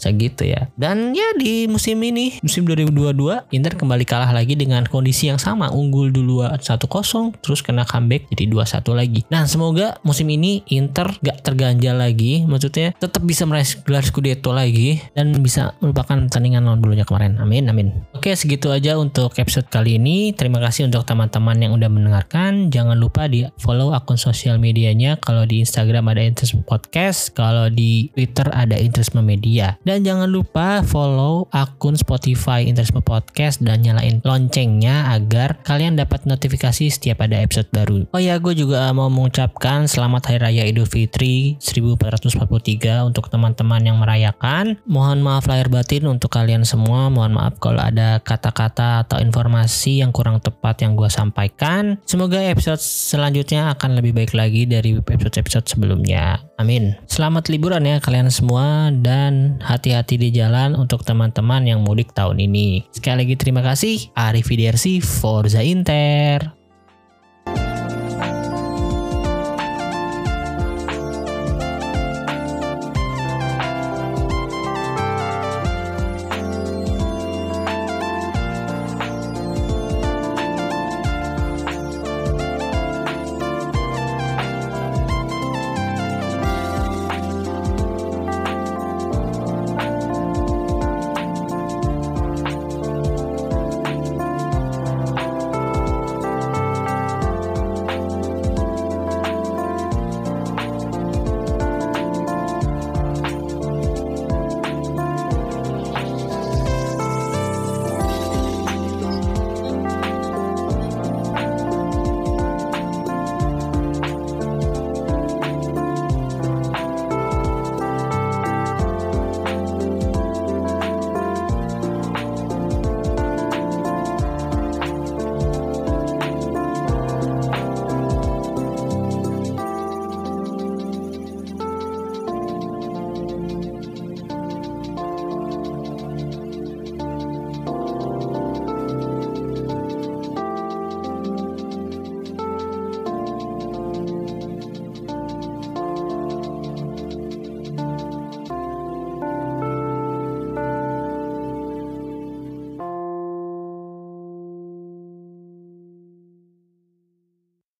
segitu 0.00 0.48
ya. 0.48 0.72
Dan 0.80 1.12
ya 1.12 1.36
di 1.36 1.68
musim 1.68 2.00
ini, 2.00 2.40
musim 2.40 2.64
2022, 2.64 3.52
Inter 3.52 3.76
kembali 3.76 4.04
kalah 4.08 4.32
lagi 4.32 4.56
dengan 4.56 4.88
kondisi 4.88 5.28
yang 5.28 5.36
sama, 5.36 5.68
unggul 5.68 6.08
dulu 6.08 6.40
1-0, 6.42 7.36
terus 7.44 7.60
kena 7.60 7.84
comeback 7.84 8.26
jadi 8.32 8.48
2-1 8.48 8.96
lagi. 8.96 9.20
Nah 9.28 9.44
semoga 9.44 10.00
musim 10.00 10.26
ini 10.32 10.64
Inter 10.72 11.12
gak 11.20 11.44
terganjal 11.44 12.00
lagi, 12.00 12.48
maksudnya 12.48 12.96
tetap 12.96 13.20
bisa 13.26 13.44
meraih 13.44 13.68
gelar 13.84 14.04
Scudetto 14.06 14.56
lagi 14.56 15.02
dan 15.12 15.36
bisa 15.44 15.76
melupakan 15.84 16.16
pertandingan 16.26 16.64
lawan 16.64 16.80
bulunya 16.80 17.04
kemarin. 17.04 17.36
Amin, 17.42 17.68
amin. 17.68 17.92
Oke 18.16 18.32
segitu 18.32 18.70
aja 18.70 18.96
untuk 18.96 19.36
episode 19.36 19.66
kali 19.66 19.98
ini. 19.98 20.30
Terima 20.30 20.62
kasih 20.62 20.86
untuk 20.86 21.02
teman-teman 21.04 21.58
yang 21.58 21.72
udah 21.74 21.90
mendengarkan. 21.90 22.70
Jangan 22.70 22.94
lupa 22.94 23.26
di 23.26 23.44
follow 23.58 23.90
akun 23.90 24.16
sosial 24.16 24.62
medianya. 24.62 25.18
Kalau 25.18 25.42
di 25.42 25.60
Instagram 25.60 26.06
ada 26.14 26.22
Interest 26.22 26.54
Podcast, 26.62 27.34
kalau 27.34 27.66
di 27.66 28.14
Twitter 28.14 28.46
ada 28.54 28.78
Interest 28.78 29.10
Media. 29.18 29.74
Dan 29.82 29.89
jangan 29.98 30.30
lupa 30.30 30.86
follow 30.86 31.50
akun 31.50 31.98
Spotify 31.98 32.62
Interest 32.62 32.94
Podcast 33.00 33.58
dan 33.64 33.82
nyalain 33.82 34.22
loncengnya 34.22 35.10
agar 35.10 35.58
kalian 35.66 35.98
dapat 35.98 36.28
notifikasi 36.28 36.86
setiap 36.86 37.24
ada 37.26 37.40
episode 37.40 37.66
baru. 37.74 38.06
Oh 38.14 38.20
ya, 38.22 38.38
gue 38.38 38.54
juga 38.54 38.86
mau 38.94 39.10
mengucapkan 39.10 39.88
selamat 39.88 40.30
Hari 40.30 40.38
Raya 40.38 40.62
Idul 40.68 40.84
Fitri 40.84 41.56
1443 41.58 43.08
untuk 43.08 43.32
teman-teman 43.32 43.80
yang 43.80 43.96
merayakan. 43.96 44.78
Mohon 44.84 45.24
maaf 45.24 45.48
lahir 45.48 45.72
batin 45.72 46.06
untuk 46.06 46.28
kalian 46.30 46.68
semua. 46.68 47.08
Mohon 47.08 47.40
maaf 47.40 47.56
kalau 47.58 47.80
ada 47.80 48.20
kata-kata 48.20 49.08
atau 49.08 49.18
informasi 49.18 50.04
yang 50.04 50.12
kurang 50.12 50.38
tepat 50.44 50.84
yang 50.84 50.92
gue 50.92 51.08
sampaikan. 51.08 51.96
Semoga 52.04 52.44
episode 52.44 52.84
selanjutnya 52.84 53.72
akan 53.72 53.96
lebih 53.96 54.12
baik 54.12 54.36
lagi 54.36 54.68
dari 54.68 55.00
episode-episode 55.00 55.64
sebelumnya. 55.64 56.49
Amin. 56.60 56.92
Selamat 57.08 57.48
liburan 57.48 57.88
ya 57.88 57.96
kalian 58.04 58.28
semua 58.28 58.92
dan 58.92 59.56
hati-hati 59.64 60.20
di 60.20 60.28
jalan 60.28 60.76
untuk 60.76 61.08
teman-teman 61.08 61.64
yang 61.64 61.80
mudik 61.80 62.12
tahun 62.12 62.36
ini. 62.36 62.84
Sekali 62.92 63.24
lagi 63.24 63.34
terima 63.40 63.64
kasih. 63.64 64.12
Arif 64.12 64.52
Forza 65.00 65.64
Inter. 65.64 66.59